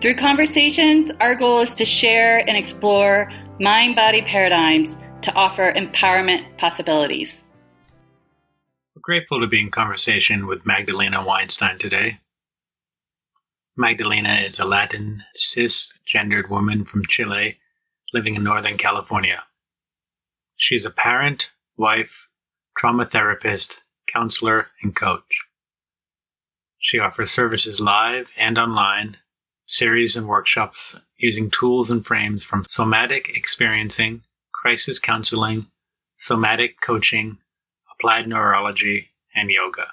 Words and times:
Through 0.00 0.14
conversations, 0.14 1.10
our 1.18 1.34
goal 1.34 1.58
is 1.58 1.74
to 1.74 1.84
share 1.84 2.38
and 2.48 2.56
explore 2.56 3.28
mind 3.58 3.96
body 3.96 4.22
paradigms 4.22 4.96
to 5.22 5.34
offer 5.34 5.72
empowerment 5.72 6.56
possibilities. 6.56 7.42
We're 8.94 9.00
grateful 9.02 9.40
to 9.40 9.48
be 9.48 9.60
in 9.60 9.72
conversation 9.72 10.46
with 10.46 10.64
Magdalena 10.64 11.24
Weinstein 11.24 11.78
today. 11.78 12.18
Magdalena 13.76 14.34
is 14.34 14.60
a 14.60 14.64
Latin 14.64 15.24
cisgendered 15.36 16.48
woman 16.48 16.84
from 16.84 17.04
Chile 17.06 17.58
living 18.14 18.36
in 18.36 18.44
Northern 18.44 18.76
California. 18.76 19.42
She's 20.56 20.86
a 20.86 20.90
parent, 20.90 21.50
wife, 21.76 22.28
trauma 22.76 23.04
therapist, 23.04 23.80
counselor, 24.12 24.68
and 24.80 24.94
coach. 24.94 25.40
She 26.78 27.00
offers 27.00 27.32
services 27.32 27.80
live 27.80 28.30
and 28.38 28.58
online 28.58 29.16
series 29.68 30.16
and 30.16 30.26
workshops 30.26 30.96
using 31.18 31.50
tools 31.50 31.90
and 31.90 32.04
frames 32.04 32.42
from 32.42 32.64
somatic 32.68 33.36
experiencing, 33.36 34.22
crisis 34.52 34.98
counseling, 34.98 35.66
somatic 36.16 36.80
coaching, 36.80 37.38
applied 37.92 38.26
neurology, 38.26 39.08
and 39.34 39.50
yoga. 39.50 39.86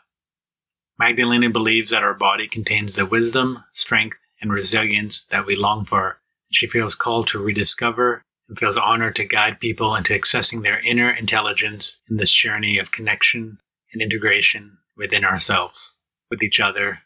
Magdalena 0.97 1.49
believes 1.49 1.91
that 1.91 2.03
our 2.03 2.13
body 2.13 2.47
contains 2.47 2.95
the 2.95 3.05
wisdom, 3.05 3.63
strength, 3.73 4.17
and 4.41 4.51
resilience 4.51 5.25
that 5.25 5.45
we 5.45 5.55
long 5.55 5.83
for. 5.83 6.19
She 6.51 6.67
feels 6.67 6.95
called 6.95 7.27
to 7.27 7.43
rediscover 7.43 8.23
and 8.47 8.57
feels 8.57 8.77
honored 8.77 9.15
to 9.17 9.25
guide 9.25 9.59
people 9.59 9.93
into 9.95 10.17
accessing 10.17 10.63
their 10.63 10.79
inner 10.79 11.09
intelligence 11.09 11.97
in 12.09 12.15
this 12.15 12.31
journey 12.31 12.77
of 12.77 12.91
connection 12.91 13.59
and 13.91 14.01
integration 14.01 14.77
within 14.95 15.25
ourselves, 15.25 15.91
with 16.29 16.41
each 16.41 16.61
other, 16.61 16.99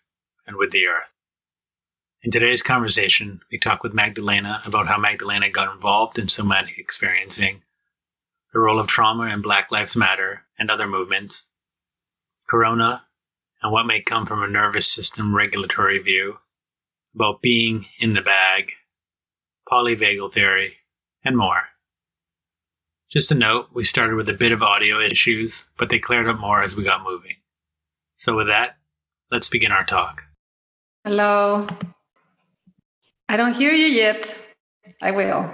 and 0.46 0.58
with 0.58 0.70
the 0.72 0.86
earth. 0.86 1.10
In 2.22 2.32
today's 2.32 2.62
conversation, 2.62 3.40
we 3.50 3.58
talk 3.58 3.82
with 3.82 3.94
Magdalena 3.94 4.62
about 4.66 4.88
how 4.88 4.98
Magdalena 4.98 5.50
got 5.50 5.74
involved 5.74 6.20
in 6.20 6.28
somatic 6.28 6.78
experiencing, 6.78 7.62
the 8.52 8.60
role 8.60 8.78
of 8.78 8.88
trauma 8.88 9.28
in 9.34 9.42
Black 9.42 9.72
Lives 9.72 9.96
Matter 9.96 10.44
and 10.58 10.70
other 10.70 10.86
movements, 10.86 11.44
Corona, 12.46 13.06
and 13.62 13.72
what 13.72 13.86
may 13.86 14.02
come 14.02 14.26
from 14.26 14.44
a 14.44 14.50
nervous 14.50 14.86
system 14.86 15.34
regulatory 15.34 15.98
view, 15.98 16.40
about 17.16 17.42
being 17.42 17.86
in 18.00 18.10
the 18.10 18.22
bag, 18.22 18.74
polyvagal 19.72 20.34
theory, 20.34 20.76
and 21.24 21.38
more. 21.38 21.70
Just 23.10 23.32
a 23.32 23.36
note, 23.36 23.70
we 23.74 23.86
started 23.86 24.18
with 24.18 24.28
a 24.28 24.34
bit 24.34 24.52
of 24.52 24.62
audio 24.62 25.00
issues, 25.00 25.64
but 25.78 25.88
they 25.88 26.00
cleared 26.00 26.28
up 26.28 26.38
more 26.38 26.64
as 26.64 26.76
we 26.76 26.84
got 26.84 27.02
moving. 27.02 27.38
So, 28.18 28.36
with 28.36 28.48
that, 28.48 28.76
let's 29.32 29.48
begin 29.48 29.72
our 29.72 29.86
talk. 29.86 30.24
Hello. 31.06 31.66
I 33.30 33.38
don't 33.38 33.56
hear 33.56 33.72
you 33.72 33.86
yet. 33.86 34.36
I 35.04 35.12
will. 35.12 35.50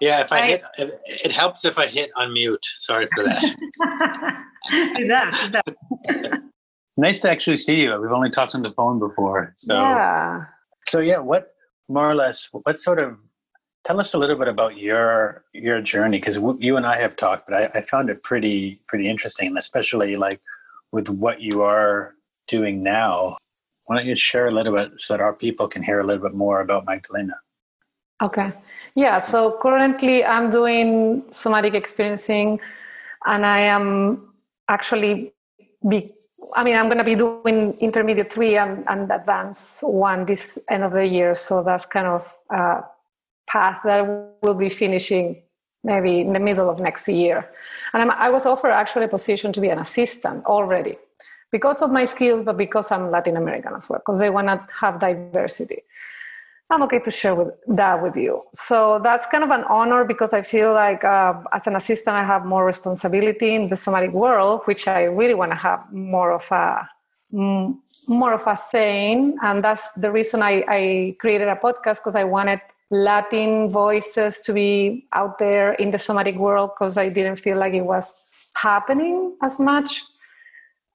Yeah, 0.00 0.20
if 0.20 0.30
I, 0.30 0.38
I 0.38 0.46
hit, 0.46 0.62
if, 0.76 0.90
it 1.24 1.32
helps 1.32 1.64
if 1.64 1.78
I 1.78 1.86
hit 1.86 2.10
unmute. 2.18 2.64
Sorry 2.76 3.06
for 3.14 3.24
that. 3.24 3.42
it 4.70 5.08
does. 5.08 5.46
It 5.46 6.22
does. 6.22 6.38
nice 6.98 7.20
to 7.20 7.30
actually 7.30 7.56
see 7.56 7.82
you. 7.82 7.98
We've 7.98 8.12
only 8.12 8.28
talked 8.28 8.54
on 8.54 8.60
the 8.60 8.70
phone 8.70 8.98
before. 8.98 9.54
So, 9.56 9.74
yeah. 9.74 10.44
So 10.86 11.00
yeah, 11.00 11.18
what 11.18 11.48
more 11.88 12.10
or 12.10 12.14
less? 12.14 12.50
What 12.52 12.78
sort 12.78 12.98
of? 12.98 13.16
Tell 13.84 14.00
us 14.00 14.12
a 14.12 14.18
little 14.18 14.36
bit 14.36 14.48
about 14.48 14.76
your 14.76 15.44
your 15.54 15.80
journey 15.80 16.18
because 16.18 16.36
w- 16.36 16.58
you 16.60 16.76
and 16.76 16.84
I 16.84 17.00
have 17.00 17.16
talked, 17.16 17.48
but 17.48 17.54
I, 17.54 17.78
I 17.78 17.80
found 17.82 18.10
it 18.10 18.22
pretty 18.22 18.82
pretty 18.86 19.08
interesting, 19.08 19.56
especially 19.56 20.16
like 20.16 20.40
with 20.92 21.08
what 21.08 21.40
you 21.40 21.62
are 21.62 22.14
doing 22.48 22.82
now 22.82 23.38
why 23.86 23.96
don't 23.96 24.06
you 24.06 24.16
share 24.16 24.48
a 24.48 24.50
little 24.50 24.74
bit 24.74 24.92
so 24.98 25.14
that 25.14 25.20
our 25.20 25.32
people 25.32 25.68
can 25.68 25.82
hear 25.82 26.00
a 26.00 26.06
little 26.06 26.22
bit 26.22 26.34
more 26.34 26.60
about 26.60 26.86
Magdalena? 26.86 27.34
Okay. 28.22 28.52
Yeah, 28.94 29.18
so 29.18 29.58
currently 29.60 30.24
I'm 30.24 30.50
doing 30.50 31.24
somatic 31.30 31.74
experiencing 31.74 32.60
and 33.26 33.44
I 33.44 33.60
am 33.60 34.32
actually 34.68 35.32
be 35.86 36.10
I 36.56 36.64
mean 36.64 36.76
I'm 36.76 36.88
gonna 36.88 37.04
be 37.04 37.14
doing 37.14 37.74
intermediate 37.80 38.32
three 38.32 38.56
and, 38.56 38.84
and 38.88 39.10
advanced 39.10 39.82
one 39.82 40.24
this 40.24 40.58
end 40.70 40.84
of 40.84 40.92
the 40.92 41.04
year. 41.04 41.34
So 41.34 41.62
that's 41.62 41.86
kind 41.86 42.06
of 42.06 42.26
a 42.50 42.84
path 43.46 43.80
that 43.84 44.06
will 44.42 44.54
be 44.54 44.68
finishing 44.68 45.42
maybe 45.82 46.20
in 46.20 46.32
the 46.32 46.40
middle 46.40 46.70
of 46.70 46.80
next 46.80 47.06
year. 47.08 47.50
And 47.92 48.02
I'm, 48.02 48.10
i 48.12 48.30
was 48.30 48.46
offered 48.46 48.70
actually 48.70 49.04
a 49.04 49.08
position 49.08 49.52
to 49.52 49.60
be 49.60 49.68
an 49.68 49.78
assistant 49.78 50.44
already 50.46 50.96
because 51.56 51.82
of 51.82 51.90
my 51.92 52.04
skills, 52.04 52.42
but 52.42 52.56
because 52.56 52.90
I'm 52.90 53.12
Latin 53.12 53.36
American 53.36 53.74
as 53.76 53.88
well, 53.88 54.00
because 54.00 54.18
they 54.18 54.28
want 54.28 54.48
to 54.48 54.56
have 54.80 54.98
diversity. 54.98 55.80
I'm 56.68 56.82
okay 56.86 56.98
to 56.98 57.12
share 57.12 57.36
with, 57.36 57.50
that 57.80 58.02
with 58.02 58.16
you. 58.16 58.42
So 58.52 58.76
that's 59.06 59.24
kind 59.32 59.44
of 59.44 59.50
an 59.58 59.62
honor 59.76 60.02
because 60.04 60.32
I 60.32 60.42
feel 60.42 60.72
like 60.72 61.04
uh, 61.04 61.34
as 61.52 61.68
an 61.68 61.76
assistant, 61.76 62.16
I 62.16 62.24
have 62.24 62.44
more 62.44 62.64
responsibility 62.64 63.54
in 63.54 63.68
the 63.68 63.76
somatic 63.76 64.12
world, 64.24 64.62
which 64.64 64.88
I 64.88 65.02
really 65.20 65.36
want 65.36 65.52
to 65.52 65.60
have 65.68 65.80
more 65.92 66.32
of 66.32 66.46
a 66.50 66.88
more 68.20 68.32
of 68.32 68.44
a 68.46 68.56
saying, 68.56 69.36
and 69.42 69.56
that's 69.66 69.94
the 69.94 70.10
reason 70.18 70.40
I, 70.40 70.54
I 70.68 71.16
created 71.18 71.48
a 71.48 71.56
podcast 71.56 71.98
because 72.00 72.14
I 72.14 72.22
wanted 72.22 72.60
Latin 72.90 73.70
voices 73.70 74.40
to 74.46 74.52
be 74.52 75.06
out 75.12 75.38
there 75.38 75.72
in 75.82 75.90
the 75.90 75.98
somatic 75.98 76.36
world 76.36 76.70
because 76.74 76.96
I 76.96 77.08
didn't 77.08 77.38
feel 77.46 77.58
like 77.58 77.74
it 77.74 77.86
was 77.94 78.32
happening 78.54 79.36
as 79.42 79.58
much 79.58 80.02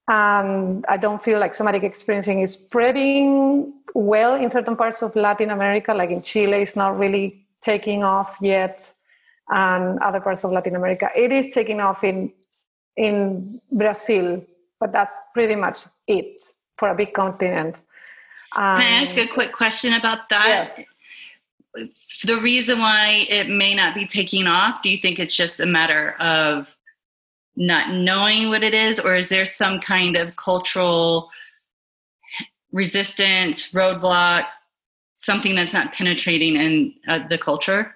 and 0.10 0.84
I 0.90 0.98
don't 0.98 1.22
feel 1.22 1.40
like 1.40 1.54
somatic 1.54 1.84
experiencing 1.84 2.42
is 2.42 2.58
spreading 2.58 3.74
well 3.94 4.34
in 4.34 4.50
certain 4.50 4.76
parts 4.76 5.04
of 5.04 5.16
Latin 5.16 5.52
America, 5.52 5.94
like 5.94 6.10
in 6.10 6.22
Chile, 6.24 6.58
it's 6.58 6.76
not 6.76 6.98
really 6.98 7.46
taking 7.62 8.04
off 8.04 8.36
yet, 8.42 8.92
and 9.50 10.00
other 10.00 10.20
parts 10.20 10.44
of 10.44 10.52
Latin 10.52 10.76
America. 10.76 11.10
It 11.16 11.32
is 11.32 11.54
taking 11.54 11.80
off 11.80 12.04
in 12.04 12.32
in 12.98 13.48
Brazil, 13.78 14.44
but 14.80 14.92
that's 14.92 15.14
pretty 15.34 15.56
much 15.56 15.86
it 16.08 16.42
for 16.78 16.90
a 16.90 16.96
big 16.96 17.14
continent. 17.14 17.76
Um, 18.56 18.82
Can 18.82 18.94
I 18.94 19.02
ask 19.04 19.16
a 19.16 19.28
quick 19.28 19.54
question 19.54 19.94
about 19.94 20.28
that? 20.30 20.48
Yes. 20.48 20.86
The 22.26 22.42
reason 22.42 22.80
why 22.80 23.28
it 23.30 23.48
may 23.48 23.76
not 23.76 23.94
be 23.94 24.08
taking 24.08 24.48
off, 24.48 24.82
do 24.82 24.90
you 24.90 24.98
think 24.98 25.20
it's 25.20 25.36
just 25.36 25.60
a 25.60 25.68
matter 25.68 26.16
of 26.20 26.76
not 27.60 27.94
knowing 27.94 28.50
what 28.50 28.64
it 28.64 28.74
is, 28.74 29.00
or 29.00 29.18
is 29.18 29.30
there 29.30 29.46
some 29.46 29.80
kind 29.80 30.16
of 30.16 30.36
cultural 30.38 31.30
resistance, 32.72 33.72
roadblock, 33.74 34.46
something 35.18 35.56
that's 35.56 35.74
not 35.74 35.92
penetrating 35.92 36.56
in 36.56 36.94
uh, 37.08 37.28
the 37.28 37.38
culture? 37.38 37.96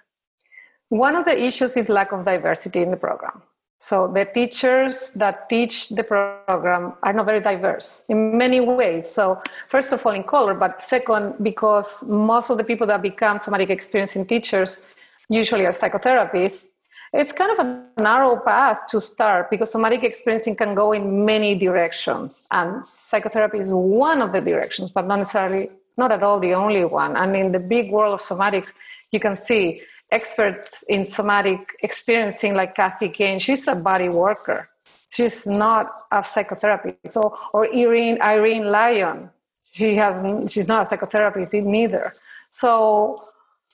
One 0.89 1.15
of 1.15 1.23
the 1.25 1.41
issues 1.41 1.77
is 1.77 1.87
lack 1.89 2.11
of 2.11 2.25
diversity 2.25 2.81
in 2.81 2.91
the 2.91 2.97
program. 2.97 3.41
So 3.79 4.07
the 4.07 4.25
teachers 4.25 5.13
that 5.13 5.49
teach 5.49 5.89
the 5.89 6.03
program 6.03 6.93
are 7.01 7.13
not 7.13 7.25
very 7.25 7.39
diverse 7.39 8.05
in 8.09 8.37
many 8.37 8.59
ways. 8.59 9.09
So 9.09 9.41
first 9.69 9.91
of 9.91 10.05
all, 10.05 10.13
in 10.13 10.23
color, 10.23 10.53
but 10.53 10.81
second, 10.81 11.41
because 11.41 12.07
most 12.07 12.49
of 12.49 12.57
the 12.57 12.63
people 12.63 12.87
that 12.87 13.01
become 13.01 13.39
somatic 13.39 13.69
experiencing 13.69 14.25
teachers 14.25 14.81
usually 15.29 15.65
are 15.65 15.71
psychotherapists, 15.71 16.72
it's 17.13 17.31
kind 17.31 17.51
of 17.51 17.59
a 17.59 18.01
narrow 18.01 18.35
path 18.43 18.87
to 18.87 18.99
start 18.99 19.51
because 19.51 19.71
somatic 19.71 20.03
experiencing 20.03 20.55
can 20.55 20.73
go 20.73 20.93
in 20.93 21.23
many 21.25 21.53
directions 21.55 22.47
and 22.51 22.83
psychotherapy 22.83 23.59
is 23.59 23.71
one 23.71 24.19
of 24.21 24.31
the 24.31 24.41
directions 24.41 24.91
but 24.91 25.05
not 25.05 25.19
necessarily 25.19 25.69
not 25.97 26.11
at 26.11 26.23
all 26.23 26.39
the 26.39 26.53
only 26.55 26.83
one. 26.83 27.15
And 27.15 27.35
in 27.35 27.51
the 27.51 27.59
big 27.69 27.91
world 27.91 28.13
of 28.13 28.19
somatics 28.19 28.73
you 29.11 29.19
can 29.19 29.35
see 29.35 29.81
experts 30.11 30.83
in 30.89 31.05
somatic 31.05 31.61
experiencing 31.83 32.55
like 32.55 32.73
kathy 32.73 33.09
Kain, 33.09 33.37
she's 33.37 33.67
a 33.67 33.75
body 33.75 34.09
worker. 34.09 34.67
She's 35.11 35.45
not 35.45 35.85
a 36.11 36.21
psychotherapist 36.21 37.11
so 37.11 37.37
or 37.53 37.71
irene 37.71 38.19
irene 38.21 38.65
lyon. 38.71 39.29
She 39.71 39.95
has 39.95 40.51
she's 40.51 40.67
not 40.67 40.91
a 40.91 40.97
psychotherapist 40.97 41.53
neither. 41.63 42.11
So 42.49 43.15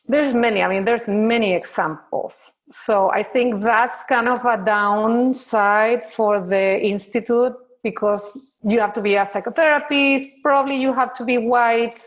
there's 0.09 0.33
many 0.33 0.61
i 0.61 0.67
mean 0.67 0.83
there's 0.83 1.07
many 1.07 1.53
examples 1.53 2.55
so 2.69 3.09
i 3.11 3.23
think 3.23 3.61
that's 3.61 4.03
kind 4.05 4.27
of 4.27 4.43
a 4.45 4.57
downside 4.65 6.03
for 6.03 6.41
the 6.53 6.65
institute 6.93 7.55
because 7.83 8.59
you 8.63 8.79
have 8.79 8.93
to 8.93 9.01
be 9.01 9.15
a 9.15 9.25
psychotherapist 9.25 10.25
probably 10.43 10.75
you 10.75 10.91
have 10.93 11.13
to 11.13 11.23
be 11.23 11.37
white 11.37 11.99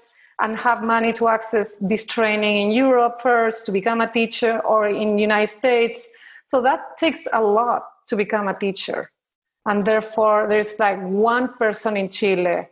and 0.42 0.58
have 0.58 0.82
money 0.82 1.12
to 1.12 1.28
access 1.28 1.76
this 1.88 2.04
training 2.06 2.56
in 2.58 2.70
europe 2.70 3.14
first 3.22 3.64
to 3.64 3.72
become 3.72 4.00
a 4.00 4.10
teacher 4.18 4.60
or 4.72 4.88
in 4.88 5.16
united 5.18 5.50
states 5.50 6.08
So 6.52 6.60
that 6.62 6.98
takes 6.98 7.26
a 7.32 7.40
lot 7.40 7.82
to 8.08 8.16
become 8.16 8.48
a 8.48 8.54
teacher. 8.54 9.10
And 9.64 9.86
therefore, 9.86 10.46
there's 10.48 10.78
like 10.78 11.00
one 11.00 11.54
person 11.54 11.96
in 11.96 12.08
Chile 12.08 12.68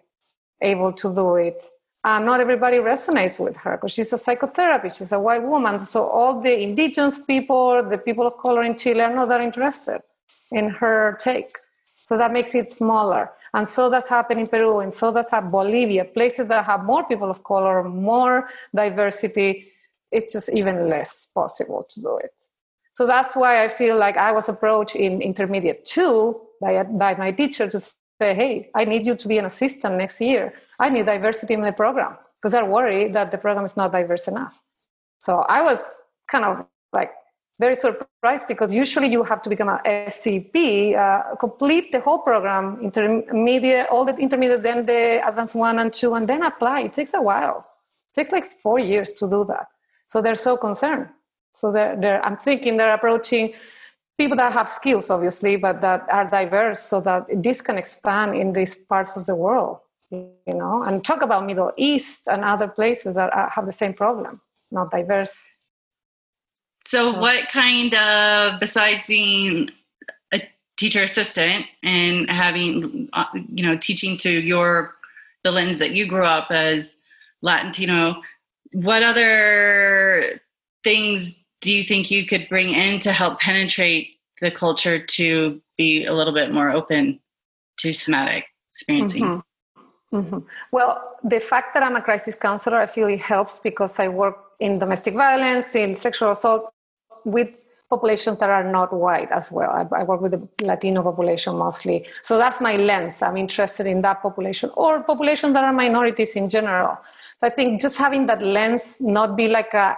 able 0.63 0.93
to 0.93 1.15
do 1.15 1.37
it. 1.37 1.65
And 2.03 2.25
not 2.25 2.41
everybody 2.41 2.79
resonates 2.79 3.39
with 3.39 3.57
her 3.59 3.77
because 3.77 3.93
she's 3.93 4.13
a 4.13 4.17
psychotherapist, 4.17 4.99
she's 4.99 5.13
a 5.13 5.21
white 5.21 5.43
woman. 5.43 5.81
So 5.81 6.05
all 6.05 6.41
the 6.41 6.63
indigenous 6.63 7.23
people, 7.25 7.83
the 7.83 7.99
people 7.99 8.27
of 8.27 8.39
color 8.39 8.63
in 8.63 8.75
Chile 8.75 9.03
are 9.03 9.15
not 9.15 9.29
that 9.29 9.43
interested 9.43 10.01
in 10.51 10.71
her 10.71 11.19
take. 11.21 11.51
So 12.07 12.17
that 12.17 12.33
makes 12.33 12.55
it 12.55 12.71
smaller. 12.71 13.31
And 13.53 13.69
so 13.69 13.91
that's 13.91 14.09
happening 14.09 14.45
in 14.45 14.51
Peru, 14.51 14.81
and 14.81 14.93
so 14.93 15.11
that's 15.13 15.31
happening 15.31 15.53
Bolivia, 15.53 16.05
places 16.05 16.49
that 16.49 16.65
have 16.65 16.85
more 16.85 17.07
people 17.07 17.31
of 17.31 17.43
color, 17.45 17.85
more 17.85 18.49
diversity. 18.75 19.67
It's 20.11 20.33
just 20.33 20.49
even 20.51 20.89
less 20.89 21.29
possible 21.35 21.85
to 21.89 22.01
do 22.01 22.17
it. 22.19 22.33
So 22.95 23.07
that's 23.07 23.37
why 23.37 23.65
I 23.65 23.69
feel 23.69 23.97
like 23.97 24.17
I 24.17 24.33
was 24.33 24.49
approached 24.49 24.97
in 24.97 25.21
intermediate 25.21 25.85
two 25.85 26.41
by, 26.61 26.83
by 26.83 27.15
my 27.15 27.33
teacher 27.33 27.69
to 27.69 27.81
say, 28.21 28.35
hey, 28.35 28.71
I 28.75 28.85
need 28.85 29.03
you 29.09 29.15
to 29.23 29.27
be 29.33 29.39
an 29.39 29.47
assistant 29.47 29.95
next 30.03 30.21
year. 30.21 30.53
I 30.85 30.91
need 30.95 31.07
diversity 31.07 31.55
in 31.55 31.63
the 31.63 31.73
program 31.73 32.13
because 32.37 32.53
they're 32.53 32.73
worried 32.79 33.15
that 33.17 33.31
the 33.31 33.39
program 33.39 33.65
is 33.65 33.77
not 33.81 33.93
diverse 33.99 34.29
enough. 34.29 34.55
So 35.27 35.33
I 35.57 35.61
was 35.69 35.81
kind 36.33 36.45
of 36.45 36.67
like 36.93 37.13
very 37.65 37.75
surprised 37.75 38.47
because 38.53 38.71
usually 38.85 39.09
you 39.17 39.23
have 39.23 39.41
to 39.43 39.49
become 39.55 39.69
a 39.69 39.81
SEP, 40.19 40.55
uh, 41.05 41.35
complete 41.45 41.87
the 41.93 42.01
whole 42.07 42.21
program, 42.31 42.65
intermediate, 42.89 43.87
all 43.91 44.05
the 44.05 44.17
intermediate, 44.17 44.63
then 44.63 44.85
the 44.85 45.03
advanced 45.27 45.57
one 45.57 45.79
and 45.79 45.91
two, 45.93 46.15
and 46.15 46.27
then 46.27 46.43
apply. 46.43 46.79
It 46.89 46.93
takes 46.93 47.15
a 47.15 47.23
while. 47.31 47.67
It 48.09 48.15
takes 48.19 48.33
like 48.33 48.47
four 48.65 48.79
years 48.79 49.13
to 49.19 49.25
do 49.35 49.45
that. 49.53 49.67
So 50.07 50.21
they're 50.21 50.43
so 50.49 50.57
concerned. 50.57 51.09
So 51.53 51.73
they're, 51.73 51.97
they're, 52.03 52.25
I'm 52.27 52.37
thinking 52.37 52.77
they're 52.77 52.95
approaching 52.95 53.55
people 54.21 54.37
that 54.37 54.53
have 54.53 54.69
skills, 54.69 55.09
obviously, 55.09 55.57
but 55.57 55.81
that 55.81 56.07
are 56.11 56.29
diverse 56.29 56.81
so 56.81 57.01
that 57.01 57.23
this 57.43 57.63
can 57.63 57.79
expand 57.79 58.37
in 58.37 58.53
these 58.53 58.75
parts 58.75 59.17
of 59.17 59.25
the 59.25 59.35
world, 59.35 59.79
you 60.11 60.57
know, 60.63 60.83
and 60.83 61.03
talk 61.03 61.23
about 61.23 61.47
Middle 61.47 61.73
East 61.79 62.29
and 62.29 62.45
other 62.45 62.69
places 62.69 63.15
that 63.15 63.31
have 63.55 63.65
the 63.65 63.73
same 63.73 63.95
problem, 63.95 64.39
not 64.71 64.91
diverse. 64.91 65.49
So, 66.85 67.19
what 67.19 67.49
kind 67.49 67.95
of, 67.95 68.61
besides 68.61 69.07
being 69.07 69.71
a 70.35 70.43
teacher 70.77 71.03
assistant 71.03 71.67
and 71.83 72.29
having, 72.29 73.09
uh, 73.15 73.25
you 73.49 73.63
know, 73.63 73.79
teaching 73.79 74.19
through 74.19 74.41
your, 74.53 74.97
the 75.45 75.51
lens 75.51 75.79
that 75.79 75.93
you 75.93 76.07
grew 76.07 76.25
up 76.25 76.51
as 76.51 76.97
Latino, 77.41 78.21
what 78.73 79.03
other 79.03 80.43
things 80.85 81.41
do 81.61 81.73
you 81.73 81.85
think 81.85 82.11
you 82.11 82.27
could 82.27 82.49
bring 82.49 82.71
in 82.71 83.01
to 83.01 83.13
help 83.13 83.41
penetrate 83.41 84.17
the 84.41 84.51
culture 84.51 84.99
to 84.99 85.61
be 85.77 86.05
a 86.07 86.15
little 86.15 86.33
bit 86.33 86.53
more 86.53 86.71
open 86.71 87.21
to 87.79 87.93
somatic 87.93 88.47
experiencing? 88.71 89.25
Mm-hmm. 89.25 90.17
Mm-hmm. 90.17 90.39
Well, 90.73 91.19
the 91.23 91.39
fact 91.39 91.75
that 91.75 91.83
I'm 91.83 91.97
a 91.97 92.03
crisis 92.03 92.35
counselor, 92.35 92.79
I 92.79 92.87
feel 92.87 93.09
it 93.09 93.21
helps 93.21 93.59
because 93.59 93.99
I 93.99 94.09
work 94.09 94.37
in 94.59 94.79
domestic 94.79 95.15
violence, 95.15 95.75
in 95.75 95.95
sexual 95.95 96.33
assault, 96.33 96.73
with 97.25 97.65
populations 97.89 98.39
that 98.39 98.49
are 98.51 98.65
not 98.65 98.93
white 98.93 99.31
as 99.31 99.53
well. 99.53 99.71
I, 99.71 100.01
I, 100.01 100.05
work 100.05 100.21
with 100.21 100.33
the 100.33 100.49
Latino 100.65 101.03
population 101.03 101.59
mostly. 101.59 102.07
So 102.23 102.39
that's 102.39 102.61
my 102.61 102.77
lens. 102.77 103.21
I'm 103.21 103.37
interested 103.37 103.87
in 103.87 104.01
that 104.03 104.23
population 104.23 104.71
or 104.77 105.03
populations 105.03 105.55
that 105.55 105.65
are 105.65 105.73
minorities 105.73 106.37
in 106.37 106.49
general. 106.49 106.97
So 107.39 107.49
I 107.49 107.51
think 107.51 107.81
just 107.81 107.99
having 107.99 108.27
that 108.27 108.43
lens, 108.43 109.01
not 109.01 109.37
be 109.37 109.49
like 109.49 109.75
a 109.75 109.97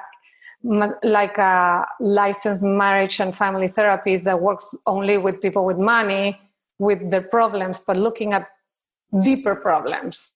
like 0.64 1.38
a 1.38 1.86
licensed 2.00 2.62
marriage 2.62 3.20
and 3.20 3.36
family 3.36 3.68
therapist 3.68 4.24
that 4.24 4.40
works 4.40 4.74
only 4.86 5.18
with 5.18 5.40
people 5.42 5.64
with 5.64 5.78
money 5.78 6.40
with 6.78 7.10
their 7.10 7.22
problems, 7.22 7.80
but 7.80 7.96
looking 7.96 8.32
at 8.32 8.48
deeper 9.22 9.54
problems. 9.54 10.34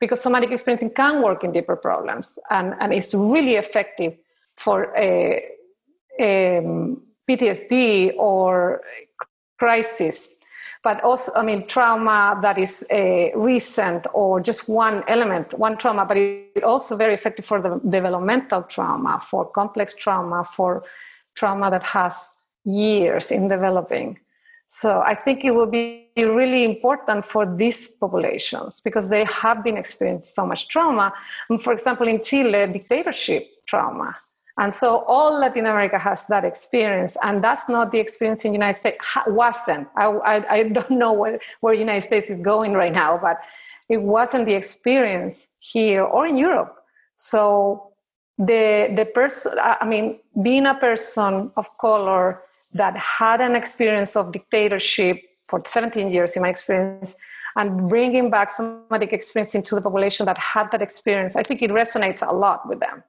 Because 0.00 0.20
somatic 0.20 0.50
experiencing 0.50 0.90
can 0.90 1.22
work 1.22 1.42
in 1.42 1.52
deeper 1.52 1.76
problems 1.76 2.38
and, 2.50 2.74
and 2.80 2.92
it's 2.92 3.14
really 3.14 3.54
effective 3.54 4.14
for 4.56 4.94
a 4.96 5.42
um, 6.20 7.02
PTSD 7.28 8.14
or 8.16 8.82
crisis, 9.58 10.35
but 10.86 11.02
also, 11.02 11.32
I 11.34 11.42
mean, 11.42 11.66
trauma 11.66 12.38
that 12.42 12.58
is 12.58 12.86
uh, 12.92 13.30
recent 13.34 14.06
or 14.14 14.38
just 14.40 14.68
one 14.68 15.02
element, 15.08 15.58
one 15.58 15.76
trauma, 15.76 16.06
but 16.06 16.16
also 16.62 16.96
very 16.96 17.12
effective 17.12 17.44
for 17.44 17.60
the 17.60 17.80
developmental 17.96 18.62
trauma, 18.62 19.18
for 19.18 19.46
complex 19.46 19.96
trauma, 19.96 20.44
for 20.44 20.84
trauma 21.34 21.72
that 21.72 21.82
has 21.82 22.14
years 22.64 23.32
in 23.32 23.48
developing. 23.48 24.16
So 24.68 25.02
I 25.04 25.16
think 25.16 25.44
it 25.44 25.50
will 25.50 25.72
be 25.80 26.08
really 26.16 26.62
important 26.64 27.24
for 27.24 27.44
these 27.62 27.96
populations 27.96 28.80
because 28.80 29.10
they 29.10 29.24
have 29.24 29.64
been 29.64 29.76
experiencing 29.76 30.32
so 30.38 30.46
much 30.46 30.68
trauma. 30.68 31.12
And 31.50 31.60
for 31.60 31.72
example, 31.72 32.06
in 32.06 32.22
Chile, 32.22 32.64
dictatorship 32.68 33.42
trauma 33.66 34.14
and 34.58 34.72
so 34.72 35.04
all 35.06 35.38
Latin 35.38 35.66
America 35.66 35.98
has 35.98 36.26
that 36.26 36.44
experience, 36.44 37.16
and 37.22 37.44
that's 37.44 37.68
not 37.68 37.90
the 37.90 37.98
experience 37.98 38.44
in 38.44 38.52
the 38.52 38.56
United 38.56 38.78
States. 38.78 39.04
wasn't. 39.26 39.86
I, 39.96 40.04
I, 40.06 40.54
I 40.54 40.62
don't 40.68 40.90
know 40.90 41.12
where, 41.12 41.38
where 41.60 41.74
United 41.74 42.06
States 42.06 42.30
is 42.30 42.38
going 42.38 42.72
right 42.72 42.92
now, 42.92 43.18
but 43.18 43.36
it 43.90 44.00
wasn't 44.00 44.46
the 44.46 44.54
experience 44.54 45.48
here 45.58 46.02
or 46.02 46.26
in 46.26 46.38
Europe. 46.38 46.74
So 47.16 47.92
the 48.38 48.92
the 48.96 49.04
person, 49.04 49.52
I 49.58 49.86
mean, 49.86 50.20
being 50.42 50.66
a 50.66 50.74
person 50.74 51.50
of 51.56 51.66
color 51.78 52.40
that 52.74 52.96
had 52.96 53.40
an 53.42 53.56
experience 53.56 54.16
of 54.16 54.32
dictatorship 54.32 55.20
for 55.48 55.60
17 55.64 56.10
years, 56.10 56.34
in 56.34 56.42
my 56.42 56.48
experience, 56.48 57.14
and 57.56 57.88
bringing 57.88 58.30
back 58.30 58.50
somatic 58.50 59.12
experience 59.12 59.54
into 59.54 59.74
the 59.74 59.82
population 59.82 60.26
that 60.26 60.38
had 60.38 60.70
that 60.72 60.82
experience, 60.82 61.36
I 61.36 61.42
think 61.42 61.62
it 61.62 61.70
resonates 61.70 62.26
a 62.26 62.34
lot 62.34 62.66
with 62.68 62.80
them 62.80 63.02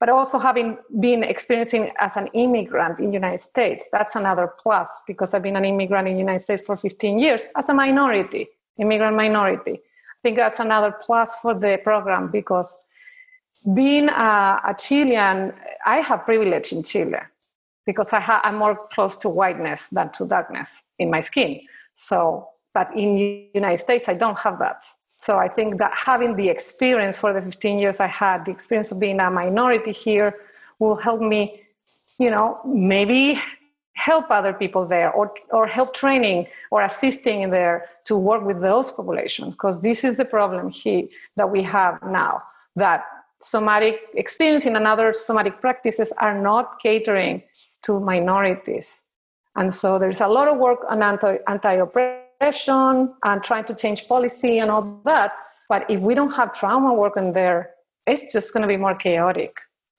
but 0.00 0.08
also 0.08 0.38
having 0.38 0.78
been 0.98 1.22
experiencing 1.22 1.92
as 1.98 2.16
an 2.16 2.26
immigrant 2.28 2.98
in 2.98 3.08
the 3.08 3.12
United 3.12 3.38
States, 3.38 3.88
that's 3.92 4.16
another 4.16 4.50
plus 4.58 5.02
because 5.06 5.34
I've 5.34 5.42
been 5.42 5.56
an 5.56 5.66
immigrant 5.66 6.08
in 6.08 6.14
the 6.14 6.20
United 6.20 6.42
States 6.42 6.62
for 6.64 6.74
15 6.74 7.18
years 7.18 7.44
as 7.54 7.68
a 7.68 7.74
minority, 7.74 8.48
immigrant 8.78 9.14
minority. 9.14 9.72
I 9.72 10.20
think 10.22 10.38
that's 10.38 10.58
another 10.58 10.96
plus 11.02 11.36
for 11.36 11.52
the 11.52 11.78
program 11.84 12.28
because 12.28 12.86
being 13.74 14.08
a, 14.08 14.60
a 14.66 14.74
Chilean, 14.78 15.52
I 15.84 15.96
have 15.98 16.24
privilege 16.24 16.72
in 16.72 16.82
Chile 16.82 17.18
because 17.84 18.12
I 18.14 18.20
ha- 18.20 18.40
I'm 18.42 18.56
more 18.56 18.74
close 18.74 19.18
to 19.18 19.28
whiteness 19.28 19.90
than 19.90 20.10
to 20.12 20.26
darkness 20.26 20.82
in 20.98 21.10
my 21.10 21.20
skin. 21.20 21.60
So, 21.94 22.48
but 22.72 22.88
in 22.96 23.16
the 23.16 23.50
United 23.54 23.78
States, 23.78 24.08
I 24.08 24.14
don't 24.14 24.38
have 24.38 24.58
that. 24.60 24.82
So 25.20 25.36
I 25.36 25.48
think 25.48 25.76
that 25.76 25.92
having 25.94 26.34
the 26.34 26.48
experience 26.48 27.18
for 27.18 27.34
the 27.34 27.42
15 27.42 27.78
years 27.78 28.00
I 28.00 28.06
had, 28.06 28.46
the 28.46 28.50
experience 28.50 28.90
of 28.90 28.98
being 28.98 29.20
a 29.20 29.30
minority 29.30 29.92
here, 29.92 30.32
will 30.78 30.96
help 30.96 31.20
me, 31.20 31.60
you 32.18 32.30
know, 32.30 32.58
maybe 32.64 33.38
help 33.92 34.30
other 34.30 34.54
people 34.54 34.86
there 34.86 35.12
or, 35.12 35.30
or 35.50 35.66
help 35.66 35.94
training 35.94 36.46
or 36.70 36.80
assisting 36.80 37.42
in 37.42 37.50
there 37.50 37.86
to 38.04 38.16
work 38.16 38.42
with 38.46 38.62
those 38.62 38.90
populations 38.92 39.54
because 39.54 39.82
this 39.82 40.04
is 40.04 40.16
the 40.16 40.24
problem 40.24 40.70
he, 40.70 41.06
that 41.36 41.50
we 41.50 41.60
have 41.60 42.02
now 42.02 42.38
that 42.76 43.04
somatic 43.40 44.00
experience 44.14 44.64
and 44.64 44.74
other 44.86 45.12
somatic 45.12 45.60
practices 45.60 46.14
are 46.16 46.40
not 46.40 46.80
catering 46.80 47.42
to 47.82 48.00
minorities. 48.00 49.02
And 49.54 49.72
so 49.74 49.98
there's 49.98 50.22
a 50.22 50.28
lot 50.28 50.48
of 50.48 50.56
work 50.56 50.78
on 50.88 51.02
anti, 51.02 51.36
anti-oppression 51.46 52.29
and 52.40 53.42
trying 53.42 53.64
to 53.64 53.74
change 53.74 54.08
policy 54.08 54.58
and 54.58 54.70
all 54.70 55.02
that. 55.04 55.32
But 55.68 55.88
if 55.90 56.00
we 56.00 56.14
don't 56.14 56.32
have 56.32 56.52
trauma 56.52 56.94
working 56.94 57.32
there, 57.32 57.70
it's 58.06 58.32
just 58.32 58.52
going 58.52 58.62
to 58.62 58.68
be 58.68 58.76
more 58.76 58.94
chaotic. 58.94 59.52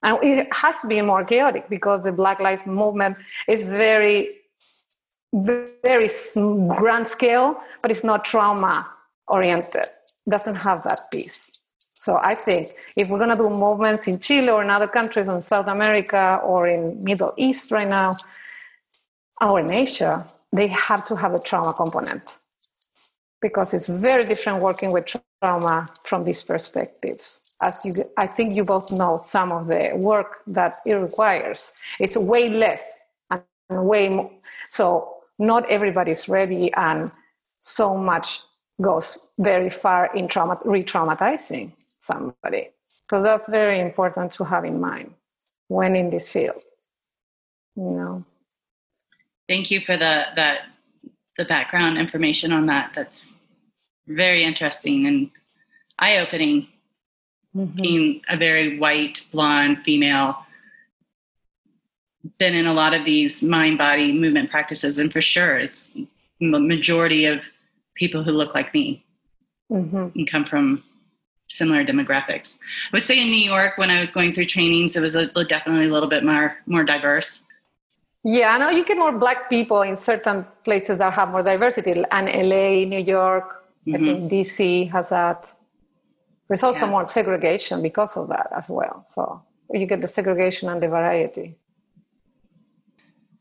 And 0.03 0.17
it 0.23 0.47
has 0.53 0.81
to 0.81 0.87
be 0.87 1.01
more 1.01 1.23
chaotic 1.23 1.69
because 1.69 2.03
the 2.03 2.11
Black 2.11 2.39
Lives 2.39 2.65
Movement 2.65 3.17
is 3.47 3.69
very, 3.69 4.37
very 5.33 6.09
grand 6.67 7.07
scale, 7.07 7.61
but 7.81 7.91
it's 7.91 8.03
not 8.03 8.25
trauma 8.25 8.85
oriented. 9.27 9.85
Doesn't 10.29 10.55
have 10.55 10.83
that 10.83 11.01
piece. 11.11 11.51
So 11.93 12.17
I 12.23 12.33
think 12.33 12.69
if 12.97 13.09
we're 13.09 13.19
going 13.19 13.29
to 13.29 13.37
do 13.37 13.49
movements 13.49 14.07
in 14.07 14.17
Chile 14.17 14.49
or 14.49 14.63
in 14.63 14.71
other 14.71 14.87
countries 14.87 15.27
in 15.27 15.39
South 15.39 15.67
America 15.67 16.41
or 16.43 16.67
in 16.67 17.03
Middle 17.03 17.33
East 17.37 17.71
right 17.71 17.87
now, 17.87 18.13
or 19.39 19.59
in 19.59 19.71
Asia, 19.73 20.27
they 20.53 20.67
have 20.67 21.05
to 21.05 21.15
have 21.15 21.33
a 21.33 21.39
trauma 21.39 21.73
component 21.73 22.37
because 23.41 23.73
it's 23.73 23.89
very 23.89 24.23
different 24.25 24.61
working 24.61 24.91
with 24.91 25.05
trauma 25.41 25.87
from 26.05 26.23
these 26.23 26.43
perspectives. 26.43 27.55
As 27.61 27.83
you, 27.83 27.91
I 28.17 28.27
think 28.27 28.55
you 28.55 28.63
both 28.63 28.91
know 28.91 29.17
some 29.21 29.51
of 29.51 29.67
the 29.67 29.93
work 29.95 30.43
that 30.47 30.75
it 30.85 30.93
requires. 30.93 31.73
It's 31.99 32.15
way 32.15 32.49
less 32.49 32.99
and 33.31 33.43
way 33.69 34.09
more. 34.09 34.31
So 34.67 35.21
not 35.39 35.67
everybody's 35.69 36.29
ready, 36.29 36.71
and 36.73 37.11
so 37.61 37.97
much 37.97 38.41
goes 38.81 39.31
very 39.39 39.69
far 39.69 40.15
in 40.15 40.27
trauma, 40.27 40.59
re-traumatizing 40.65 41.73
somebody. 41.99 42.69
So 43.09 43.21
that's 43.23 43.49
very 43.49 43.79
important 43.79 44.31
to 44.33 44.43
have 44.45 44.65
in 44.65 44.79
mind 44.79 45.13
when 45.67 45.95
in 45.95 46.09
this 46.09 46.31
field. 46.31 46.61
You 47.75 47.91
know. 47.91 48.25
Thank 49.51 49.69
you 49.69 49.81
for 49.81 49.97
the 49.97 50.27
that 50.37 50.59
the 51.37 51.43
background 51.43 51.97
information 51.97 52.53
on 52.53 52.67
that. 52.67 52.93
That's 52.95 53.33
very 54.07 54.43
interesting 54.43 55.05
and 55.07 55.29
eye 55.99 56.19
opening. 56.19 56.69
Mm-hmm. 57.53 57.81
Being 57.81 58.21
a 58.29 58.37
very 58.37 58.79
white, 58.79 59.25
blonde 59.29 59.79
female, 59.83 60.37
been 62.39 62.53
in 62.53 62.65
a 62.65 62.73
lot 62.73 62.93
of 62.93 63.03
these 63.03 63.43
mind 63.43 63.77
body 63.77 64.13
movement 64.13 64.49
practices, 64.49 64.97
and 64.99 65.11
for 65.11 65.19
sure, 65.19 65.57
it's 65.57 65.97
the 66.39 66.57
majority 66.57 67.25
of 67.25 67.43
people 67.95 68.23
who 68.23 68.31
look 68.31 68.55
like 68.55 68.73
me 68.73 69.03
mm-hmm. 69.69 70.17
and 70.17 70.29
come 70.29 70.45
from 70.45 70.81
similar 71.49 71.83
demographics. 71.83 72.57
I 72.93 72.95
would 72.95 73.03
say 73.03 73.21
in 73.21 73.29
New 73.29 73.49
York, 73.51 73.77
when 73.77 73.89
I 73.89 73.99
was 73.99 74.11
going 74.11 74.31
through 74.31 74.45
trainings, 74.45 74.95
it 74.95 75.01
was 75.01 75.15
a, 75.15 75.27
definitely 75.43 75.87
a 75.87 75.91
little 75.91 76.07
bit 76.07 76.23
more 76.23 76.55
more 76.67 76.85
diverse. 76.85 77.43
Yeah, 78.23 78.53
I 78.53 78.57
know 78.59 78.69
you 78.69 78.85
get 78.85 78.97
more 78.97 79.11
black 79.11 79.49
people 79.49 79.81
in 79.81 79.95
certain 79.95 80.45
places 80.63 80.99
that 80.99 81.13
have 81.13 81.29
more 81.29 81.41
diversity, 81.41 81.91
and 82.11 82.27
LA, 82.27 82.85
New 82.85 82.99
York, 82.99 83.65
mm-hmm. 83.87 83.95
I 83.95 83.97
think 83.97 84.31
DC 84.31 84.91
has 84.91 85.09
that. 85.09 85.51
There's 86.47 86.63
also 86.63 86.85
yeah. 86.85 86.91
more 86.91 87.07
segregation 87.07 87.81
because 87.81 88.15
of 88.17 88.27
that 88.29 88.47
as 88.55 88.69
well. 88.69 89.01
So 89.05 89.41
you 89.73 89.87
get 89.87 90.01
the 90.01 90.07
segregation 90.07 90.69
and 90.69 90.83
the 90.83 90.87
variety. 90.87 91.55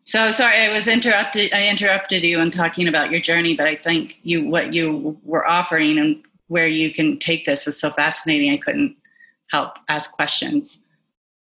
So 0.04 0.30
sorry, 0.30 0.56
I 0.56 0.72
was 0.72 0.88
interrupted. 0.88 1.52
I 1.52 1.68
interrupted 1.68 2.22
you 2.22 2.40
in 2.40 2.50
talking 2.50 2.88
about 2.88 3.10
your 3.10 3.20
journey, 3.20 3.54
but 3.54 3.66
I 3.66 3.76
think 3.76 4.18
you 4.22 4.48
what 4.48 4.72
you 4.72 5.18
were 5.24 5.46
offering 5.46 5.98
and 5.98 6.22
where 6.48 6.66
you 6.66 6.92
can 6.92 7.18
take 7.18 7.46
this 7.46 7.66
was 7.66 7.78
so 7.78 7.90
fascinating. 7.90 8.50
I 8.50 8.56
couldn't 8.56 8.96
help 9.50 9.78
ask 9.88 10.10
questions. 10.12 10.80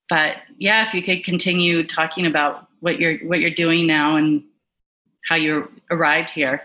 But 0.09 0.37
yeah, 0.59 0.87
if 0.87 0.93
you 0.93 1.03
could 1.03 1.25
continue 1.25 1.87
talking 1.87 2.27
about 2.27 2.68
what 2.81 3.01
you're 3.01 3.19
what 3.29 3.41
you're 3.41 3.51
doing 3.51 3.87
now 3.87 4.17
and 4.17 4.43
how 5.29 5.37
you 5.37 5.71
arrived 5.91 6.31
here. 6.31 6.63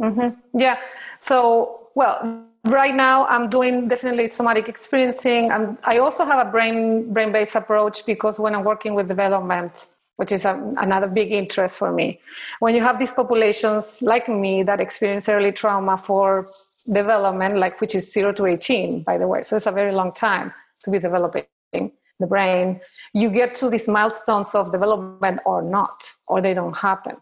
Mm-hmm. 0.00 0.58
Yeah. 0.58 0.78
So 1.18 1.88
well, 1.94 2.46
right 2.64 2.94
now 2.94 3.26
I'm 3.26 3.48
doing 3.48 3.88
definitely 3.88 4.28
somatic 4.28 4.68
experiencing. 4.68 5.50
and 5.50 5.78
I 5.84 5.98
also 5.98 6.24
have 6.24 6.46
a 6.46 6.50
brain 6.50 7.12
brain 7.12 7.32
based 7.32 7.54
approach 7.54 8.04
because 8.06 8.38
when 8.38 8.54
I'm 8.54 8.64
working 8.64 8.94
with 8.94 9.08
development, 9.08 9.86
which 10.16 10.32
is 10.32 10.44
a, 10.44 10.54
another 10.78 11.08
big 11.08 11.32
interest 11.32 11.78
for 11.78 11.92
me, 11.92 12.20
when 12.60 12.74
you 12.74 12.82
have 12.82 12.98
these 12.98 13.12
populations 13.12 14.02
like 14.02 14.28
me 14.28 14.62
that 14.64 14.80
experience 14.80 15.28
early 15.28 15.52
trauma 15.52 15.96
for 15.96 16.44
development, 16.92 17.56
like 17.56 17.80
which 17.80 17.94
is 17.94 18.12
zero 18.12 18.32
to 18.32 18.46
18, 18.46 19.02
by 19.02 19.18
the 19.18 19.28
way. 19.28 19.42
So 19.42 19.56
it's 19.56 19.66
a 19.66 19.72
very 19.72 19.92
long 19.92 20.12
time 20.12 20.52
to 20.84 20.90
be 20.90 20.98
developing 20.98 21.44
the 21.72 22.26
brain. 22.26 22.80
You 23.14 23.30
get 23.30 23.54
to 23.56 23.70
these 23.70 23.88
milestones 23.88 24.54
of 24.54 24.72
development 24.72 25.40
or 25.46 25.62
not, 25.62 26.10
or 26.28 26.40
they 26.40 26.54
don't 26.54 26.76
happen. 26.76 27.14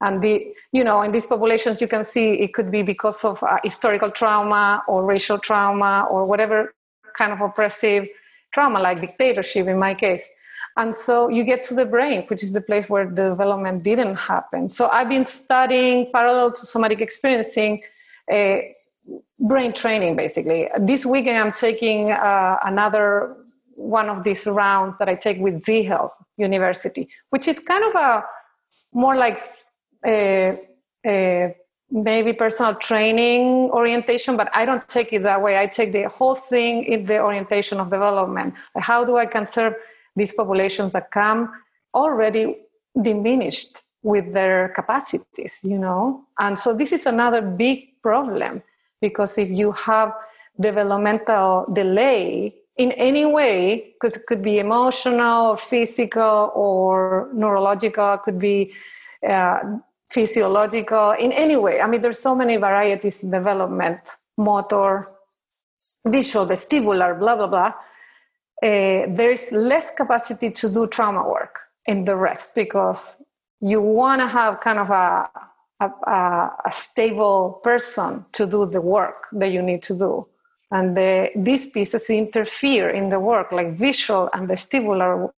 And 0.00 0.22
the, 0.22 0.54
you 0.72 0.84
know, 0.84 1.02
in 1.02 1.10
these 1.10 1.26
populations, 1.26 1.80
you 1.80 1.88
can 1.88 2.04
see 2.04 2.34
it 2.34 2.54
could 2.54 2.70
be 2.70 2.82
because 2.82 3.24
of 3.24 3.42
uh, 3.42 3.58
historical 3.64 4.10
trauma 4.10 4.82
or 4.86 5.06
racial 5.06 5.38
trauma 5.38 6.06
or 6.08 6.28
whatever 6.28 6.72
kind 7.16 7.32
of 7.32 7.40
oppressive 7.40 8.06
trauma, 8.52 8.78
like 8.78 9.00
dictatorship 9.00 9.66
in 9.66 9.78
my 9.78 9.94
case. 9.94 10.28
And 10.76 10.94
so 10.94 11.28
you 11.28 11.42
get 11.42 11.64
to 11.64 11.74
the 11.74 11.84
brain, 11.84 12.22
which 12.28 12.44
is 12.44 12.52
the 12.52 12.60
place 12.60 12.88
where 12.88 13.06
the 13.06 13.30
development 13.30 13.82
didn't 13.82 14.14
happen. 14.14 14.68
So 14.68 14.88
I've 14.88 15.08
been 15.08 15.24
studying 15.24 16.12
parallel 16.12 16.52
to 16.52 16.64
somatic 16.64 17.00
experiencing 17.00 17.82
uh, 18.32 18.58
brain 19.40 19.72
training 19.72 20.16
basically 20.16 20.68
this 20.80 21.06
weekend 21.06 21.38
i'm 21.38 21.52
taking 21.52 22.10
uh, 22.10 22.58
another 22.64 23.26
one 23.80 24.08
of 24.08 24.24
these 24.24 24.46
rounds 24.46 24.96
that 24.98 25.08
i 25.08 25.14
take 25.14 25.38
with 25.38 25.58
z 25.58 25.82
health 25.82 26.14
university 26.36 27.08
which 27.30 27.48
is 27.48 27.58
kind 27.58 27.84
of 27.84 27.94
a 27.94 28.24
more 28.92 29.16
like 29.16 29.40
a, 30.06 30.50
uh, 30.50 30.56
a 31.06 31.44
uh, 31.44 31.48
maybe 31.90 32.32
personal 32.32 32.74
training 32.74 33.70
orientation 33.70 34.36
but 34.36 34.48
i 34.54 34.64
don't 34.64 34.86
take 34.88 35.12
it 35.12 35.22
that 35.22 35.40
way. 35.40 35.58
I 35.58 35.66
take 35.66 35.92
the 35.92 36.06
whole 36.08 36.34
thing 36.34 36.84
in 36.84 37.06
the 37.06 37.18
orientation 37.20 37.80
of 37.80 37.90
development. 37.90 38.54
How 38.76 39.04
do 39.04 39.16
i 39.16 39.26
can 39.26 39.46
serve 39.46 39.74
these 40.14 40.34
populations 40.34 40.92
that 40.92 41.10
come 41.10 41.50
already 41.94 42.56
diminished 43.00 43.82
with 44.02 44.32
their 44.32 44.68
capacities 44.70 45.60
you 45.64 45.78
know? 45.78 46.24
And 46.38 46.58
so 46.58 46.74
this 46.74 46.92
is 46.92 47.06
another 47.06 47.40
big 47.40 47.78
problem 48.02 48.60
because 49.00 49.38
if 49.38 49.50
you 49.50 49.72
have 49.72 50.12
developmental 50.60 51.66
delay 51.72 52.54
in 52.78 52.92
any 52.92 53.26
way 53.26 53.92
because 53.94 54.16
it 54.16 54.24
could 54.26 54.42
be 54.42 54.58
emotional 54.58 55.50
or 55.50 55.56
physical 55.56 56.52
or 56.54 57.28
neurological 57.34 58.14
it 58.14 58.22
could 58.22 58.38
be 58.38 58.72
uh, 59.28 59.58
physiological 60.10 61.10
in 61.12 61.32
any 61.32 61.56
way 61.56 61.80
i 61.80 61.86
mean 61.86 62.00
there's 62.00 62.18
so 62.18 62.34
many 62.34 62.56
varieties 62.56 63.22
in 63.22 63.30
development 63.30 63.98
motor 64.38 65.06
visual 66.06 66.46
vestibular 66.46 67.18
blah 67.18 67.36
blah 67.36 67.48
blah 67.48 67.72
uh, 68.62 69.04
there's 69.08 69.52
less 69.52 69.90
capacity 69.94 70.50
to 70.50 70.72
do 70.72 70.86
trauma 70.86 71.28
work 71.28 71.60
in 71.86 72.04
the 72.04 72.14
rest 72.14 72.54
because 72.54 73.20
you 73.60 73.80
want 73.80 74.20
to 74.20 74.26
have 74.26 74.60
kind 74.60 74.78
of 74.78 74.90
a 74.90 75.28
a, 75.80 75.86
a, 75.86 76.56
a, 76.66 76.72
stable 76.72 77.60
person 77.62 78.24
to 78.32 78.46
do 78.46 78.66
the 78.66 78.80
work 78.80 79.28
that 79.32 79.52
you 79.52 79.62
need 79.62 79.82
to 79.82 79.96
do. 79.96 80.26
And 80.70 80.96
the, 80.96 81.30
these 81.34 81.70
pieces 81.70 82.10
interfere 82.10 82.90
in 82.90 83.08
the 83.08 83.20
work, 83.20 83.52
like 83.52 83.72
visual 83.72 84.28
and 84.32 84.48
vestibular 84.48 85.30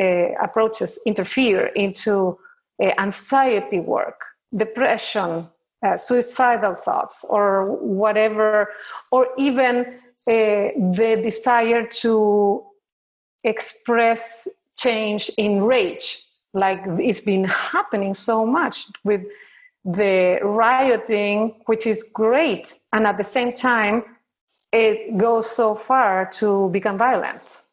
uh, 0.00 0.04
approaches 0.42 1.00
interfere 1.06 1.66
into 1.74 2.36
uh, 2.82 2.92
anxiety 2.98 3.80
work, 3.80 4.20
depression, 4.54 5.48
uh, 5.86 5.96
suicidal 5.96 6.74
thoughts, 6.74 7.24
or 7.30 7.64
whatever, 7.80 8.68
or 9.10 9.28
even 9.38 9.86
uh, 9.86 9.92
the 10.26 11.20
desire 11.22 11.86
to 11.86 12.62
express 13.44 14.46
change 14.76 15.30
in 15.38 15.62
rage 15.62 16.24
like 16.52 16.82
it's 16.98 17.20
been 17.20 17.44
happening 17.44 18.14
so 18.14 18.44
much 18.44 18.86
with 19.04 19.24
the 19.84 20.38
rioting, 20.42 21.54
which 21.66 21.86
is 21.86 22.02
great, 22.02 22.80
and 22.92 23.06
at 23.06 23.16
the 23.16 23.24
same 23.24 23.52
time, 23.52 24.04
it 24.72 25.16
goes 25.16 25.50
so 25.50 25.74
far 25.74 26.26
to 26.26 26.68
become 26.70 26.96
violent. 26.96 27.66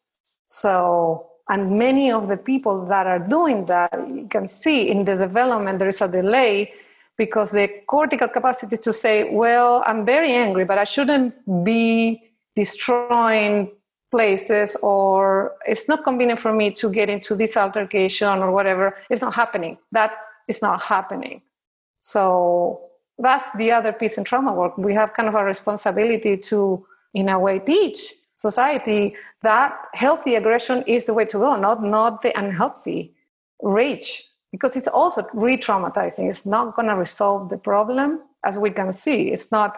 So, 0.47 1.27
and 1.49 1.77
many 1.77 2.11
of 2.11 2.27
the 2.27 2.37
people 2.37 2.85
that 2.85 3.07
are 3.07 3.19
doing 3.19 3.65
that, 3.67 3.91
you 4.07 4.27
can 4.27 4.47
see 4.47 4.89
in 4.89 5.05
the 5.05 5.15
development 5.15 5.79
there 5.79 5.87
is 5.87 6.01
a 6.01 6.07
delay 6.07 6.73
because 7.17 7.51
the 7.51 7.67
cortical 7.87 8.27
capacity 8.27 8.77
to 8.77 8.93
say, 8.93 9.29
well, 9.31 9.83
I'm 9.85 10.05
very 10.05 10.31
angry, 10.31 10.65
but 10.65 10.77
I 10.77 10.83
shouldn't 10.83 11.33
be 11.63 12.23
destroying 12.55 13.71
places 14.11 14.75
or 14.81 15.55
it's 15.65 15.87
not 15.87 16.03
convenient 16.03 16.39
for 16.39 16.53
me 16.53 16.71
to 16.71 16.89
get 16.89 17.09
into 17.09 17.35
this 17.35 17.57
altercation 17.57 18.39
or 18.39 18.51
whatever. 18.51 18.95
It's 19.09 19.21
not 19.21 19.33
happening. 19.33 19.77
That 19.91 20.17
is 20.47 20.61
not 20.61 20.81
happening. 20.81 21.41
So 21.99 22.86
that's 23.19 23.51
the 23.53 23.71
other 23.71 23.93
piece 23.93 24.17
in 24.17 24.23
trauma 24.23 24.53
work. 24.53 24.77
We 24.77 24.93
have 24.93 25.13
kind 25.13 25.27
of 25.27 25.35
a 25.35 25.43
responsibility 25.43 26.37
to, 26.37 26.85
in 27.13 27.29
a 27.29 27.39
way, 27.39 27.59
teach 27.59 28.13
society 28.37 29.15
that 29.41 29.75
healthy 29.93 30.35
aggression 30.35 30.83
is 30.85 31.05
the 31.07 31.13
way 31.13 31.25
to 31.25 31.37
go, 31.39 31.55
not, 31.55 31.81
not 31.81 32.21
the 32.21 32.37
unhealthy 32.37 33.13
rage, 33.61 34.23
because 34.51 34.75
it's 34.75 34.87
also 34.87 35.25
re 35.33 35.57
traumatizing. 35.57 36.29
It's 36.29 36.45
not 36.45 36.75
going 36.75 36.87
to 36.87 36.95
resolve 36.95 37.49
the 37.49 37.57
problem, 37.57 38.21
as 38.45 38.59
we 38.59 38.69
can 38.69 38.93
see. 38.93 39.29
It's 39.31 39.51
not 39.51 39.77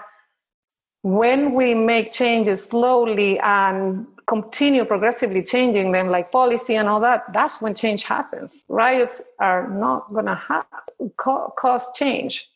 when 1.01 1.53
we 1.53 1.73
make 1.73 2.11
changes 2.11 2.65
slowly 2.65 3.39
and 3.39 4.05
continue 4.27 4.83
progressively 4.85 5.41
changing 5.41 5.91
them 5.91 6.09
like 6.09 6.31
policy 6.31 6.75
and 6.75 6.87
all 6.87 6.99
that 6.99 7.23
that's 7.33 7.61
when 7.61 7.73
change 7.73 8.03
happens 8.03 8.63
riots 8.67 9.23
are 9.39 9.67
not 9.69 10.07
going 10.09 10.25
to 10.25 10.35
ha- 10.35 10.67
cause 11.15 11.91
change 11.95 12.47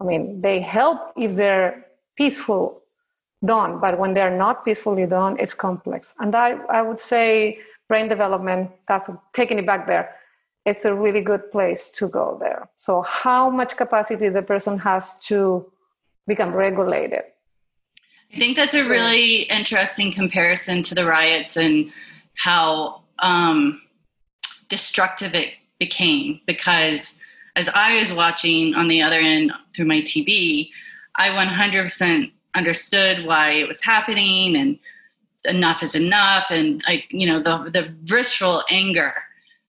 i 0.00 0.04
mean 0.04 0.40
they 0.40 0.60
help 0.60 1.12
if 1.16 1.34
they're 1.36 1.86
peaceful 2.16 2.82
done 3.44 3.80
but 3.80 3.98
when 3.98 4.14
they're 4.14 4.36
not 4.36 4.64
peacefully 4.64 5.06
done 5.06 5.36
it's 5.38 5.54
complex 5.54 6.14
and 6.20 6.34
i, 6.34 6.50
I 6.70 6.82
would 6.82 6.98
say 6.98 7.58
brain 7.88 8.08
development 8.08 8.70
that's 8.88 9.10
taking 9.32 9.58
it 9.58 9.66
back 9.66 9.86
there 9.86 10.16
it's 10.64 10.86
a 10.86 10.94
really 10.94 11.20
good 11.20 11.50
place 11.50 11.90
to 11.90 12.08
go 12.08 12.38
there 12.40 12.68
so 12.76 13.02
how 13.02 13.50
much 13.50 13.76
capacity 13.76 14.28
the 14.28 14.42
person 14.42 14.78
has 14.78 15.18
to 15.26 15.70
become 16.26 16.54
regulated 16.54 17.24
I 18.34 18.38
think 18.38 18.56
that's 18.56 18.74
a 18.74 18.88
really 18.88 19.42
interesting 19.42 20.10
comparison 20.10 20.82
to 20.84 20.94
the 20.94 21.06
riots 21.06 21.56
and 21.56 21.92
how 22.36 23.02
um, 23.20 23.80
destructive 24.68 25.34
it 25.34 25.54
became. 25.78 26.40
Because 26.46 27.14
as 27.56 27.68
I 27.74 28.00
was 28.00 28.12
watching 28.12 28.74
on 28.74 28.88
the 28.88 29.02
other 29.02 29.18
end 29.18 29.52
through 29.74 29.86
my 29.86 30.00
TV, 30.00 30.70
I 31.16 31.28
100% 31.28 32.32
understood 32.54 33.26
why 33.26 33.50
it 33.52 33.68
was 33.68 33.82
happening 33.82 34.56
and 34.56 34.78
enough 35.44 35.82
is 35.82 35.94
enough 35.94 36.46
and 36.50 36.82
I, 36.86 37.04
you 37.10 37.26
know, 37.26 37.40
the, 37.40 37.70
the 37.70 37.94
visceral 38.04 38.62
anger. 38.70 39.14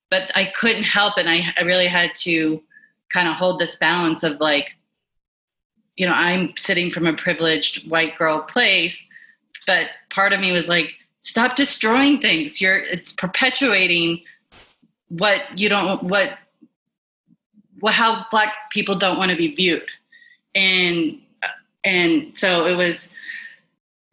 But 0.09 0.31
I 0.35 0.45
couldn't 0.57 0.83
help 0.83 1.17
it. 1.17 1.27
I, 1.27 1.53
I 1.59 1.63
really 1.63 1.87
had 1.87 2.15
to 2.15 2.61
kind 3.09 3.27
of 3.27 3.35
hold 3.35 3.59
this 3.59 3.75
balance 3.75 4.23
of 4.23 4.39
like, 4.39 4.75
you 5.95 6.05
know, 6.05 6.13
I'm 6.15 6.55
sitting 6.57 6.89
from 6.89 7.07
a 7.07 7.13
privileged 7.13 7.89
white 7.89 8.17
girl 8.17 8.41
place, 8.41 9.03
but 9.67 9.89
part 10.09 10.33
of 10.33 10.39
me 10.39 10.51
was 10.51 10.67
like, 10.67 10.93
stop 11.21 11.55
destroying 11.55 12.19
things. 12.19 12.61
You're 12.61 12.79
it's 12.79 13.13
perpetuating 13.13 14.19
what 15.09 15.41
you 15.57 15.69
don't 15.69 16.03
what 16.03 16.37
how 17.88 18.25
black 18.32 18.72
people 18.72 18.98
don't 18.98 19.17
want 19.17 19.32
to 19.32 19.38
be 19.38 19.53
viewed. 19.53 19.88
And 20.53 21.20
and 21.84 22.38
so 22.38 22.65
it 22.65 22.75
was 22.75 23.12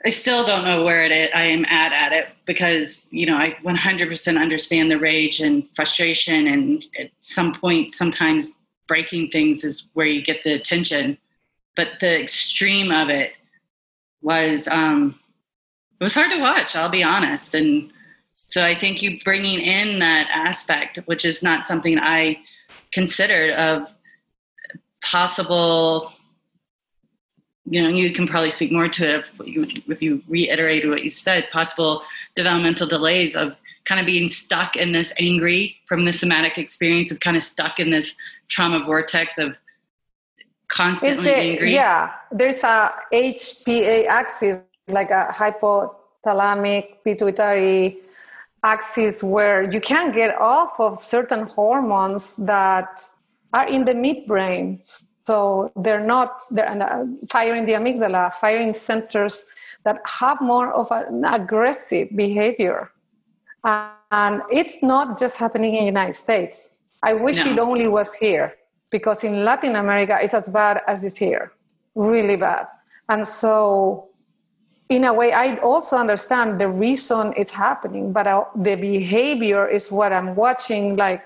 i 0.05 0.09
still 0.11 0.45
don't 0.45 0.65
know 0.65 0.85
where 0.85 1.05
it 1.05 1.31
i 1.35 1.45
am 1.45 1.65
at 1.67 1.93
at 1.93 2.13
it 2.13 2.29
because 2.45 3.09
you 3.13 3.25
know 3.25 3.37
i 3.37 3.57
100% 3.65 4.39
understand 4.39 4.91
the 4.91 4.99
rage 4.99 5.41
and 5.41 5.67
frustration 5.71 6.49
and 6.49 6.85
at 6.99 7.11
some 7.21 7.55
point 7.55 7.93
sometimes 7.93 8.59
breaking 8.93 9.29
things 9.29 9.65
is 9.65 9.89
where 9.95 10.07
you 10.07 10.23
get 10.23 10.43
the 10.43 10.53
attention. 10.53 11.17
But 11.77 11.89
the 12.01 12.23
extreme 12.23 12.91
of 12.91 13.09
it 13.09 13.33
was 14.21 14.69
um 14.69 15.19
it 15.99 16.05
was 16.05 16.15
hard 16.15 16.31
to 16.31 16.39
watch 16.39 16.77
i'll 16.77 16.91
be 16.91 17.03
honest. 17.03 17.55
And 17.55 17.91
so 18.31 18.65
i 18.65 18.75
think 18.79 19.03
you 19.03 19.19
bringing 19.25 19.61
in 19.61 19.99
that 19.99 20.29
aspect 20.31 20.99
which 21.07 21.25
is 21.25 21.43
not 21.43 21.67
something 21.67 21.99
i 21.99 22.39
considered 22.93 23.53
of 23.53 23.93
possible 25.03 26.13
you 27.65 27.81
know 27.81 27.89
you 27.89 28.13
can 28.13 28.27
probably 28.27 28.51
speak 28.51 28.73
more 28.73 28.89
to 28.89 29.19
it 29.19 29.31
if 29.41 29.47
you, 29.47 29.67
if 29.89 30.03
you 30.03 30.23
reiterated 30.29 30.91
what 30.91 31.03
you 31.03 31.11
said 31.11 31.49
possible 31.51 32.03
developmental 32.35 32.87
delays 32.87 33.37
of 33.37 33.57
kind 33.85 34.01
of 34.01 34.07
being 34.07 34.29
stuck 34.29 34.77
in 34.77 34.93
this 34.93 35.13
angry 35.19 35.77
from 35.87 36.05
the 36.05 36.13
somatic 36.13 36.59
experience 36.59 37.11
of 37.11 37.21
kind 37.21 37.37
of 37.37 37.43
stuck 37.43 37.81
in 37.81 37.91
this 37.91 38.17
trauma 38.49 38.85
vortex 38.85 39.39
of 39.39 39.59
constantly 40.69 41.25
the, 41.25 41.37
angry. 41.37 41.75
yeah 41.75 42.13
there's 42.31 42.63
a 42.63 42.91
hpa 43.13 44.07
axis 44.07 44.65
like 44.89 45.11
a 45.11 45.29
hypothalamic 45.33 46.97
pituitary 47.05 47.99
axis 48.65 49.23
where 49.23 49.63
you 49.71 49.81
can 49.81 50.13
get 50.13 50.39
off 50.41 50.79
of 50.79 50.99
certain 50.99 51.47
hormones 51.47 52.37
that 52.37 53.09
are 53.53 53.67
in 53.67 53.85
the 53.85 53.93
midbrain. 53.93 54.79
So 55.27 55.73
they're 55.77 56.01
not 56.01 56.43
they're 56.51 56.69
uh, 56.69 57.07
firing 57.31 57.65
the 57.65 57.73
amygdala, 57.73 58.35
firing 58.35 58.73
centers 58.73 59.47
that 59.85 60.01
have 60.07 60.41
more 60.41 60.73
of 60.73 60.91
an 60.91 61.25
aggressive 61.25 62.09
behavior. 62.15 62.93
And 63.65 64.43
it's 64.51 64.83
not 64.83 65.19
just 65.19 65.39
happening 65.39 65.75
in 65.75 65.81
the 65.81 65.87
United 65.87 66.15
States. 66.15 66.81
I 67.03 67.15
wish 67.15 67.45
no. 67.45 67.53
it 67.53 67.59
only 67.59 67.89
was 67.89 68.15
here 68.15 68.55
because 68.91 69.25
in 69.25 69.45
Latin 69.45 69.77
America 69.77 70.19
it's 70.21 70.35
as 70.35 70.49
bad 70.49 70.83
as 70.87 71.05
it's 71.05 71.17
here, 71.17 71.53
really 71.95 72.37
bad. 72.37 72.67
And 73.09 73.27
so 73.27 74.09
in 74.97 75.05
a 75.05 75.13
way, 75.13 75.33
I 75.33 75.57
also 75.57 75.97
understand 75.97 76.61
the 76.61 76.69
reason 76.69 77.33
it's 77.37 77.51
happening, 77.51 78.13
but 78.13 78.27
uh, 78.27 78.45
the 78.55 78.77
behavior 78.77 79.67
is 79.67 79.91
what 79.91 80.13
I'm 80.13 80.35
watching. 80.35 80.97
Like, 80.97 81.25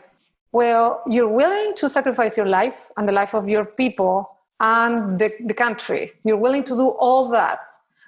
well, 0.52 1.02
you're 1.08 1.28
willing 1.28 1.74
to 1.76 1.88
sacrifice 1.88 2.36
your 2.36 2.46
life 2.46 2.86
and 2.96 3.08
the 3.08 3.12
life 3.12 3.34
of 3.34 3.48
your 3.48 3.64
people 3.64 4.28
and 4.60 5.18
the, 5.18 5.32
the 5.44 5.54
country. 5.54 6.12
You're 6.24 6.36
willing 6.36 6.64
to 6.64 6.74
do 6.74 6.88
all 6.88 7.28
that. 7.30 7.58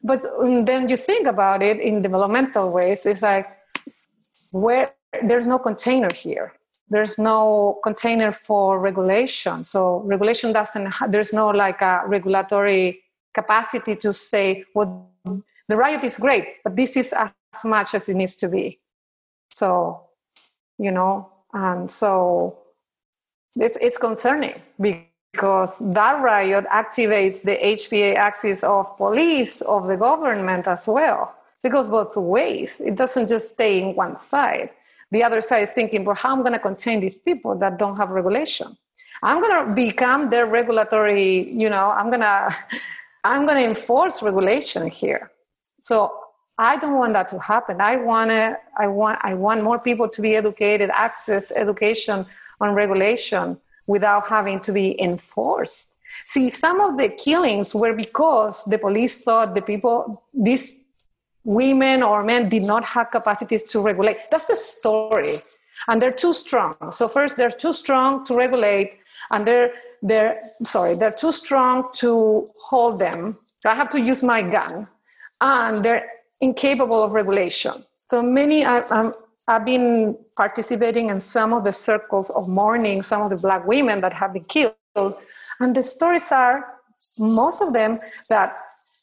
But 0.05 0.25
um, 0.39 0.65
then 0.65 0.89
you 0.89 0.97
think 0.97 1.27
about 1.27 1.63
it 1.63 1.81
in 1.81 2.03
developmental 2.03 2.73
ways, 2.73 3.05
it's 3.05 3.23
like, 3.23 3.47
where 4.53 4.95
there's 5.25 5.47
no 5.47 5.59
container 5.59 6.09
here. 6.15 6.53
There's 6.89 7.19
no 7.19 7.81
container 7.83 8.33
for 8.33 8.79
regulation. 8.79 9.65
So 9.65 10.01
regulation 10.07 10.53
doesn't, 10.53 10.95
there's 11.09 11.33
no 11.33 11.49
like 11.49 11.83
a 11.83 12.03
regulatory 12.07 13.03
capacity 13.35 13.95
to 13.97 14.13
say, 14.13 14.65
well, 14.75 15.11
the 15.69 15.77
riot 15.77 16.03
is 16.05 16.17
great, 16.17 16.63
but 16.65 16.75
this 16.75 16.97
is 16.97 17.13
as 17.13 17.31
much 17.65 17.95
as 17.95 18.09
it 18.09 18.15
needs 18.15 18.37
to 18.37 18.49
be. 18.49 18.81
So, 19.51 20.01
you 20.79 20.91
know, 20.91 21.31
and 21.53 21.91
so 21.91 22.59
it's, 23.57 23.77
it's 23.77 23.99
concerning 23.99 24.55
because 24.81 25.93
that 25.95 26.23
riot 26.23 26.67
activates 26.67 27.43
the 27.43 27.57
HPA 27.57 28.17
axis 28.17 28.63
of 28.65 28.97
police, 28.97 29.61
of 29.63 29.87
the 29.87 29.97
government 29.97 30.69
as 30.69 30.87
well. 30.87 31.35
So 31.57 31.69
it 31.69 31.73
goes 31.73 31.89
both 31.89 32.17
ways. 32.17 32.81
It 32.81 32.95
doesn't 32.95 33.29
just 33.29 33.53
stay 33.53 33.83
in 33.83 33.97
one 33.97 34.15
side. 34.15 34.71
The 35.11 35.23
other 35.25 35.41
side 35.41 35.65
is 35.65 35.71
thinking, 35.71 36.05
well, 36.05 36.15
how 36.15 36.33
am 36.33 36.41
I 36.41 36.43
going 36.43 36.53
to 36.53 36.59
contain 36.59 37.01
these 37.01 37.17
people 37.17 37.57
that 37.59 37.79
don't 37.79 37.97
have 37.97 38.11
regulation? 38.11 38.77
I'm 39.23 39.41
going 39.41 39.69
to 39.69 39.75
become 39.75 40.29
their 40.29 40.47
regulatory, 40.47 41.51
you 41.51 41.69
know, 41.69 41.91
I'm 41.91 42.09
going 42.11 42.21
to, 42.21 42.55
I'm 43.25 43.47
going 43.47 43.59
to 43.63 43.69
enforce 43.69 44.23
regulation 44.23 44.87
here. 44.89 45.31
So 45.81 46.13
I 46.59 46.77
don't 46.77 46.99
want 46.99 47.13
that 47.13 47.29
to 47.29 47.39
happen. 47.39 47.81
I 47.81 47.97
want 47.97 48.31
to, 48.31 48.59
I 48.77 48.89
want, 48.89 49.19
I 49.23 49.35
want 49.35 49.63
more 49.63 49.79
people 49.79 50.09
to 50.09 50.21
be 50.21 50.35
educated, 50.35 50.91
access 50.93 51.53
education 51.53 52.27
on 52.61 52.75
regulation 52.75 53.57
without 53.87 54.29
having 54.29 54.59
to 54.61 54.73
be 54.73 55.01
enforced. 55.01 55.95
See, 56.23 56.51
some 56.51 56.81
of 56.81 56.99
the 56.99 57.09
killings 57.11 57.75
were 57.75 57.95
because 57.95 58.65
the 58.65 58.79
police 58.79 59.23
thought 59.23 59.55
the 59.55 59.63
people, 59.63 60.23
these 60.35 60.85
women 61.45 62.03
or 62.03 62.25
men 62.25 62.49
did 62.49 62.67
not 62.67 62.85
have 62.85 63.11
capacities 63.11 63.63
to 63.65 63.81
regulate. 63.81 64.17
That's 64.31 64.49
the 64.49 64.57
story. 64.57 65.35
And 65.87 66.03
they're 66.03 66.11
too 66.11 66.35
strong. 66.35 66.75
So 66.91 67.07
first 67.07 67.37
they're 67.37 67.51
too 67.51 67.73
strong 67.73 68.25
to 68.25 68.35
regulate 68.35 68.99
and 69.31 69.47
they're 69.47 69.73
they're 70.01 70.39
sorry, 70.63 70.95
they're 70.95 71.11
too 71.11 71.33
strong 71.33 71.89
to 71.95 72.47
hold 72.61 72.99
them. 73.01 73.37
I 73.65 73.75
have 73.75 73.89
to 73.91 74.01
use 74.01 74.23
my 74.23 74.43
gun 74.43 74.87
and 75.41 75.85
they're 75.85 76.07
incapable 76.41 77.03
of 77.03 77.13
regulation. 77.13 77.73
So 78.09 78.23
many, 78.23 78.65
I've 78.65 79.65
been 79.65 80.17
participating 80.37 81.11
in 81.11 81.21
some 81.21 81.53
of 81.53 81.65
the 81.65 81.73
circles 81.73 82.31
of 82.31 82.49
mourning, 82.49 83.03
some 83.03 83.23
of 83.23 83.31
the 83.31 83.37
black 83.37 83.67
women 83.67 84.01
that 84.01 84.13
have 84.13 84.33
been 84.33 84.45
killed. 84.45 84.75
And 85.61 85.75
the 85.75 85.83
stories 85.83 86.31
are, 86.33 86.65
most 87.19 87.63
of 87.63 87.73
them, 87.73 87.99
that 88.29 88.55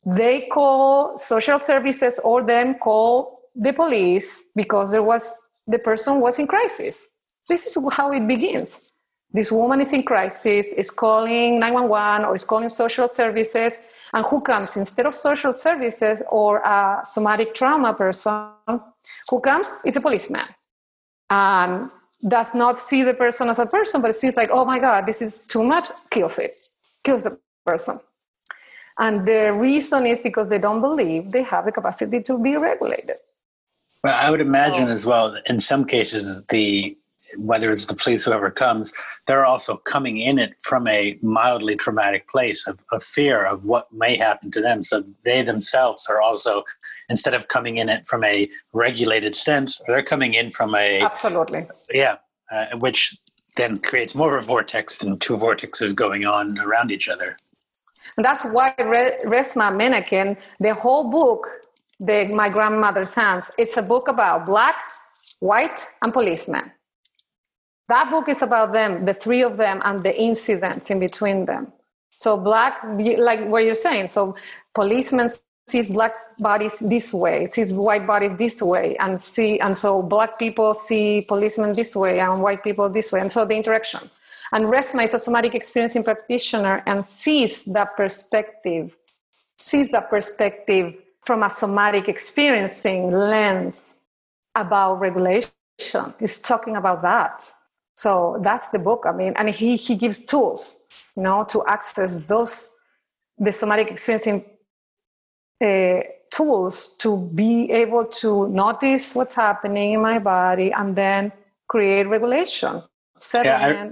they 0.06 0.48
call 0.52 1.18
social 1.18 1.58
services 1.58 2.20
or 2.24 2.44
them 2.44 2.76
call 2.76 3.40
the 3.56 3.74
police 3.74 4.44
because 4.56 4.92
there 4.92 5.04
was 5.04 5.50
the 5.68 5.80
person 5.80 6.20
was 6.20 6.38
in 6.38 6.46
crisis. 6.48 7.08
This 7.50 7.66
is 7.66 7.78
how 7.94 8.12
it 8.12 8.28
begins. 8.28 8.92
This 9.32 9.52
woman 9.52 9.82
is 9.82 9.94
in 9.94 10.04
crisis, 10.04 10.72
is 10.74 10.92
calling 10.92 11.60
911 11.60 12.26
or 12.26 12.36
is 12.36 12.44
calling 12.44 12.70
social 12.70 13.08
services 13.08 13.96
and 14.16 14.26
who 14.26 14.40
comes 14.42 14.78
instead 14.78 15.06
of 15.06 15.14
social 15.14 15.54
services 15.54 16.22
or 16.32 16.60
a 16.60 17.02
somatic 17.04 17.54
trauma 17.54 17.94
person? 17.94 18.50
Who 19.30 19.42
comes 19.42 19.82
is 19.86 19.96
a 19.98 20.02
policeman 20.02 20.46
and 21.30 21.84
does 22.30 22.56
not 22.56 22.80
see 22.80 23.04
the 23.04 23.14
person 23.14 23.50
as 23.50 23.60
a 23.60 23.66
person, 23.66 24.02
but 24.02 24.16
sees 24.16 24.38
like, 24.38 24.50
oh 24.52 24.64
my 24.64 24.80
God, 24.80 25.06
this 25.06 25.22
is 25.22 25.46
too 25.46 25.64
much, 25.64 25.90
kills 26.10 26.40
it, 26.40 26.56
kills 27.04 27.24
the 27.24 27.38
person. 27.66 28.00
And 28.98 29.28
the 29.28 29.52
reason 29.52 30.06
is 30.06 30.22
because 30.22 30.50
they 30.50 30.60
don't 30.60 30.80
believe 30.80 31.32
they 31.32 31.44
have 31.44 31.66
the 31.66 31.74
capacity 31.74 32.22
to 32.22 32.42
be 32.42 32.56
regulated. 32.56 33.18
Well, 34.02 34.18
I 34.18 34.32
would 34.32 34.40
imagine 34.40 34.88
as 34.88 35.06
well, 35.06 35.36
in 35.48 35.60
some 35.60 35.84
cases, 35.84 36.42
the 36.50 36.98
whether 37.38 37.72
it's 37.72 37.86
the 37.86 37.96
police, 37.96 38.26
whoever 38.26 38.50
comes, 38.52 38.94
they're 39.28 39.46
also 39.46 39.78
coming 39.78 40.18
in 40.18 40.40
it 40.40 40.56
from 40.62 40.88
a 40.88 41.18
mildly 41.22 41.76
traumatic 41.76 42.28
place 42.30 42.68
of, 42.68 42.80
of 42.92 43.04
fear 43.04 43.46
of 43.46 43.66
what 43.66 43.92
may 43.92 44.18
happen 44.18 44.52
to 44.52 44.62
them. 44.62 44.82
So 44.82 45.04
they 45.24 45.42
themselves 45.42 46.08
are 46.10 46.22
also, 46.22 46.64
instead 47.10 47.34
of 47.34 47.48
coming 47.48 47.78
in 47.78 47.90
it 47.90 48.08
from 48.08 48.24
a 48.24 48.50
regulated 48.74 49.36
sense, 49.36 49.82
they're 49.88 50.04
coming 50.04 50.34
in 50.34 50.52
from 50.52 50.76
a 50.76 51.02
absolutely, 51.02 51.62
yeah, 51.94 52.18
uh, 52.52 52.68
which 52.80 53.16
then 53.56 53.80
creates 53.80 54.16
more 54.16 54.38
of 54.38 54.44
a 54.44 54.48
vortex 54.48 55.02
and 55.02 55.20
two 55.22 55.38
vortexes 55.38 55.96
going 55.96 56.26
on 56.26 56.58
around 56.60 56.92
each 56.92 57.08
other. 57.08 57.36
And 58.18 58.26
that's 58.26 58.46
why 58.46 58.74
Re- 58.78 59.18
Resmaa 59.26 59.72
Menakem, 59.74 60.38
the 60.60 60.74
whole 60.74 61.10
book, 61.10 61.48
the 62.00 62.26
My 62.26 62.50
Grandmother's 62.50 63.14
Hands, 63.14 63.50
it's 63.58 63.78
a 63.78 63.82
book 63.82 64.08
about 64.08 64.46
black, 64.46 64.76
white, 65.40 65.86
and 66.02 66.14
policemen 66.14 66.72
that 67.88 68.10
book 68.10 68.30
is 68.30 68.42
about 68.42 68.74
them, 68.74 69.06
the 69.06 69.14
three 69.14 69.44
of 69.44 69.58
them, 69.58 69.82
and 69.86 70.02
the 70.04 70.20
incidents 70.20 70.90
in 70.90 71.00
between 71.00 71.46
them. 71.46 71.72
So 72.12 72.38
black, 72.38 72.78
like 72.84 73.46
what 73.48 73.64
you're 73.64 73.76
saying, 73.76 74.08
so 74.08 74.34
policemen 74.74 75.30
sees 75.68 75.90
black 75.90 76.14
bodies 76.40 76.80
this 76.80 77.14
way, 77.14 77.48
sees 77.52 77.74
white 77.74 78.08
bodies 78.08 78.38
this 78.38 78.62
way, 78.62 78.96
and 78.98 79.20
see, 79.20 79.60
and 79.60 79.78
so 79.78 80.02
black 80.02 80.40
people 80.40 80.74
see 80.74 81.24
policemen 81.28 81.74
this 81.74 81.96
way 81.96 82.20
and 82.20 82.42
white 82.42 82.64
people 82.64 82.90
this 82.90 83.12
way, 83.12 83.20
and 83.20 83.32
so 83.32 83.46
the 83.46 83.56
interaction. 83.56 84.00
And 84.54 84.66
Resmaa 84.66 85.06
is 85.06 85.14
a 85.14 85.20
somatic 85.20 85.56
experiencing 85.56 86.04
practitioner 86.04 86.82
and 86.86 87.04
sees 87.04 87.66
that 87.66 87.96
perspective, 87.98 88.96
sees 89.58 89.90
that 89.90 90.10
perspective 90.10 90.94
from 91.22 91.44
a 91.44 91.50
somatic 91.50 92.08
experiencing 92.08 93.12
lens 93.12 94.00
about 94.56 95.00
regulation. 95.00 95.52
Is 96.22 96.40
talking 96.40 96.78
about 96.78 97.02
that 97.02 97.52
So 97.96 98.38
that's 98.42 98.70
the 98.70 98.80
book. 98.80 99.06
I 99.08 99.14
mean, 99.14 99.34
and 99.38 99.50
he, 99.50 99.78
he 99.78 99.96
gives 99.96 100.24
tools, 100.24 100.86
you 101.16 101.24
know, 101.24 101.46
to 101.46 101.66
access 101.66 102.28
those, 102.28 102.72
the 103.38 103.52
somatic 103.52 103.90
experiencing 103.90 104.46
uh, 105.64 106.02
tools 106.32 106.96
to 107.00 107.18
be 107.34 107.72
able 107.72 108.06
to 108.06 108.50
notice 108.50 109.16
what's 109.16 109.36
happening 109.36 109.94
in 109.94 110.02
my 110.02 110.20
body 110.20 110.72
and 110.72 110.96
then 110.96 111.32
create 111.70 112.08
regulation. 112.08 112.84
Yeah, 113.34 113.92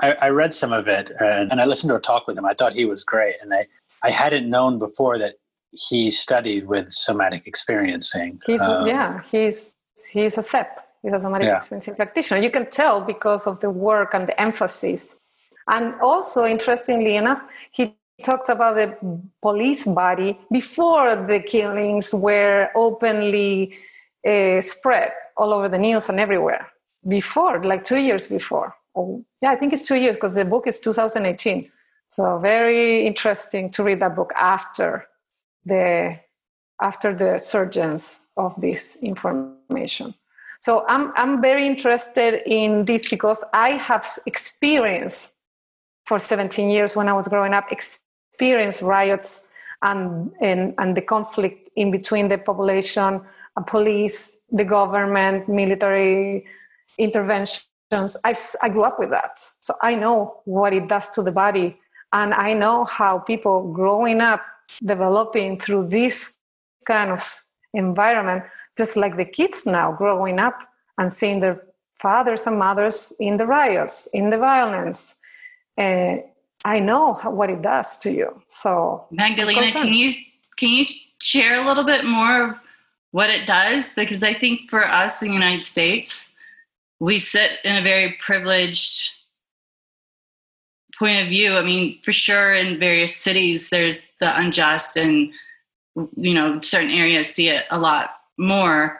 I, 0.00 0.08
I, 0.08 0.12
I, 0.22 0.28
read 0.30 0.54
some 0.54 0.72
of 0.72 0.88
it 0.88 1.12
uh, 1.20 1.46
and 1.50 1.60
I 1.60 1.66
listened 1.66 1.90
to 1.90 1.96
a 1.96 2.00
talk 2.00 2.26
with 2.26 2.38
him. 2.38 2.46
I 2.46 2.54
thought 2.54 2.72
he 2.72 2.86
was 2.86 3.04
great. 3.04 3.36
And 3.42 3.52
I, 3.52 3.66
I 4.02 4.10
hadn't 4.10 4.48
known 4.48 4.78
before 4.78 5.18
that 5.18 5.34
he 5.72 6.10
studied 6.10 6.66
with 6.66 6.90
somatic 6.90 7.46
experiencing. 7.46 8.40
He's, 8.46 8.62
um, 8.62 8.86
yeah, 8.86 9.22
he's, 9.30 9.76
he's 10.10 10.38
a 10.38 10.42
SEP. 10.42 10.81
He's 11.02 11.12
a 11.12 11.20
somatic 11.20 11.48
yeah. 11.48 11.56
experiencing 11.56 11.96
practitioner. 11.96 12.40
You 12.40 12.50
can 12.50 12.70
tell 12.70 13.00
because 13.00 13.46
of 13.46 13.60
the 13.60 13.70
work 13.70 14.14
and 14.14 14.26
the 14.26 14.40
emphasis. 14.40 15.20
And 15.68 15.94
also, 16.00 16.44
interestingly 16.44 17.16
enough, 17.16 17.42
he 17.72 17.96
talked 18.22 18.48
about 18.48 18.76
the 18.76 18.96
police 19.40 19.84
body 19.86 20.38
before 20.50 21.16
the 21.16 21.40
killings 21.40 22.14
were 22.14 22.68
openly 22.76 23.74
uh, 24.26 24.60
spread 24.60 25.12
all 25.36 25.52
over 25.52 25.68
the 25.68 25.78
news 25.78 26.08
and 26.08 26.20
everywhere. 26.20 26.68
Before, 27.08 27.62
like 27.64 27.82
two 27.82 27.98
years 27.98 28.28
before. 28.28 28.74
Oh, 28.94 29.24
yeah, 29.40 29.50
I 29.50 29.56
think 29.56 29.72
it's 29.72 29.86
two 29.86 29.96
years 29.96 30.16
because 30.16 30.34
the 30.34 30.44
book 30.44 30.66
is 30.66 30.78
2018. 30.78 31.70
So 32.10 32.38
very 32.38 33.06
interesting 33.06 33.70
to 33.70 33.82
read 33.82 34.00
that 34.00 34.14
book 34.14 34.32
after 34.36 35.06
the 35.64 36.18
after 36.80 37.14
the 37.14 37.38
surgeons 37.38 38.26
of 38.36 38.60
this 38.60 38.96
information. 39.02 40.14
So 40.62 40.84
I'm 40.86 41.12
I'm 41.16 41.42
very 41.42 41.66
interested 41.66 42.42
in 42.46 42.84
this 42.84 43.08
because 43.10 43.44
I 43.52 43.70
have 43.72 44.06
experienced 44.26 45.34
for 46.06 46.20
17 46.20 46.70
years 46.70 46.94
when 46.94 47.08
I 47.08 47.14
was 47.14 47.26
growing 47.26 47.52
up 47.52 47.64
experienced 47.72 48.80
riots 48.80 49.48
and, 49.82 50.32
and, 50.40 50.74
and 50.78 50.96
the 50.96 51.02
conflict 51.02 51.68
in 51.74 51.90
between 51.90 52.28
the 52.28 52.38
population, 52.38 53.20
uh, 53.56 53.62
police, 53.62 54.42
the 54.52 54.64
government, 54.64 55.48
military 55.48 56.46
interventions. 56.96 57.66
I, 58.24 58.34
I 58.62 58.68
grew 58.68 58.84
up 58.84 59.00
with 59.00 59.10
that. 59.10 59.40
So 59.62 59.74
I 59.82 59.96
know 59.96 60.42
what 60.44 60.72
it 60.72 60.88
does 60.88 61.10
to 61.10 61.22
the 61.24 61.32
body. 61.32 61.76
And 62.12 62.34
I 62.34 62.52
know 62.52 62.84
how 62.84 63.18
people 63.18 63.72
growing 63.72 64.20
up, 64.20 64.42
developing 64.84 65.58
through 65.58 65.88
this 65.88 66.36
kind 66.86 67.10
of 67.10 67.20
environment, 67.74 68.44
just 68.76 68.96
like 68.96 69.16
the 69.16 69.24
kids 69.24 69.66
now 69.66 69.92
growing 69.92 70.38
up 70.38 70.58
and 70.98 71.12
seeing 71.12 71.40
their 71.40 71.62
fathers 72.02 72.46
and 72.46 72.58
mothers 72.58 73.14
in 73.20 73.36
the 73.36 73.46
riots, 73.46 74.08
in 74.12 74.30
the 74.30 74.38
violence. 74.38 75.16
Uh, 75.78 76.16
I 76.64 76.78
know 76.80 77.14
what 77.24 77.50
it 77.50 77.62
does 77.62 77.98
to 78.00 78.12
you. 78.12 78.42
So 78.48 79.06
Magdalena, 79.10 79.70
can 79.70 79.92
you 79.92 80.12
can 80.56 80.68
you 80.68 80.86
share 81.18 81.60
a 81.60 81.66
little 81.66 81.84
bit 81.84 82.04
more 82.04 82.50
of 82.50 82.56
what 83.10 83.30
it 83.30 83.46
does? 83.46 83.94
Because 83.94 84.22
I 84.22 84.34
think 84.34 84.70
for 84.70 84.86
us 84.86 85.22
in 85.22 85.28
the 85.28 85.34
United 85.34 85.64
States, 85.64 86.30
we 87.00 87.18
sit 87.18 87.52
in 87.64 87.76
a 87.76 87.82
very 87.82 88.16
privileged 88.20 89.12
point 90.98 91.22
of 91.22 91.28
view. 91.28 91.54
I 91.54 91.64
mean, 91.64 91.98
for 92.02 92.12
sure 92.12 92.52
in 92.54 92.78
various 92.78 93.16
cities 93.16 93.70
there's 93.70 94.08
the 94.20 94.38
unjust 94.38 94.96
and 94.96 95.32
you 96.16 96.32
know, 96.32 96.60
certain 96.60 96.90
areas 96.90 97.28
see 97.28 97.48
it 97.48 97.64
a 97.70 97.78
lot 97.78 98.21
more. 98.38 98.98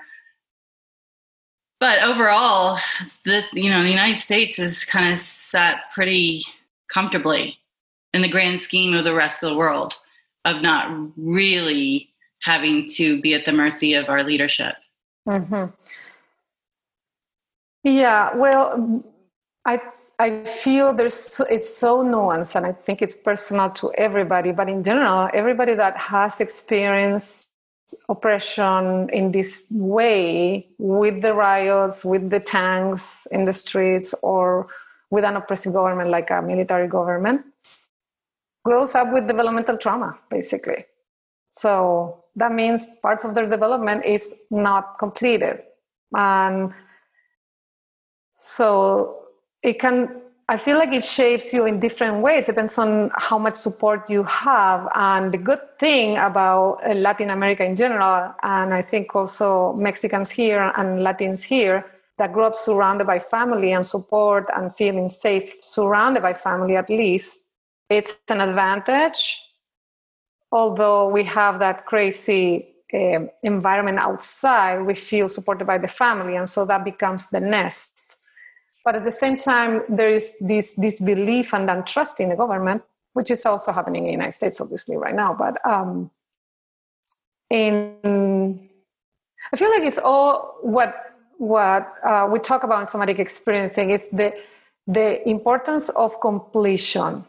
But 1.80 2.02
overall, 2.02 2.78
this, 3.24 3.52
you 3.54 3.68
know, 3.68 3.82
the 3.82 3.90
United 3.90 4.18
States 4.18 4.58
is 4.58 4.84
kind 4.84 5.12
of 5.12 5.18
set 5.18 5.90
pretty 5.92 6.42
comfortably 6.88 7.58
in 8.14 8.22
the 8.22 8.28
grand 8.28 8.60
scheme 8.60 8.94
of 8.94 9.04
the 9.04 9.14
rest 9.14 9.42
of 9.42 9.50
the 9.50 9.56
world 9.56 9.94
of 10.44 10.62
not 10.62 10.90
really 11.16 12.10
having 12.42 12.86
to 12.86 13.20
be 13.20 13.34
at 13.34 13.44
the 13.44 13.52
mercy 13.52 13.94
of 13.94 14.08
our 14.08 14.22
leadership. 14.22 14.74
Mm-hmm. 15.28 15.66
Yeah, 17.84 18.34
well, 18.36 19.04
I 19.64 19.80
I 20.18 20.44
feel 20.44 20.92
there's 20.92 21.40
it's 21.50 21.74
so 21.74 22.04
nuanced, 22.04 22.56
and 22.56 22.66
I 22.66 22.72
think 22.72 23.02
it's 23.02 23.16
personal 23.16 23.70
to 23.70 23.92
everybody. 23.94 24.52
But 24.52 24.68
in 24.68 24.82
general, 24.82 25.28
everybody 25.32 25.74
that 25.74 25.96
has 25.96 26.40
experienced 26.40 27.51
oppression 28.08 29.08
in 29.10 29.32
this 29.32 29.68
way, 29.74 30.66
with 30.78 31.22
the 31.22 31.34
riots, 31.34 32.04
with 32.04 32.30
the 32.30 32.40
tanks 32.40 33.26
in 33.32 33.44
the 33.44 33.52
streets, 33.52 34.14
or 34.22 34.66
with 35.10 35.24
an 35.24 35.36
oppressive 35.36 35.72
government 35.72 36.10
like 36.10 36.30
a 36.30 36.40
military 36.40 36.88
government 36.88 37.44
grows 38.64 38.94
up 38.94 39.12
with 39.12 39.26
developmental 39.26 39.76
trauma 39.76 40.18
basically. 40.30 40.84
So 41.48 42.24
that 42.36 42.52
means 42.52 42.88
parts 43.02 43.24
of 43.24 43.34
their 43.34 43.46
development 43.46 44.04
is 44.06 44.42
not 44.50 44.98
completed. 44.98 45.60
And 46.16 46.72
so 48.32 49.26
it 49.62 49.78
can 49.78 50.22
i 50.48 50.56
feel 50.56 50.78
like 50.78 50.92
it 50.92 51.04
shapes 51.04 51.52
you 51.52 51.66
in 51.66 51.78
different 51.80 52.22
ways 52.22 52.46
depends 52.46 52.78
on 52.78 53.10
how 53.16 53.38
much 53.38 53.54
support 53.54 54.08
you 54.08 54.22
have 54.24 54.88
and 54.94 55.32
the 55.32 55.38
good 55.38 55.60
thing 55.78 56.16
about 56.18 56.78
uh, 56.86 56.94
latin 56.94 57.30
america 57.30 57.64
in 57.64 57.76
general 57.76 58.34
and 58.42 58.74
i 58.74 58.82
think 58.82 59.14
also 59.14 59.72
mexicans 59.74 60.30
here 60.30 60.72
and 60.76 61.02
latins 61.02 61.42
here 61.42 61.84
that 62.18 62.32
grew 62.32 62.44
up 62.44 62.54
surrounded 62.54 63.06
by 63.06 63.18
family 63.18 63.72
and 63.72 63.84
support 63.84 64.48
and 64.54 64.74
feeling 64.74 65.08
safe, 65.08 65.56
surrounded 65.60 66.22
by 66.22 66.34
family 66.34 66.76
at 66.76 66.88
least, 66.90 67.46
it's 67.88 68.18
an 68.28 68.40
advantage. 68.40 69.40
Although 70.50 71.08
we 71.08 71.24
have 71.24 71.58
that 71.58 71.86
crazy 71.86 72.74
uh, 72.92 73.26
environment 73.42 73.98
outside, 73.98 74.82
we 74.82 74.94
feel 74.94 75.28
supported 75.28 75.66
by 75.66 75.78
the 75.78 75.88
family, 75.88 76.36
and 76.36 76.48
so 76.48 76.64
that 76.66 76.84
becomes 76.84 77.30
the 77.30 77.40
nest. 77.40 78.11
But 78.84 78.96
at 78.96 79.04
the 79.04 79.10
same 79.10 79.36
time, 79.36 79.82
there 79.88 80.10
is 80.10 80.38
this, 80.40 80.74
this 80.76 81.00
belief 81.00 81.54
and 81.54 81.68
untrust 81.68 82.20
in 82.20 82.28
the 82.30 82.36
government, 82.36 82.82
which 83.12 83.30
is 83.30 83.46
also 83.46 83.72
happening 83.72 84.02
in 84.02 84.06
the 84.06 84.12
United 84.12 84.32
States, 84.32 84.60
obviously, 84.60 84.96
right 84.96 85.14
now. 85.14 85.34
But 85.34 85.64
um, 85.64 86.10
in, 87.50 88.68
I 89.52 89.56
feel 89.56 89.70
like 89.70 89.82
it's 89.82 89.98
all 89.98 90.58
what 90.62 90.94
what 91.38 91.92
uh, 92.06 92.28
we 92.30 92.38
talk 92.38 92.62
about 92.62 92.80
in 92.82 92.86
somatic 92.86 93.18
experiencing 93.18 93.90
is 93.90 94.08
the 94.10 94.32
the 94.86 95.28
importance 95.28 95.88
of 95.90 96.20
completion 96.20 97.24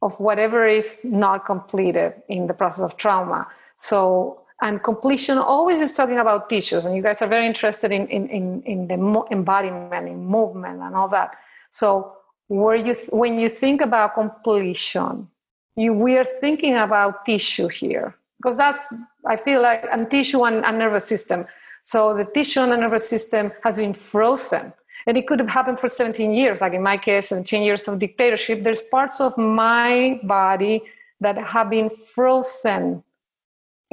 of 0.00 0.18
whatever 0.20 0.66
is 0.66 1.04
not 1.04 1.44
completed 1.44 2.14
in 2.28 2.46
the 2.46 2.54
process 2.54 2.84
of 2.84 2.96
trauma 2.96 3.46
so 3.76 4.45
and 4.62 4.82
completion 4.82 5.38
always 5.38 5.80
is 5.80 5.92
talking 5.92 6.18
about 6.18 6.48
tissues 6.48 6.86
and 6.86 6.96
you 6.96 7.02
guys 7.02 7.20
are 7.22 7.28
very 7.28 7.46
interested 7.46 7.92
in 7.92 8.06
in 8.08 8.28
in, 8.28 8.62
in 8.62 8.88
the 8.88 8.96
mo- 8.96 9.26
embodiment 9.30 10.08
in 10.08 10.24
movement 10.24 10.80
and 10.80 10.94
all 10.94 11.08
that 11.08 11.36
so 11.70 12.12
where 12.48 12.76
you 12.76 12.94
th- 12.94 13.10
when 13.10 13.38
you 13.38 13.48
think 13.48 13.80
about 13.80 14.14
completion 14.14 15.28
you 15.76 15.92
we 15.92 16.16
are 16.16 16.24
thinking 16.24 16.76
about 16.76 17.24
tissue 17.24 17.68
here 17.68 18.14
because 18.38 18.56
that's 18.56 18.92
i 19.26 19.36
feel 19.36 19.60
like 19.60 19.84
and 19.92 20.10
tissue 20.10 20.44
and, 20.44 20.64
and 20.64 20.78
nervous 20.78 21.04
system 21.04 21.46
so 21.86 22.14
the 22.14 22.24
tissue 22.24 22.58
and 22.58 22.72
the 22.72 22.76
nervous 22.76 23.08
system 23.08 23.52
has 23.62 23.76
been 23.76 23.94
frozen. 23.94 24.72
And 25.06 25.16
it 25.16 25.28
could 25.28 25.38
have 25.38 25.48
happened 25.48 25.78
for 25.78 25.86
17 25.86 26.32
years, 26.32 26.60
like 26.60 26.72
in 26.72 26.82
my 26.82 26.98
case, 26.98 27.28
17 27.28 27.62
years 27.62 27.86
of 27.86 28.00
dictatorship. 28.00 28.64
There's 28.64 28.80
parts 28.80 29.20
of 29.20 29.38
my 29.38 30.18
body 30.24 30.82
that 31.20 31.38
have 31.38 31.70
been 31.70 31.88
frozen 31.88 33.04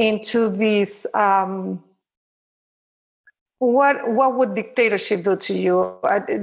into 0.08 0.50
this 0.50 1.06
um, 1.16 1.84
what 3.60 3.96
what 4.18 4.36
would 4.38 4.54
dictatorship 4.56 5.24
do 5.24 5.36
to 5.38 5.54
you 5.54 5.98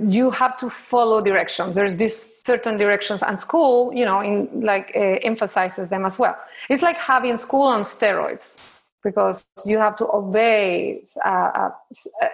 you 0.06 0.30
have 0.30 0.56
to 0.56 0.70
follow 0.70 1.20
directions 1.20 1.74
there's 1.74 1.96
these 1.96 2.16
certain 2.46 2.78
directions 2.78 3.22
and 3.22 3.38
school 3.38 3.92
you 3.92 4.06
know 4.06 4.20
in 4.20 4.48
like 4.62 4.90
uh, 4.96 5.30
emphasizes 5.30 5.88
them 5.90 6.06
as 6.06 6.18
well 6.18 6.36
it's 6.70 6.82
like 6.82 6.96
having 6.96 7.36
school 7.36 7.66
on 7.76 7.82
steroids 7.82 8.80
because 9.02 9.46
you 9.64 9.78
have 9.78 9.96
to 9.96 10.06
obey 10.12 11.02
uh, 11.24 11.28
uh, 11.28 11.70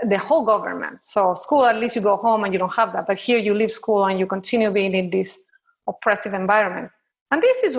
the 0.05 0.19
whole 0.19 0.45
government. 0.45 0.99
So 1.03 1.35
school, 1.35 1.65
at 1.65 1.77
least 1.77 1.95
you 1.95 2.03
go 2.03 2.17
home 2.17 2.45
and 2.45 2.53
you 2.53 2.59
don't 2.59 2.75
have 2.75 2.93
that. 2.93 3.07
But 3.07 3.19
here 3.19 3.39
you 3.39 3.55
leave 3.55 3.71
school 3.71 4.05
and 4.05 4.19
you 4.19 4.27
continue 4.27 4.71
being 4.71 4.95
in 4.95 5.11
this 5.11 5.39
oppressive 5.87 6.35
environment. 6.35 6.91
And 7.31 7.43
this 7.43 7.62
is 7.62 7.77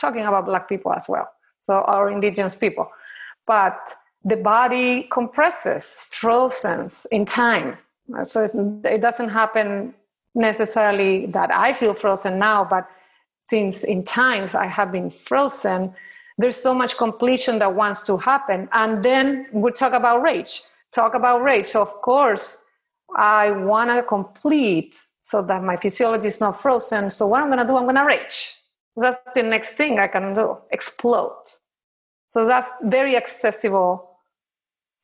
talking 0.00 0.24
about 0.24 0.46
black 0.46 0.68
people 0.68 0.92
as 0.92 1.06
well, 1.08 1.28
so 1.64 1.74
our 1.74 2.10
indigenous 2.10 2.54
people. 2.54 2.90
But 3.46 3.76
the 4.24 4.36
body 4.36 5.08
compresses, 5.10 6.08
frozens 6.10 7.06
in 7.10 7.24
time. 7.24 7.76
So 8.22 8.46
it 8.84 9.00
doesn't 9.00 9.30
happen 9.30 9.94
necessarily 10.34 11.26
that 11.26 11.54
I 11.54 11.72
feel 11.72 11.94
frozen 11.94 12.38
now, 12.38 12.64
but 12.64 12.88
since 13.48 13.84
in 13.84 14.02
times 14.02 14.54
I 14.54 14.66
have 14.66 14.90
been 14.90 15.10
frozen, 15.10 15.94
there's 16.38 16.56
so 16.56 16.74
much 16.74 16.96
completion 16.96 17.58
that 17.60 17.74
wants 17.74 18.02
to 18.02 18.16
happen 18.16 18.68
and 18.72 19.04
then 19.04 19.46
we 19.52 19.70
talk 19.70 19.92
about 19.92 20.20
rage 20.20 20.62
talk 20.92 21.14
about 21.14 21.44
rage 21.44 21.66
so 21.66 21.80
of 21.80 21.92
course 22.02 22.64
i 23.14 23.52
want 23.52 23.88
to 23.88 24.02
complete 24.02 24.96
so 25.24 25.40
that 25.40 25.64
my 25.64 25.74
physiology 25.74 26.26
is 26.26 26.38
not 26.38 26.60
frozen. 26.60 27.08
So 27.08 27.26
what 27.26 27.42
I'm 27.42 27.48
gonna 27.48 27.66
do, 27.66 27.76
I'm 27.76 27.86
gonna 27.86 28.04
rage. 28.04 28.56
That's 28.96 29.18
the 29.34 29.42
next 29.42 29.76
thing 29.76 29.98
I 29.98 30.06
can 30.06 30.34
do, 30.34 30.58
explode. 30.70 31.42
So 32.26 32.44
that's 32.44 32.72
very 32.82 33.16
accessible 33.16 34.14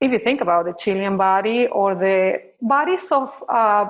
if 0.00 0.12
you 0.12 0.18
think 0.18 0.40
about 0.40 0.64
the 0.64 0.72
Chilean 0.72 1.16
body 1.16 1.66
or 1.66 1.94
the 1.94 2.40
bodies 2.62 3.12
of 3.12 3.42
uh, 3.48 3.86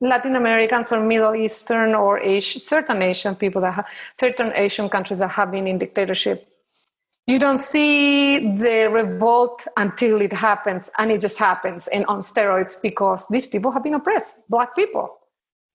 Latin 0.00 0.36
Americans 0.36 0.92
or 0.92 1.00
Middle 1.00 1.34
Eastern 1.34 1.94
or 1.94 2.18
Asian, 2.20 2.60
certain 2.60 3.00
Asian 3.00 3.34
people 3.34 3.62
that 3.62 3.72
have, 3.72 3.86
certain 4.18 4.52
Asian 4.54 4.88
countries 4.88 5.20
that 5.20 5.28
have 5.28 5.50
been 5.50 5.66
in 5.66 5.78
dictatorship, 5.78 6.46
you 7.26 7.38
don't 7.38 7.60
see 7.60 8.56
the 8.56 8.90
revolt 8.90 9.66
until 9.76 10.20
it 10.20 10.32
happens, 10.32 10.90
and 10.98 11.10
it 11.10 11.20
just 11.20 11.38
happens 11.38 11.86
and 11.88 12.04
on 12.06 12.20
steroids 12.20 12.82
because 12.82 13.28
these 13.28 13.46
people 13.46 13.70
have 13.70 13.84
been 13.84 13.94
oppressed, 13.94 14.50
black 14.50 14.74
people. 14.74 15.18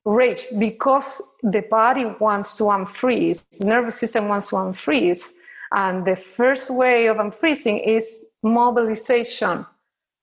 Rage 0.08 0.48
because 0.58 1.22
the 1.44 1.64
body 1.70 2.06
wants 2.06 2.58
to 2.58 2.64
unfreeze, 2.64 3.46
the 3.58 3.66
nervous 3.66 4.00
system 4.00 4.30
wants 4.30 4.52
to 4.52 4.56
unfreeze, 4.56 5.34
and 5.74 6.06
the 6.06 6.16
first 6.16 6.74
way 6.74 7.08
of 7.08 7.18
unfreezing 7.18 7.86
is 7.86 8.28
mobilization. 8.42 9.66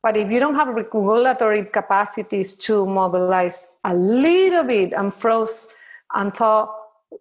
But 0.02 0.16
if 0.16 0.32
you 0.32 0.40
don't 0.40 0.54
have 0.54 0.68
regulatory 0.68 1.66
capacities 1.66 2.56
to 2.60 2.86
mobilize 2.86 3.76
a 3.84 3.94
little 3.94 4.64
bit 4.64 4.94
and 4.94 5.12
froze 5.12 5.74
and 6.14 6.32
thought 6.32 6.74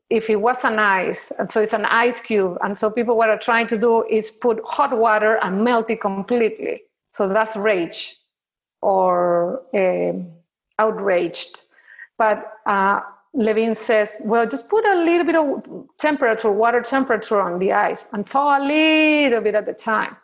if 0.10 0.30
it 0.30 0.38
was 0.38 0.64
an 0.64 0.80
ice, 0.80 1.34
and 1.38 1.50
so 1.50 1.62
it's 1.62 1.74
an 1.74 1.84
ice 1.84 2.22
cube, 2.22 2.58
and 2.64 2.78
so 2.78 2.90
people 2.90 3.18
what 3.18 3.30
are 3.30 3.38
trying 3.38 3.68
to 3.68 3.78
do 3.78 4.06
is 4.08 4.32
put 4.32 4.62
hot 4.64 4.98
water 4.98 5.38
and 5.42 5.66
melt 5.66 5.90
it 5.90 6.00
completely. 6.00 6.84
So 7.12 7.28
that's 7.28 7.58
rage 7.58 8.16
or 8.82 9.64
uh, 9.76 10.14
outraged. 10.80 11.64
But 12.18 12.54
uh, 12.66 13.02
Levine 13.34 13.76
says, 13.76 14.22
well, 14.26 14.48
just 14.48 14.70
put 14.70 14.86
a 14.86 14.96
little 14.96 15.26
bit 15.26 15.36
of 15.36 15.88
temperature, 15.98 16.52
water 16.52 16.82
temperature 16.82 17.42
on 17.42 17.60
the 17.60 17.74
ice 17.74 18.08
and 18.14 18.28
thaw 18.28 18.60
a 18.60 18.64
little 18.64 19.42
bit 19.42 19.56
at 19.56 19.66
the 19.66 19.74
time. 19.74 20.16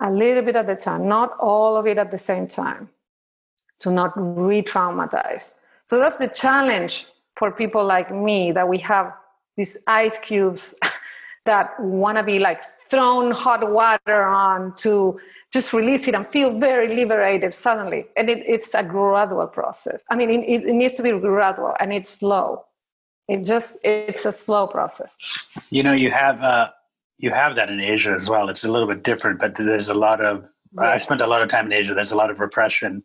A 0.00 0.10
little 0.10 0.42
bit 0.42 0.56
at 0.56 0.66
the 0.66 0.76
time, 0.76 1.08
not 1.08 1.36
all 1.40 1.76
of 1.76 1.86
it 1.86 1.96
at 1.98 2.10
the 2.10 2.18
same 2.18 2.46
time, 2.46 2.90
to 3.80 3.90
not 3.90 4.12
re 4.16 4.62
traumatize. 4.62 5.50
So 5.86 5.98
that's 5.98 6.18
the 6.18 6.28
challenge 6.28 7.06
for 7.36 7.50
people 7.50 7.84
like 7.84 8.12
me 8.12 8.52
that 8.52 8.68
we 8.68 8.78
have 8.78 9.14
these 9.56 9.82
ice 9.86 10.18
cubes 10.18 10.78
that 11.46 11.80
want 11.80 12.18
to 12.18 12.22
be 12.22 12.38
like 12.38 12.62
thrown 12.90 13.30
hot 13.32 13.70
water 13.70 14.22
on 14.22 14.74
to 14.76 15.18
just 15.52 15.72
release 15.72 16.06
it 16.08 16.14
and 16.14 16.26
feel 16.26 16.58
very 16.58 16.88
liberated 16.88 17.52
suddenly. 17.52 18.06
And 18.16 18.28
it, 18.28 18.42
it's 18.46 18.74
a 18.74 18.82
gradual 18.82 19.46
process. 19.46 20.02
I 20.10 20.16
mean, 20.16 20.30
it, 20.30 20.64
it 20.64 20.74
needs 20.74 20.96
to 20.96 21.02
be 21.02 21.10
gradual 21.12 21.74
and 21.80 21.92
it's 21.92 22.10
slow. 22.10 22.64
It 23.28 23.44
just 23.44 23.78
it's 23.82 24.24
a 24.24 24.32
slow 24.32 24.66
process. 24.68 25.16
You 25.70 25.82
know, 25.82 25.92
you 25.92 26.10
have 26.10 26.40
uh, 26.40 26.70
you 27.18 27.30
have 27.30 27.56
that 27.56 27.70
in 27.70 27.80
Asia 27.80 28.12
as 28.12 28.30
well. 28.30 28.48
It's 28.48 28.64
a 28.64 28.70
little 28.70 28.86
bit 28.86 29.02
different, 29.02 29.40
but 29.40 29.56
there's 29.56 29.88
a 29.88 29.94
lot 29.94 30.20
of. 30.20 30.48
Yes. 30.72 30.84
I 30.84 30.96
spent 30.98 31.20
a 31.20 31.26
lot 31.26 31.42
of 31.42 31.48
time 31.48 31.66
in 31.66 31.72
Asia. 31.72 31.94
There's 31.94 32.12
a 32.12 32.16
lot 32.16 32.30
of 32.30 32.38
repression 32.38 33.02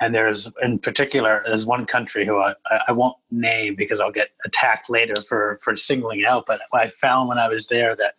and 0.00 0.14
there's 0.14 0.48
in 0.62 0.78
particular 0.78 1.42
there's 1.46 1.66
one 1.66 1.86
country 1.86 2.24
who 2.26 2.38
I, 2.38 2.54
I 2.86 2.92
won't 2.92 3.16
name 3.30 3.74
because 3.74 4.00
I'll 4.00 4.12
get 4.12 4.30
attacked 4.44 4.88
later 4.88 5.16
for 5.22 5.58
for 5.62 5.74
singling 5.76 6.20
it 6.20 6.26
out. 6.26 6.46
But 6.46 6.60
I 6.72 6.88
found 6.88 7.28
when 7.28 7.38
I 7.38 7.48
was 7.48 7.68
there 7.68 7.96
that 7.96 8.14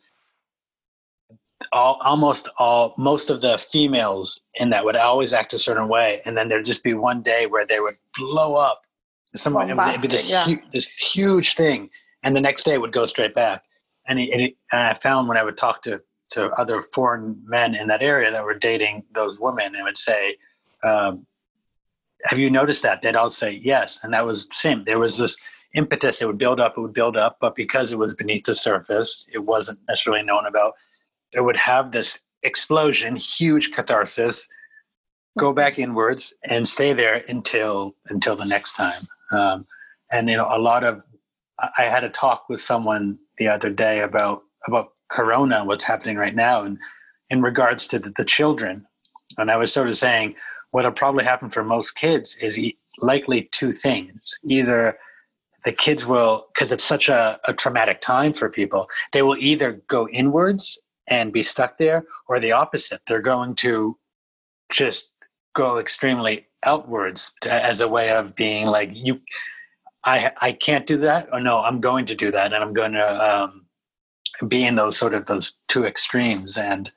all 1.72 2.00
almost 2.04 2.50
all 2.58 2.94
most 2.98 3.30
of 3.30 3.42
the 3.42 3.58
females 3.58 4.40
in 4.56 4.70
that 4.72 4.86
would 4.86 4.96
always 4.96 5.34
act 5.34 5.54
a 5.54 5.60
certain 5.60 5.88
way, 5.88 6.22
and 6.26 6.38
then 6.38 6.50
there'd 6.50 6.66
just 6.66 6.84
be 6.84 6.94
one 6.94 7.22
day 7.22 7.46
where 7.46 7.66
they 7.66 7.80
would 7.80 7.96
blow 8.18 8.56
up. 8.56 8.86
Someone 9.36 9.70
it'd 9.70 10.02
be 10.02 10.08
this 10.08 10.30
yeah. 10.30 10.46
hu- 10.46 10.62
this 10.74 10.88
huge 10.88 11.56
thing, 11.56 11.90
and 12.24 12.36
the 12.36 12.42
next 12.42 12.64
day 12.64 12.78
would 12.78 12.92
go 12.92 13.06
straight 13.06 13.34
back. 13.34 13.64
And, 14.08 14.20
and, 14.20 14.42
it, 14.42 14.56
and 14.72 14.82
I 14.82 14.94
found 14.94 15.28
when 15.28 15.38
I 15.38 15.44
would 15.44 15.58
talk 15.58 15.82
to 15.84 16.02
to 16.32 16.50
other 16.54 16.82
foreign 16.82 17.42
men 17.46 17.76
in 17.76 17.88
that 17.88 18.02
area 18.02 18.32
that 18.32 18.44
were 18.44 18.58
dating 18.58 19.04
those 19.14 19.40
women, 19.40 19.76
and 19.76 19.84
would 19.84 19.98
say. 19.98 20.38
Um, 20.84 21.26
have 22.26 22.38
you 22.38 22.50
noticed 22.50 22.84
that? 22.84 23.02
They'd 23.02 23.16
all 23.16 23.30
say 23.30 23.62
yes. 23.64 24.02
And 24.04 24.14
that 24.14 24.26
was 24.26 24.48
same. 24.52 24.84
There 24.84 25.00
was 25.00 25.18
this 25.18 25.38
impetus. 25.76 26.22
It 26.22 26.26
would 26.26 26.38
build 26.38 26.60
up, 26.60 26.78
it 26.78 26.82
would 26.82 26.94
build 26.94 27.18
up, 27.18 27.38
but 27.40 27.56
because 27.56 27.92
it 27.92 27.98
was 27.98 28.14
beneath 28.14 28.46
the 28.46 28.56
surface, 28.56 29.26
it 29.34 29.40
wasn't 29.40 29.80
necessarily 29.88 30.24
known 30.24 30.46
about. 30.46 30.74
It 31.34 31.42
would 31.42 31.58
have 31.58 31.92
this 31.92 32.20
explosion, 32.44 33.16
huge 33.16 33.72
catharsis, 33.72 34.48
go 35.38 35.48
mm-hmm. 35.48 35.56
back 35.56 35.80
inwards 35.80 36.34
and 36.44 36.68
stay 36.68 36.94
there 36.94 37.24
until 37.28 37.96
until 38.08 38.36
the 38.36 38.46
next 38.46 38.74
time. 38.74 39.08
Um, 39.32 39.66
and 40.12 40.30
you 40.30 40.38
know, 40.38 40.48
a 40.50 40.60
lot 40.60 40.84
of 40.84 41.02
I 41.78 41.84
had 41.84 42.04
a 42.04 42.10
talk 42.10 42.48
with 42.50 42.62
someone 42.62 43.18
the 43.38 43.48
other 43.48 43.70
day 43.70 44.02
about 44.02 44.44
about 44.68 44.94
Corona, 45.10 45.66
what's 45.66 45.84
happening 45.84 46.18
right 46.18 46.36
now, 46.36 46.64
and 46.64 46.78
in 47.30 47.42
regards 47.42 47.88
to 47.88 48.00
the, 48.00 48.12
the 48.18 48.26
children. 48.26 48.86
And 49.38 49.52
I 49.52 49.58
was 49.58 49.72
sort 49.72 49.88
of 49.88 49.98
saying, 49.98 50.36
what'll 50.72 50.92
probably 50.92 51.24
happen 51.24 51.50
for 51.50 51.64
most 51.64 51.92
kids 51.92 52.36
is 52.38 52.60
likely 53.00 53.44
two 53.52 53.72
things. 53.72 54.38
Either 54.44 54.98
the 55.66 55.72
kids 55.72 56.06
will, 56.06 56.48
because 56.54 56.72
it's 56.72 56.84
such 56.84 57.10
a, 57.10 57.40
a 57.46 57.54
traumatic 57.54 58.02
time 58.02 58.34
for 58.34 58.50
people, 58.50 58.88
they 59.14 59.22
will 59.22 59.38
either 59.38 59.82
go 59.88 60.08
inwards 60.10 60.82
and 61.10 61.34
be 61.34 61.44
stuck 61.44 61.78
there, 61.78 62.06
or 62.28 62.40
the 62.40 62.52
opposite. 62.52 63.02
They're 63.08 63.22
going 63.22 63.56
to 63.56 63.98
just 64.72 65.14
go 65.56 65.80
extremely 65.80 66.48
outwards 66.64 67.34
to, 67.42 67.52
as 67.52 67.82
a 67.82 67.88
way 67.88 68.10
of 68.10 68.36
being 68.36 68.66
like 68.68 68.90
you 68.94 69.20
i 70.04 70.32
i 70.42 70.52
can't 70.52 70.86
do 70.86 70.98
that 70.98 71.28
or 71.32 71.40
no 71.40 71.60
i'm 71.60 71.80
going 71.80 72.06
to 72.06 72.16
do 72.16 72.32
that 72.32 72.54
and 72.54 72.64
i'm 72.64 72.74
going 72.74 72.92
to 72.92 73.08
um, 73.30 73.66
be 74.48 74.66
in 74.66 74.76
those 74.76 74.98
sort 74.98 75.14
of 75.14 75.26
those 75.26 75.54
two 75.68 75.86
extremes 75.86 76.58
and 76.58 76.92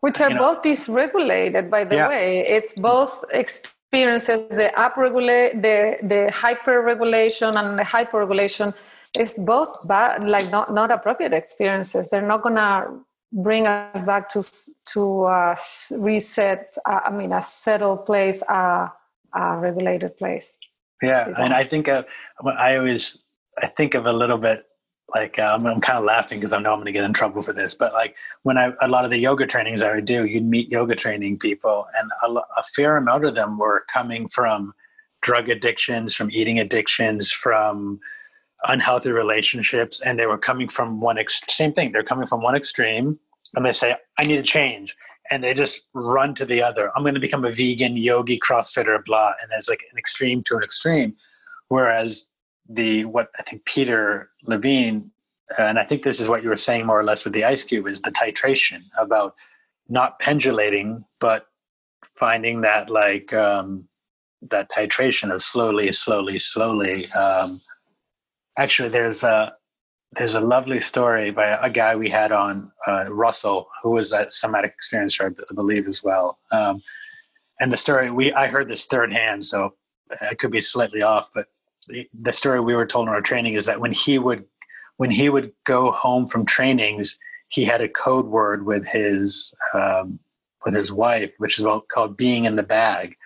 which 0.00 0.20
are 0.20 0.30
both 0.30 0.62
dysregulated 0.62 1.70
by 1.70 1.84
the 1.84 1.96
yeah. 1.96 2.08
way 2.08 2.44
it's 2.46 2.74
both 2.74 3.24
experiences 3.32 4.48
the 4.50 4.70
upregulate 4.76 5.62
the 5.62 5.96
the 6.06 6.30
hyper-regulation 6.32 7.56
and 7.56 7.78
the 7.78 7.84
hyper-regulation 7.84 8.74
is 9.18 9.38
both 9.38 9.86
bad 9.86 10.24
like 10.24 10.50
not, 10.50 10.72
not 10.72 10.90
appropriate 10.90 11.32
experiences. 11.32 12.08
They're 12.08 12.22
not 12.22 12.42
gonna 12.42 12.88
bring 13.34 13.66
us 13.66 14.02
back 14.02 14.28
to 14.28 14.42
to 14.86 15.24
uh, 15.24 15.56
reset 15.98 16.76
uh, 16.86 17.00
i 17.04 17.10
mean 17.10 17.32
a 17.32 17.42
settled 17.42 18.06
place 18.06 18.42
uh, 18.48 18.88
a 19.34 19.58
regulated 19.58 20.16
place. 20.16 20.58
Yeah 21.02 21.28
and 21.38 21.52
i 21.52 21.64
think 21.64 21.88
of, 21.88 22.06
i 22.56 22.76
always 22.76 23.24
i 23.60 23.66
think 23.66 23.94
of 23.94 24.06
a 24.06 24.12
little 24.12 24.38
bit 24.38 24.72
like 25.14 25.38
um, 25.38 25.66
I'm 25.66 25.80
kind 25.80 25.98
of 25.98 26.04
laughing 26.04 26.40
because 26.40 26.52
I 26.52 26.58
know 26.60 26.72
I'm 26.72 26.78
going 26.78 26.86
to 26.86 26.92
get 26.92 27.04
in 27.04 27.12
trouble 27.12 27.42
for 27.42 27.52
this, 27.52 27.74
but 27.74 27.92
like 27.92 28.16
when 28.42 28.56
I 28.56 28.72
a 28.80 28.88
lot 28.88 29.04
of 29.04 29.10
the 29.10 29.18
yoga 29.18 29.46
trainings 29.46 29.82
I 29.82 29.94
would 29.94 30.06
do, 30.06 30.24
you'd 30.24 30.44
meet 30.44 30.70
yoga 30.70 30.96
training 30.96 31.38
people, 31.38 31.86
and 31.96 32.10
a, 32.24 32.40
a 32.56 32.62
fair 32.74 32.96
amount 32.96 33.26
of 33.26 33.34
them 33.34 33.58
were 33.58 33.84
coming 33.92 34.26
from 34.28 34.72
drug 35.20 35.50
addictions, 35.50 36.14
from 36.14 36.30
eating 36.32 36.58
addictions, 36.58 37.30
from 37.30 38.00
unhealthy 38.68 39.10
relationships, 39.10 40.00
and 40.00 40.18
they 40.18 40.26
were 40.26 40.38
coming 40.38 40.68
from 40.68 41.00
one 41.00 41.18
ex- 41.18 41.40
same 41.48 41.72
thing. 41.72 41.92
They're 41.92 42.02
coming 42.02 42.26
from 42.26 42.42
one 42.42 42.54
extreme, 42.54 43.18
and 43.54 43.64
they 43.64 43.72
say, 43.72 43.96
"I 44.18 44.24
need 44.24 44.36
to 44.36 44.42
change," 44.42 44.96
and 45.30 45.42
they 45.42 45.54
just 45.54 45.82
run 45.94 46.34
to 46.36 46.46
the 46.46 46.62
other. 46.62 46.90
I'm 46.96 47.02
going 47.02 47.14
to 47.14 47.20
become 47.20 47.44
a 47.44 47.52
vegan, 47.52 47.96
yogi, 47.96 48.38
CrossFitter, 48.38 49.04
blah, 49.04 49.32
and 49.42 49.50
it's 49.56 49.68
like 49.68 49.82
an 49.90 49.98
extreme 49.98 50.42
to 50.44 50.56
an 50.56 50.62
extreme. 50.62 51.16
Whereas 51.68 52.28
the 52.68 53.04
what 53.04 53.28
I 53.38 53.42
think 53.42 53.64
Peter 53.64 54.30
Levine, 54.44 55.10
and 55.58 55.78
I 55.78 55.84
think 55.84 56.02
this 56.02 56.20
is 56.20 56.28
what 56.28 56.42
you 56.42 56.48
were 56.48 56.56
saying 56.56 56.86
more 56.86 56.98
or 56.98 57.04
less 57.04 57.24
with 57.24 57.32
the 57.32 57.44
ice 57.44 57.64
cube, 57.64 57.86
is 57.86 58.00
the 58.00 58.12
titration 58.12 58.82
about 58.98 59.34
not 59.88 60.18
pendulating, 60.18 61.04
but 61.20 61.46
finding 62.14 62.60
that 62.62 62.90
like 62.90 63.32
um, 63.32 63.88
that 64.50 64.70
titration 64.70 65.32
of 65.32 65.42
slowly, 65.42 65.90
slowly, 65.92 66.38
slowly. 66.38 67.06
Um, 67.12 67.60
actually, 68.58 68.88
there's 68.88 69.22
a 69.22 69.54
there's 70.16 70.34
a 70.34 70.40
lovely 70.40 70.78
story 70.78 71.30
by 71.30 71.58
a 71.60 71.68
guy 71.68 71.96
we 71.96 72.08
had 72.08 72.30
on 72.30 72.70
uh, 72.86 73.06
Russell, 73.08 73.68
who 73.82 73.90
was 73.90 74.12
a 74.12 74.30
somatic 74.30 74.74
experiencer, 74.78 75.34
I 75.50 75.54
believe, 75.54 75.88
as 75.88 76.04
well. 76.04 76.38
Um, 76.52 76.82
and 77.60 77.72
the 77.72 77.76
story 77.76 78.10
we 78.10 78.32
I 78.32 78.46
heard 78.46 78.68
this 78.68 78.86
third 78.86 79.12
hand, 79.12 79.44
so 79.44 79.74
I 80.20 80.34
could 80.34 80.50
be 80.50 80.60
slightly 80.60 81.02
off, 81.02 81.30
but 81.34 81.46
the 82.12 82.32
story 82.32 82.60
we 82.60 82.74
were 82.74 82.86
told 82.86 83.08
in 83.08 83.14
our 83.14 83.20
training 83.20 83.54
is 83.54 83.66
that 83.66 83.80
when 83.80 83.92
he 83.92 84.18
would 84.18 84.44
when 84.96 85.10
he 85.10 85.28
would 85.28 85.52
go 85.64 85.90
home 85.90 86.26
from 86.26 86.46
trainings, 86.46 87.18
he 87.48 87.64
had 87.64 87.80
a 87.80 87.88
code 87.88 88.26
word 88.26 88.64
with 88.66 88.86
his 88.86 89.54
um, 89.74 90.18
with 90.64 90.74
his 90.74 90.92
wife, 90.92 91.32
which 91.38 91.58
is 91.58 91.66
called 91.92 92.16
"being 92.16 92.44
in 92.44 92.56
the 92.56 92.62
bag." 92.62 93.16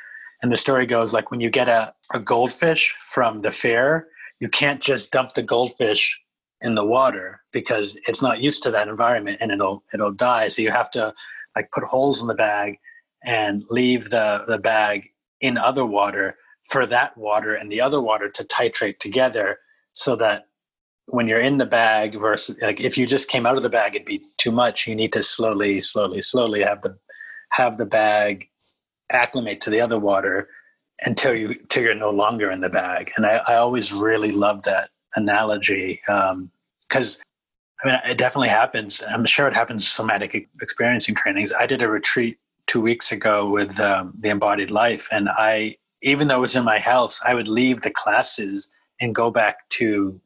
And 0.43 0.53
the 0.53 0.57
story 0.57 0.87
goes 0.87 1.13
like 1.13 1.31
when 1.31 1.41
you 1.41 1.51
get 1.51 1.69
a, 1.69 1.93
a 2.15 2.21
goldfish 2.21 2.97
from 3.01 3.43
the 3.43 3.51
fair, 3.51 4.07
you 4.41 4.49
can't 4.49 4.81
just 4.81 5.11
dump 5.11 5.35
the 5.35 5.43
goldfish 5.43 6.23
in 6.61 6.75
the 6.75 6.85
water 6.85 7.41
because 7.53 7.99
it's 8.07 8.23
not 8.23 8.41
used 8.41 8.63
to 8.63 8.71
that 8.71 8.89
environment 8.89 9.39
and 9.41 9.53
it'll 9.53 9.85
it'll 9.93 10.13
die. 10.13 10.49
So 10.49 10.63
you 10.63 10.71
have 10.71 10.91
to 10.93 11.15
like 11.57 11.71
put 11.73 11.85
holes 11.85 12.21
in 12.21 12.29
the 12.29 12.35
bag 12.35 12.79
and 13.25 13.65
leave 13.71 14.11
the 14.11 14.45
the 14.47 14.59
bag 14.59 15.11
in 15.41 15.57
other 15.57 15.87
water 15.87 16.37
for 16.71 16.87
that 16.87 17.17
water 17.17 17.55
and 17.55 17.71
the 17.71 17.81
other 17.81 18.01
water 18.01 18.29
to 18.29 18.45
titrate 18.45 18.99
together 18.99 19.59
so 19.93 20.17
that 20.17 20.47
when 21.07 21.27
you're 21.27 21.41
in 21.41 21.57
the 21.57 21.67
bag 21.67 22.19
versus 22.19 22.61
like 22.61 22.81
if 22.81 22.99
you 22.99 23.07
just 23.07 23.29
came 23.29 23.47
out 23.47 23.57
of 23.57 23.63
the 23.63 23.71
bag 23.71 23.95
it'd 23.95 24.07
be 24.07 24.21
too 24.37 24.53
much 24.53 24.87
you 24.87 24.95
need 24.95 25.13
to 25.13 25.23
slowly 25.23 25.81
slowly 25.81 26.21
slowly 26.21 26.63
have 26.63 26.83
the 26.83 26.95
have 27.51 27.79
the 27.79 27.87
bag 27.87 28.49
acclimate 29.11 29.61
to 29.61 29.71
the 29.71 29.81
other 29.81 29.99
water 29.99 30.49
until 31.03 31.35
you 31.35 31.51
until 31.51 31.83
you're 31.83 31.95
no 31.95 32.11
longer 32.11 32.51
in 32.51 32.61
the 32.61 32.69
bag. 32.69 33.13
And 33.17 33.27
i, 33.27 33.41
I 33.47 33.57
always 33.57 33.93
really 33.93 34.33
love 34.33 34.63
that 34.65 34.91
analogy 35.17 36.01
because 36.07 37.17
um, 37.17 37.23
i 37.83 37.87
mean 37.87 38.01
it 38.11 38.19
definitely 38.19 38.49
happens. 38.49 39.03
I'm 39.09 39.27
sure 39.27 39.49
it 39.49 39.55
happens 39.55 39.87
somatic 39.87 40.49
experiencing 40.61 41.15
trainings. 41.15 41.53
I 41.53 41.67
did 41.67 41.83
a 41.83 41.89
retreat 41.89 42.39
two 42.67 42.81
weeks 42.81 43.13
ago 43.13 43.49
with 43.49 43.81
um, 43.81 44.13
the 44.21 44.29
embodied 44.29 44.71
life 44.71 45.09
and 45.11 45.29
i 45.31 45.75
even 46.03 46.29
though 46.29 46.37
it 46.37 46.41
was 46.41 46.55
in 46.55 46.65
my 46.65 46.79
house 46.79 47.19
i 47.25 47.33
would 47.33 47.49
leave 47.49 47.81
the 47.81 47.91
classes 47.91 48.71
and 49.01 49.15
go 49.15 49.31
back 49.31 49.69
to 49.71 50.21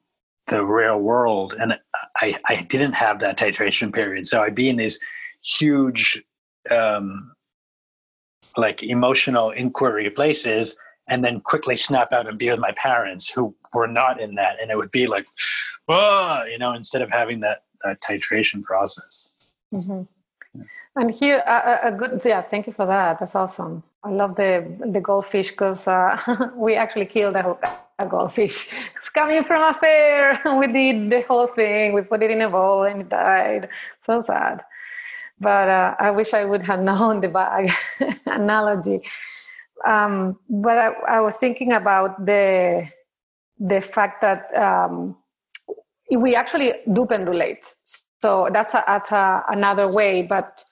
the 0.47 0.65
real 0.65 0.99
world. 0.99 1.55
And 1.59 1.79
I, 2.17 2.37
I 2.49 2.63
didn't 2.63 2.93
have 2.93 3.21
that 3.21 3.39
titration 3.39 3.93
period. 3.93 4.27
So 4.27 4.43
i'd 4.43 4.55
be 4.55 4.69
in 4.69 4.77
these 4.77 4.99
huge 5.43 6.23
um, 6.71 7.32
like 8.57 8.83
emotional 8.83 9.51
inquiry 9.51 10.11
places 10.11 10.77
and 11.09 11.25
then 11.25 11.41
quickly 11.41 11.77
snap 11.77 12.13
out 12.13 12.29
and 12.29 12.39
be 12.39 12.49
with 12.51 12.59
my 12.59 12.73
parents 12.73 13.29
who 13.29 13.55
were 13.75 13.89
not 13.89 14.21
in 14.21 14.35
that 14.35 14.61
and 14.61 14.71
it 14.71 14.77
would 14.77 14.91
be 14.91 15.07
like 15.07 15.27
whoa 15.87 16.45
you 16.49 16.59
know 16.59 16.73
instead 16.75 17.03
of 17.03 17.11
having 17.11 17.41
that, 17.41 17.65
that 17.85 18.01
titration 18.01 18.63
process 18.63 19.31
mm-hmm. 19.75 20.03
and 20.97 21.11
here 21.11 21.43
a, 21.47 21.89
a, 21.89 21.93
good 21.93 22.21
yeah 22.25 22.43
thank 22.43 22.67
you 22.67 22.73
for 22.73 22.87
that 22.87 23.19
that's 23.19 23.35
awesome 23.35 23.83
i 24.05 24.11
love 24.11 24.37
the 24.37 24.65
the 24.93 25.01
goldfish 25.01 25.51
because 25.51 25.89
uh, 25.89 26.17
we 26.57 26.75
actually 26.77 27.07
killed 27.07 27.35
a, 27.35 27.57
a 27.99 28.07
goldfish 28.07 28.73
it's 29.03 29.11
coming 29.11 29.43
from 29.43 29.63
a 29.63 29.75
fair. 29.75 30.41
we 30.61 30.69
did 30.69 31.11
the 31.11 31.23
whole 31.23 31.49
thing. 31.49 31.93
We 31.93 32.03
put 32.03 32.23
it 32.23 32.31
in 32.31 32.41
a 32.41 32.49
bowl 32.49 32.85
and 32.85 33.01
it 33.01 33.09
died. 33.09 33.69
So 34.01 34.23
sad. 34.23 34.63
But 35.43 35.69
uh, 35.69 35.95
I 35.99 36.11
wish 36.11 36.33
I 36.35 36.45
would 36.45 36.63
have 36.63 36.81
known 36.91 37.21
the 37.21 37.29
bag 37.29 37.71
analogy. 38.27 39.03
Um, 39.87 40.39
but 40.49 40.79
I, 40.79 40.89
I, 41.17 41.21
was 41.21 41.37
thinking 41.39 41.73
about 41.73 42.25
the 42.25 42.89
the 43.59 43.81
fact 43.81 44.21
that 44.21 44.57
um, 44.57 45.17
we 46.17 46.37
actually 46.37 46.73
do 46.93 47.05
pendulate. 47.05 47.67
So 48.21 48.49
that's, 48.53 48.75
a, 48.75 48.85
that's 48.87 49.11
a, 49.11 49.45
another 49.49 49.93
way. 49.93 50.25
But 50.29 50.65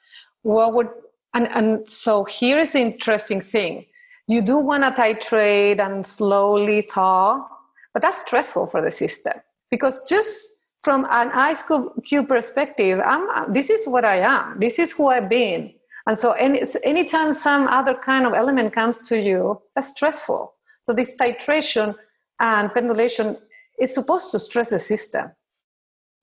what 0.42 0.74
would 0.74 0.88
and, 1.35 1.48
and 1.54 1.90
so 1.90 2.24
here 2.24 2.59
is 2.59 2.72
the 2.72 2.80
interesting 2.80 3.40
thing. 3.40 3.87
You 4.26 4.42
do 4.42 4.59
want 4.59 4.83
to 4.83 5.00
titrate 5.00 5.80
and 5.80 6.06
slowly 6.06 6.83
thaw, 6.83 7.46
but 7.92 8.02
that's 8.02 8.20
stressful 8.20 8.68
for 8.68 8.83
the 8.83 8.90
system 8.90 9.35
because 9.70 10.00
just 10.09 10.48
from 10.82 11.06
an 11.10 11.30
ice 11.32 11.62
cube 12.06 12.28
perspective, 12.28 13.00
I'm, 13.04 13.52
this 13.52 13.70
is 13.70 13.86
what 13.86 14.04
I 14.04 14.20
am. 14.20 14.58
This 14.58 14.78
is 14.78 14.92
who 14.92 15.08
I've 15.08 15.28
been. 15.28 15.74
And 16.06 16.18
so 16.18 16.32
any, 16.32 16.62
anytime 16.82 17.32
some 17.32 17.68
other 17.68 17.94
kind 17.94 18.26
of 18.26 18.32
element 18.32 18.72
comes 18.72 19.02
to 19.08 19.20
you, 19.20 19.60
that's 19.74 19.88
stressful. 19.88 20.54
So 20.86 20.94
this 20.94 21.16
titration 21.16 21.94
and 22.40 22.72
pendulation 22.72 23.36
is 23.78 23.94
supposed 23.94 24.30
to 24.32 24.38
stress 24.38 24.70
the 24.70 24.78
system, 24.78 25.30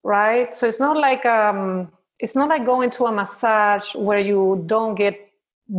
right? 0.04 0.54
So 0.56 0.68
it's 0.68 0.80
not 0.80 0.98
like 0.98 1.26
um, 1.26 1.92
it's 2.20 2.36
not 2.36 2.50
like 2.50 2.66
going 2.66 2.90
to 2.92 3.06
a 3.06 3.12
massage 3.12 3.94
where 3.94 4.20
you 4.20 4.64
don't 4.66 4.96
get 4.96 5.27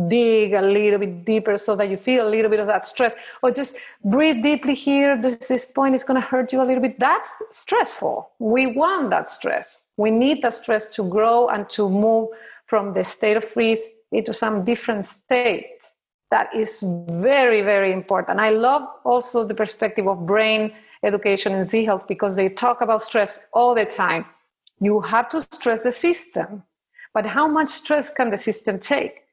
dig 0.07 0.53
a 0.53 0.61
little 0.61 0.99
bit 0.99 1.25
deeper 1.25 1.57
so 1.57 1.75
that 1.75 1.89
you 1.89 1.97
feel 1.97 2.27
a 2.27 2.29
little 2.29 2.49
bit 2.49 2.59
of 2.59 2.67
that 2.67 2.85
stress 2.85 3.13
or 3.41 3.51
just 3.51 3.77
breathe 4.03 4.43
deeply 4.43 4.73
here. 4.73 5.19
This, 5.19 5.47
this 5.47 5.65
point 5.65 5.95
is 5.95 6.03
going 6.03 6.19
to 6.21 6.27
hurt 6.27 6.53
you 6.53 6.61
a 6.61 6.63
little 6.63 6.81
bit. 6.81 6.99
That's 6.99 7.31
stressful. 7.49 8.29
We 8.39 8.67
want 8.67 9.09
that 9.09 9.29
stress. 9.29 9.87
We 9.97 10.11
need 10.11 10.41
that 10.43 10.53
stress 10.53 10.87
to 10.89 11.03
grow 11.03 11.47
and 11.47 11.67
to 11.69 11.89
move 11.89 12.29
from 12.65 12.91
the 12.91 13.03
state 13.03 13.37
of 13.37 13.43
freeze 13.43 13.87
into 14.11 14.33
some 14.33 14.63
different 14.63 15.05
state. 15.05 15.91
That 16.31 16.53
is 16.55 16.83
very 17.09 17.61
very 17.61 17.91
important. 17.91 18.39
I 18.39 18.49
love 18.49 18.83
also 19.03 19.43
the 19.43 19.55
perspective 19.55 20.07
of 20.07 20.27
brain 20.27 20.71
education 21.03 21.53
in 21.53 21.63
z 21.63 21.85
health 21.85 22.07
because 22.07 22.35
they 22.35 22.49
talk 22.49 22.81
about 22.81 23.01
stress 23.01 23.39
all 23.53 23.73
the 23.73 23.85
time. 23.85 24.25
You 24.79 25.01
have 25.01 25.29
to 25.29 25.41
stress 25.41 25.83
the 25.83 25.91
system 25.91 26.63
but 27.13 27.25
how 27.25 27.47
much 27.47 27.69
stress 27.69 28.09
can 28.09 28.29
the 28.29 28.37
system 28.37 28.79
take 28.79 29.23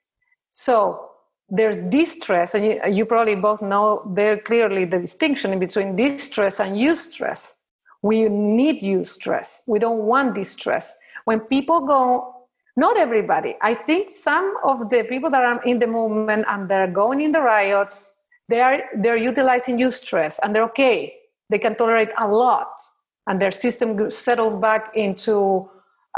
so 0.59 1.11
there's 1.51 1.83
distress, 1.83 2.55
and 2.55 2.65
you, 2.65 2.81
you 2.91 3.05
probably 3.05 3.37
both 3.37 3.61
know 3.61 4.03
very 4.15 4.39
clearly 4.39 4.87
the 4.87 4.99
distinction 4.99 5.59
between 5.59 5.95
distress 5.95 6.61
and 6.61 6.75
eustress. 6.75 7.53
We 8.01 8.27
need 8.31 8.81
eustress. 8.81 9.61
We 9.67 9.79
don't 9.79 10.05
want 10.05 10.35
distress. 10.35 10.97
When 11.27 11.41
people 11.41 11.87
go, 11.87 12.47
not 12.75 12.97
everybody, 12.97 13.55
I 13.61 13.75
think 13.75 14.09
some 14.09 14.57
of 14.65 14.89
the 14.89 15.05
people 15.05 15.29
that 15.29 15.45
are 15.45 15.63
in 15.65 15.79
the 15.79 15.87
movement 15.87 16.47
and 16.49 16.71
they're 16.71 16.91
going 16.91 17.21
in 17.21 17.33
the 17.33 17.43
riots, 17.43 18.15
they 18.49 18.61
are 18.63 18.81
they're 18.97 19.19
utilizing 19.19 19.77
eustress 19.77 20.39
and 20.43 20.55
they're 20.55 20.65
okay. 20.65 21.17
They 21.51 21.59
can 21.59 21.77
tolerate 21.77 22.09
a 22.19 22.27
lot, 22.27 22.81
and 23.27 23.39
their 23.39 23.51
system 23.51 24.09
settles 24.09 24.57
back 24.57 24.93
into 24.95 25.69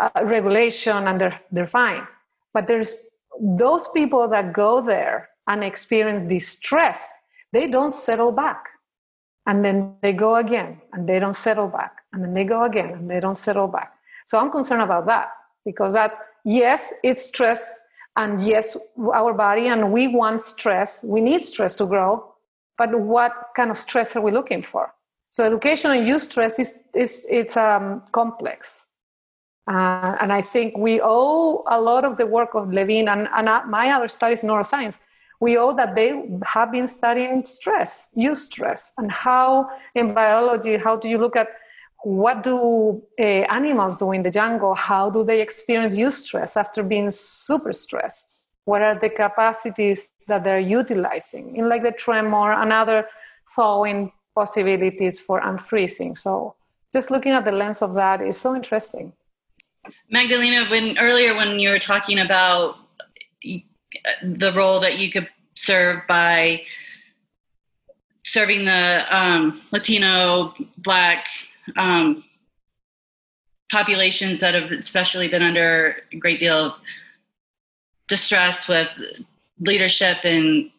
uh, 0.00 0.10
regulation, 0.22 1.08
and 1.08 1.20
they're 1.20 1.40
they're 1.50 1.66
fine. 1.66 2.06
But 2.54 2.68
there's 2.68 3.07
those 3.40 3.88
people 3.88 4.28
that 4.28 4.52
go 4.52 4.80
there 4.80 5.28
and 5.46 5.64
experience 5.64 6.22
distress, 6.22 7.14
they 7.52 7.68
don't 7.68 7.90
settle 7.90 8.32
back. 8.32 8.68
And 9.46 9.64
then 9.64 9.94
they 10.02 10.12
go 10.12 10.36
again 10.36 10.80
and 10.92 11.08
they 11.08 11.18
don't 11.18 11.36
settle 11.36 11.68
back. 11.68 11.96
And 12.12 12.22
then 12.22 12.34
they 12.34 12.44
go 12.44 12.64
again 12.64 12.90
and 12.90 13.10
they 13.10 13.20
don't 13.20 13.36
settle 13.36 13.68
back. 13.68 13.94
So 14.26 14.38
I'm 14.38 14.50
concerned 14.50 14.82
about 14.82 15.06
that 15.06 15.30
because 15.64 15.94
that, 15.94 16.18
yes, 16.44 16.92
it's 17.02 17.24
stress. 17.26 17.80
And 18.16 18.44
yes, 18.44 18.76
our 19.14 19.32
body 19.32 19.68
and 19.68 19.92
we 19.92 20.08
want 20.08 20.42
stress. 20.42 21.02
We 21.02 21.20
need 21.20 21.42
stress 21.42 21.74
to 21.76 21.86
grow. 21.86 22.34
But 22.76 22.98
what 22.98 23.32
kind 23.56 23.70
of 23.70 23.76
stress 23.76 24.14
are 24.16 24.20
we 24.20 24.32
looking 24.32 24.62
for? 24.62 24.92
So 25.30 25.44
education 25.44 25.90
and 25.92 26.06
eustress 26.06 26.58
is, 26.58 26.78
is 26.94 27.26
it's 27.30 27.56
um, 27.56 28.02
complex. 28.12 28.86
Uh, 29.68 30.16
and 30.20 30.32
I 30.32 30.40
think 30.40 30.78
we 30.78 31.00
owe 31.02 31.62
a 31.66 31.80
lot 31.80 32.04
of 32.04 32.16
the 32.16 32.26
work 32.26 32.54
of 32.54 32.72
Levine 32.72 33.08
and, 33.08 33.28
and 33.34 33.70
my 33.70 33.90
other 33.90 34.08
studies 34.08 34.42
in 34.42 34.48
neuroscience. 34.48 34.98
We 35.40 35.58
owe 35.58 35.74
that 35.76 35.94
they 35.94 36.24
have 36.44 36.72
been 36.72 36.88
studying 36.88 37.44
stress, 37.44 38.08
eustress, 38.16 38.90
and 38.96 39.12
how 39.12 39.68
in 39.94 40.14
biology, 40.14 40.78
how 40.78 40.96
do 40.96 41.08
you 41.08 41.18
look 41.18 41.36
at 41.36 41.48
what 42.02 42.42
do 42.42 43.02
uh, 43.20 43.22
animals 43.22 43.98
do 43.98 44.12
in 44.12 44.22
the 44.22 44.30
jungle? 44.30 44.74
How 44.74 45.10
do 45.10 45.22
they 45.22 45.40
experience 45.40 45.96
eustress 45.96 46.56
after 46.56 46.82
being 46.82 47.10
super 47.10 47.72
stressed? 47.72 48.44
What 48.64 48.82
are 48.82 48.98
the 48.98 49.10
capacities 49.10 50.12
that 50.28 50.44
they're 50.44 50.60
utilizing 50.60 51.56
in 51.56 51.68
like 51.68 51.82
the 51.82 51.92
tremor 51.92 52.52
and 52.52 52.72
other 52.72 53.06
thawing 53.54 54.12
possibilities 54.34 55.20
for 55.20 55.40
unfreezing? 55.40 56.16
So 56.16 56.54
just 56.92 57.10
looking 57.10 57.32
at 57.32 57.44
the 57.44 57.52
lens 57.52 57.82
of 57.82 57.94
that 57.94 58.22
is 58.22 58.36
so 58.36 58.54
interesting. 58.54 59.12
Magdalena, 60.10 60.68
when 60.70 60.98
earlier 60.98 61.34
when 61.34 61.58
you 61.58 61.70
were 61.70 61.78
talking 61.78 62.18
about 62.18 62.76
the 64.22 64.52
role 64.52 64.80
that 64.80 64.98
you 64.98 65.10
could 65.10 65.28
serve 65.54 66.06
by 66.06 66.62
serving 68.24 68.64
the 68.64 69.04
um, 69.10 69.60
Latino, 69.72 70.54
Black 70.76 71.26
um, 71.76 72.22
populations 73.70 74.40
that 74.40 74.54
have 74.54 74.70
especially 74.70 75.28
been 75.28 75.42
under 75.42 75.96
a 76.12 76.16
great 76.16 76.40
deal 76.40 76.66
of 76.66 76.72
distress 78.06 78.68
with 78.68 78.88
leadership 79.60 80.24
in 80.24 80.70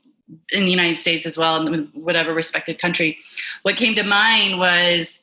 in 0.51 0.65
the 0.65 0.71
United 0.71 0.99
States 0.99 1.25
as 1.25 1.39
well, 1.39 1.65
in 1.67 1.85
whatever 1.93 2.35
respected 2.35 2.79
country. 2.79 3.17
What 3.63 3.75
came 3.75 3.95
to 3.95 4.03
mind 4.03 4.59
was 4.59 5.21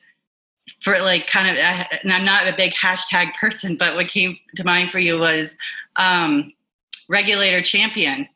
for 0.81 0.97
like 0.99 1.27
kind 1.27 1.49
of 1.49 1.57
and 1.57 2.13
i'm 2.13 2.25
not 2.25 2.47
a 2.47 2.55
big 2.55 2.71
hashtag 2.73 3.33
person 3.33 3.75
but 3.75 3.95
what 3.95 4.07
came 4.07 4.37
to 4.55 4.63
mind 4.63 4.91
for 4.91 4.99
you 4.99 5.17
was 5.17 5.57
um, 5.97 6.53
regulator 7.09 7.61
champion 7.61 8.27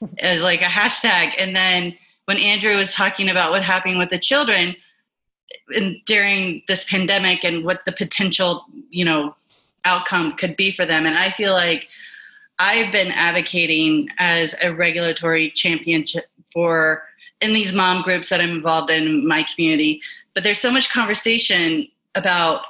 as 0.18 0.42
like 0.42 0.60
a 0.60 0.64
hashtag. 0.64 1.34
And 1.38 1.54
then 1.54 1.96
when 2.26 2.38
andrew 2.38 2.76
was 2.76 2.94
talking 2.94 3.28
about 3.28 3.50
what 3.50 3.62
happened 3.62 3.98
with 3.98 4.10
the 4.10 4.18
children 4.18 4.76
and 5.74 5.96
during 6.06 6.62
this 6.68 6.84
pandemic 6.84 7.44
and 7.44 7.64
what 7.64 7.84
the 7.84 7.92
potential 7.92 8.64
you 8.88 9.04
know 9.04 9.34
outcome 9.84 10.32
could 10.36 10.56
be 10.56 10.72
for 10.72 10.86
them. 10.86 11.06
And 11.06 11.18
i 11.18 11.30
feel 11.30 11.52
like 11.52 11.88
i've 12.58 12.92
been 12.92 13.12
advocating 13.12 14.08
as 14.18 14.54
a 14.62 14.72
regulatory 14.72 15.50
champion 15.50 16.04
for 16.52 17.02
in 17.40 17.54
these 17.54 17.72
mom 17.72 18.02
groups 18.02 18.28
that 18.28 18.40
i'm 18.40 18.50
involved 18.50 18.90
in 18.90 19.26
my 19.26 19.42
community. 19.54 20.00
But 20.34 20.44
there's 20.44 20.60
so 20.60 20.70
much 20.70 20.90
conversation 20.90 21.88
about 22.14 22.62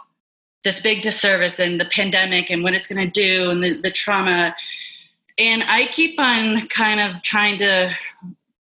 this 0.65 0.81
big 0.81 1.03
disservice 1.03 1.59
and 1.59 1.81
the 1.81 1.87
pandemic 1.87 2.51
and 2.51 2.63
what 2.63 2.75
it's 2.75 2.87
going 2.87 3.11
to 3.11 3.11
do 3.11 3.51
and 3.51 3.63
the, 3.63 3.81
the 3.81 3.91
trauma 3.91 4.55
and 5.39 5.63
i 5.69 5.87
keep 5.87 6.19
on 6.19 6.67
kind 6.69 7.01
of 7.01 7.23
trying 7.23 7.57
to 7.59 7.95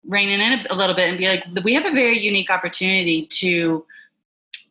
reining 0.06 0.40
in 0.40 0.66
a 0.70 0.76
little 0.76 0.96
bit 0.96 1.10
and 1.10 1.18
be 1.18 1.28
like, 1.28 1.46
we 1.64 1.74
have 1.74 1.86
a 1.86 1.92
very 1.92 2.18
unique 2.18 2.50
opportunity 2.50 3.26
to 3.28 3.86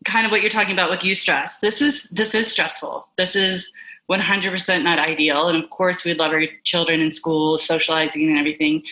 kind 0.05 0.26
of 0.26 0.32
what 0.32 0.40
you're 0.40 0.50
talking 0.50 0.72
about 0.72 0.90
with 0.90 1.00
eustress. 1.00 1.61
This 1.61 1.80
is 1.80 2.09
this 2.11 2.34
is 2.34 2.50
stressful. 2.50 3.09
This 3.16 3.36
is 3.36 3.70
100% 4.11 4.82
not 4.82 4.98
ideal, 4.98 5.48
and 5.48 5.62
of 5.62 5.70
course, 5.70 6.05
we'd 6.05 6.18
love 6.18 6.32
our 6.32 6.42
children 6.64 7.00
in 7.00 7.12
school, 7.12 7.57
socializing, 7.57 8.28
and 8.28 8.38
everything. 8.38 8.82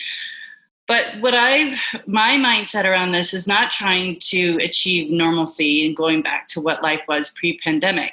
But 0.91 1.21
what 1.21 1.33
I've 1.33 1.79
my 2.05 2.31
mindset 2.31 2.83
around 2.83 3.13
this 3.13 3.33
is 3.33 3.47
not 3.47 3.71
trying 3.71 4.17
to 4.23 4.57
achieve 4.61 5.09
normalcy 5.09 5.85
and 5.85 5.95
going 5.95 6.21
back 6.21 6.47
to 6.47 6.59
what 6.59 6.83
life 6.83 7.01
was 7.07 7.29
pre-pandemic. 7.29 8.11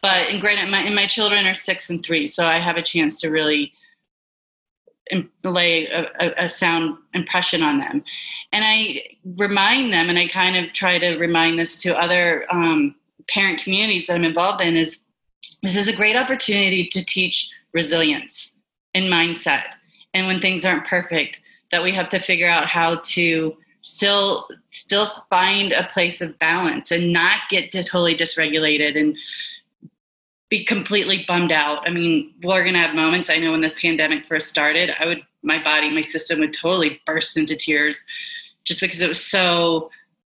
But 0.00 0.30
and 0.30 0.40
granted, 0.40 0.70
my, 0.70 0.78
and 0.78 0.94
my 0.94 1.06
children 1.06 1.44
are 1.44 1.52
six 1.52 1.90
and 1.90 2.02
three, 2.02 2.26
so 2.26 2.46
I 2.46 2.58
have 2.58 2.78
a 2.78 2.82
chance 2.82 3.20
to 3.20 3.28
really 3.28 3.74
lay 5.44 5.88
a, 5.88 6.06
a, 6.46 6.48
sound 6.48 6.96
impression 7.12 7.62
on 7.62 7.80
them. 7.80 8.02
And 8.50 8.64
I 8.66 9.02
remind 9.36 9.92
them, 9.92 10.08
and 10.08 10.18
I 10.18 10.26
kind 10.26 10.56
of 10.56 10.72
try 10.72 10.98
to 10.98 11.18
remind 11.18 11.58
this 11.58 11.82
to 11.82 11.94
other 11.94 12.46
um, 12.48 12.94
parent 13.28 13.62
communities 13.62 14.06
that 14.06 14.14
I'm 14.14 14.24
involved 14.24 14.62
in, 14.62 14.74
is 14.74 15.02
this 15.62 15.76
is 15.76 15.86
a 15.86 15.94
great 15.94 16.16
opportunity 16.16 16.88
to 16.88 17.04
teach 17.04 17.50
resilience 17.74 18.54
and 18.94 19.04
mindset. 19.04 19.64
And 20.14 20.26
when 20.26 20.40
things 20.40 20.64
aren't 20.64 20.86
perfect, 20.86 21.40
that 21.76 21.82
we 21.82 21.92
have 21.92 22.08
to 22.08 22.18
figure 22.18 22.48
out 22.48 22.68
how 22.68 22.96
to 23.04 23.54
still 23.82 24.48
still 24.70 25.12
find 25.28 25.72
a 25.72 25.84
place 25.92 26.22
of 26.22 26.38
balance 26.38 26.90
and 26.90 27.12
not 27.12 27.40
get 27.50 27.70
totally 27.70 28.16
dysregulated 28.16 28.98
and 28.98 29.14
be 30.48 30.64
completely 30.64 31.26
bummed 31.28 31.52
out. 31.52 31.86
I 31.86 31.90
mean, 31.90 32.32
we're 32.42 32.64
to 32.64 32.78
have 32.78 32.94
moments. 32.94 33.28
I 33.28 33.36
know 33.36 33.52
when 33.52 33.60
the 33.60 33.68
pandemic 33.68 34.24
first 34.24 34.48
started, 34.48 34.90
I 34.98 35.04
would, 35.04 35.20
my 35.42 35.62
body, 35.62 35.90
my 35.90 36.00
system 36.00 36.40
would 36.40 36.54
totally 36.54 36.98
burst 37.04 37.36
into 37.36 37.54
tears 37.54 38.06
just 38.64 38.80
because 38.80 39.02
it 39.02 39.08
was 39.08 39.22
so, 39.22 39.90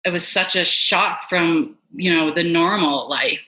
it 0.06 0.14
was 0.14 0.26
such 0.26 0.56
a 0.56 0.64
shock 0.64 1.28
from, 1.28 1.76
you 1.92 2.10
know, 2.10 2.32
the 2.32 2.44
normal 2.44 3.10
life. 3.10 3.42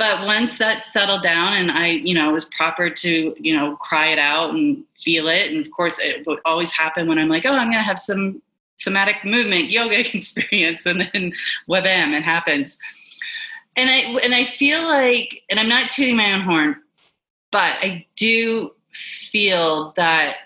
But 0.00 0.26
once 0.26 0.58
that 0.58 0.84
settled 0.84 1.22
down 1.22 1.52
and 1.52 1.70
I, 1.70 1.86
you 1.88 2.14
know, 2.14 2.28
it 2.28 2.32
was 2.32 2.46
proper 2.46 2.90
to, 2.90 3.34
you 3.38 3.56
know, 3.56 3.76
cry 3.76 4.08
it 4.08 4.18
out 4.18 4.50
and 4.50 4.82
feel 4.98 5.28
it. 5.28 5.52
And 5.52 5.64
of 5.64 5.70
course, 5.70 6.00
it 6.00 6.26
would 6.26 6.40
always 6.44 6.72
happen 6.72 7.06
when 7.06 7.18
I'm 7.18 7.28
like, 7.28 7.46
oh, 7.46 7.52
I'm 7.52 7.68
going 7.68 7.78
to 7.78 7.82
have 7.82 8.00
some 8.00 8.42
somatic 8.78 9.16
movement 9.24 9.70
yoga 9.70 10.00
experience. 10.16 10.86
And 10.86 11.02
then, 11.02 11.32
webm 11.68 12.18
it 12.18 12.24
happens 12.24 12.78
and 13.76 13.90
I 13.90 14.18
and 14.24 14.34
I 14.34 14.44
feel 14.44 14.82
like, 14.82 15.42
and 15.50 15.58
I'm 15.58 15.68
not 15.68 15.90
tooting 15.90 16.16
my 16.16 16.32
own 16.32 16.42
horn, 16.42 16.76
but 17.50 17.74
I 17.80 18.06
do 18.16 18.72
feel 18.92 19.92
that 19.96 20.38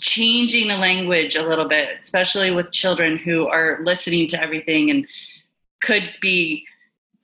changing 0.00 0.68
the 0.68 0.76
language 0.76 1.34
a 1.36 1.42
little 1.42 1.66
bit, 1.66 1.98
especially 2.00 2.50
with 2.50 2.70
children 2.70 3.16
who 3.18 3.48
are 3.48 3.80
listening 3.82 4.28
to 4.28 4.42
everything 4.42 4.90
and 4.90 5.06
could 5.82 6.14
be 6.20 6.64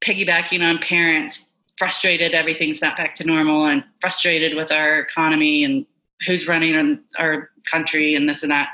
piggybacking 0.00 0.60
on 0.62 0.78
parents 0.78 1.46
frustrated 1.76 2.32
everything's 2.32 2.80
not 2.80 2.96
back 2.96 3.14
to 3.14 3.24
normal 3.24 3.66
and 3.66 3.82
frustrated 4.00 4.56
with 4.56 4.70
our 4.70 5.00
economy 5.00 5.64
and 5.64 5.86
who's 6.26 6.46
running 6.46 7.00
our 7.18 7.50
country 7.70 8.14
and 8.14 8.28
this 8.28 8.42
and 8.42 8.52
that. 8.52 8.68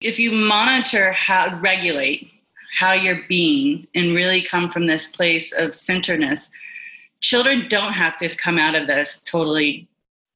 If 0.00 0.18
you 0.18 0.32
monitor 0.32 1.12
how 1.12 1.58
regulate 1.60 2.30
how 2.76 2.92
you're 2.92 3.22
being 3.28 3.86
and 3.94 4.14
really 4.14 4.42
come 4.42 4.70
from 4.70 4.86
this 4.86 5.08
place 5.08 5.52
of 5.52 5.74
centeredness, 5.74 6.50
children 7.20 7.66
don't 7.68 7.94
have 7.94 8.16
to 8.18 8.34
come 8.36 8.58
out 8.58 8.74
of 8.74 8.86
this 8.86 9.20
totally 9.20 9.88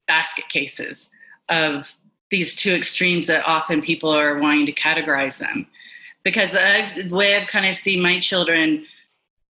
basket 0.06 0.48
cases 0.48 1.10
of 1.48 1.94
these 2.30 2.54
two 2.54 2.72
extremes 2.72 3.26
that 3.26 3.44
often 3.46 3.82
people 3.82 4.10
are 4.10 4.38
wanting 4.38 4.66
to 4.66 4.72
categorize 4.72 5.38
them. 5.38 5.66
Because 6.22 6.54
I, 6.54 7.02
the 7.02 7.14
way 7.14 7.36
I've 7.36 7.48
kind 7.48 7.66
of 7.66 7.74
seen 7.74 8.00
my 8.00 8.20
children, 8.20 8.86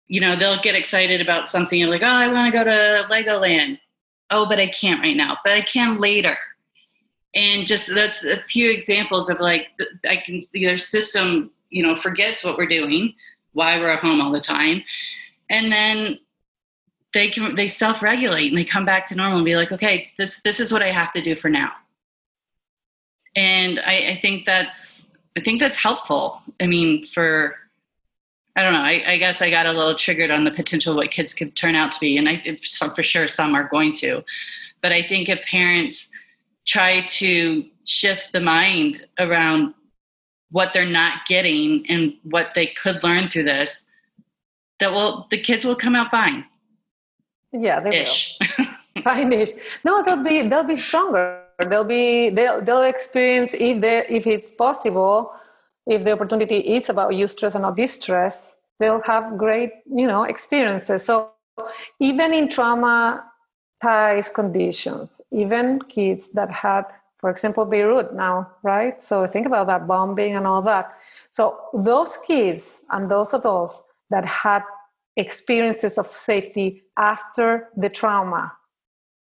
you 0.09 0.21
know, 0.21 0.37
they'll 0.37 0.61
get 0.61 0.75
excited 0.75 1.21
about 1.21 1.49
something 1.49 1.81
and 1.81 1.91
like, 1.91 2.03
oh, 2.03 2.07
I 2.07 2.29
want 2.29 2.53
to 2.53 2.59
go 2.59 2.65
to 2.65 3.07
Legoland. 3.11 3.79
Oh, 4.31 4.47
but 4.49 4.59
I 4.59 4.67
can't 4.67 5.01
right 5.01 5.17
now, 5.17 5.39
but 5.45 5.55
I 5.55 5.61
can 5.63 5.99
later. 5.99 6.37
And 7.35 7.67
just 7.67 7.95
that's 7.95 8.25
a 8.25 8.41
few 8.43 8.71
examples 8.71 9.29
of 9.31 9.39
like, 9.39 9.69
I 10.07 10.17
can, 10.17 10.41
their 10.53 10.79
system 10.79 11.51
you 11.71 11.83
know 11.83 11.95
forgets 11.95 12.45
what 12.45 12.57
we're 12.57 12.67
doing 12.67 13.15
why 13.53 13.79
we're 13.79 13.91
at 13.91 14.01
home 14.01 14.21
all 14.21 14.33
the 14.33 14.41
time 14.41 14.83
and 15.51 15.73
then 15.73 16.19
they 17.15 17.29
can 17.29 17.55
they 17.55 17.69
self-regulate 17.69 18.49
and 18.49 18.59
they 18.59 18.65
come 18.65 18.85
back 18.85 19.07
to 19.07 19.15
normal 19.15 19.39
and 19.39 19.45
be 19.45 19.57
like 19.57 19.73
okay 19.73 20.07
this 20.19 20.41
this 20.43 20.61
is 20.61 20.73
what 20.73 20.83
i 20.83 20.91
have 20.91 21.13
to 21.13 21.23
do 21.23 21.35
for 21.35 21.49
now 21.49 21.73
and 23.37 23.81
i, 23.81 24.11
I 24.11 24.19
think 24.21 24.45
that's 24.45 25.07
i 25.37 25.41
think 25.41 25.61
that's 25.61 25.81
helpful 25.81 26.43
i 26.61 26.67
mean 26.67 27.07
for 27.07 27.57
i 28.59 28.63
don't 28.63 28.75
know 28.75 28.81
I, 28.81 29.03
I, 29.07 29.17
guess 29.17 29.41
i 29.41 29.49
got 29.49 29.65
a 29.65 29.73
little 29.73 29.95
triggered 29.95 30.31
on 30.31 30.45
the 30.45 30.51
potential 30.51 30.95
what 30.95 31.11
kids 31.11 31.33
could 31.33 31.57
turn 31.57 31.75
out 31.75 31.93
to 31.93 32.01
be 32.01 32.19
and 32.19 32.29
i 32.29 32.43
some, 32.63 32.91
for 32.91 33.03
sure 33.03 33.27
some 33.29 33.55
are 33.55 33.69
going 33.69 33.93
to 33.95 34.23
but 34.83 34.93
i 34.93 35.03
think 35.03 35.31
if 35.31 35.43
parents 35.47 36.11
try 36.67 37.05
to 37.07 37.65
shift 37.87 38.33
the 38.33 38.41
mind 38.41 39.07
around 39.19 39.75
what 40.51 40.73
they're 40.73 40.87
not 40.87 41.27
getting 41.27 41.85
and 41.89 42.15
what 42.23 42.53
they 42.55 42.67
could 42.67 43.03
learn 43.03 43.29
through 43.29 43.45
this, 43.45 43.85
that 44.81 44.93
will 44.93 45.27
the 45.31 45.39
kids 45.39 45.65
will 45.65 45.77
come 45.77 45.95
out 45.95 46.11
fine. 46.11 46.45
Yeah, 47.53 47.81
they 47.81 48.03
Ish. 48.03 48.39
will. 48.59 48.67
Fine-ish. 49.03 49.51
No, 49.85 50.03
they'll 50.03 50.23
be 50.23 50.43
they'll 50.43 50.65
be 50.65 50.77
stronger. 50.77 51.43
They'll 51.69 51.85
be 51.85 52.31
they'll 52.31 52.61
they'll 52.61 52.83
experience 52.83 53.55
if 53.55 53.81
they 53.81 54.05
if 54.09 54.27
it's 54.27 54.51
possible, 54.51 55.33
if 55.89 56.05
the 56.05 56.13
opportunity 56.13 56.59
is 56.59 56.89
about 56.89 57.11
eustress 57.11 57.55
and 57.55 57.63
not 57.63 57.77
distress, 57.77 58.57
they'll 58.79 59.01
have 59.01 59.37
great 59.37 59.73
you 59.87 60.07
know 60.07 60.23
experiences. 60.23 61.05
So 61.05 61.33
even 61.99 62.33
in 62.33 62.49
trauma 62.49 63.25
ties 63.83 64.29
conditions, 64.29 65.21
even 65.33 65.81
kids 65.89 66.33
that 66.33 66.51
had 66.51 66.85
for 67.19 67.31
example, 67.31 67.65
Beirut 67.65 68.15
now, 68.15 68.49
right? 68.63 69.03
So 69.03 69.27
think 69.27 69.47
about 69.47 69.67
that 69.67 69.87
bombing 69.87 70.37
and 70.37 70.47
all 70.47 70.63
that. 70.63 70.97
So 71.31 71.59
those 71.75 72.17
kids 72.19 72.85
and 72.91 73.11
those 73.11 73.35
adults 73.35 73.83
that 74.11 74.25
had 74.25 74.63
experiences 75.17 75.99
of 75.99 76.07
safety 76.07 76.83
after 76.97 77.69
the 77.77 77.89
trauma 77.89 78.53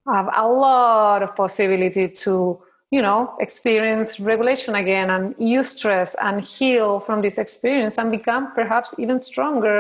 have 0.07 0.29
a 0.33 0.47
lot 0.47 1.23
of 1.23 1.35
possibility 1.35 2.07
to 2.07 2.61
you 2.93 3.01
know 3.01 3.35
experience 3.39 4.19
regulation 4.19 4.75
again 4.75 5.09
and 5.15 5.35
eustress 5.55 6.15
and 6.21 6.35
heal 6.55 6.99
from 6.99 7.17
this 7.25 7.37
experience 7.39 7.97
and 7.97 8.11
become 8.11 8.43
perhaps 8.53 8.93
even 8.99 9.19
stronger 9.19 9.77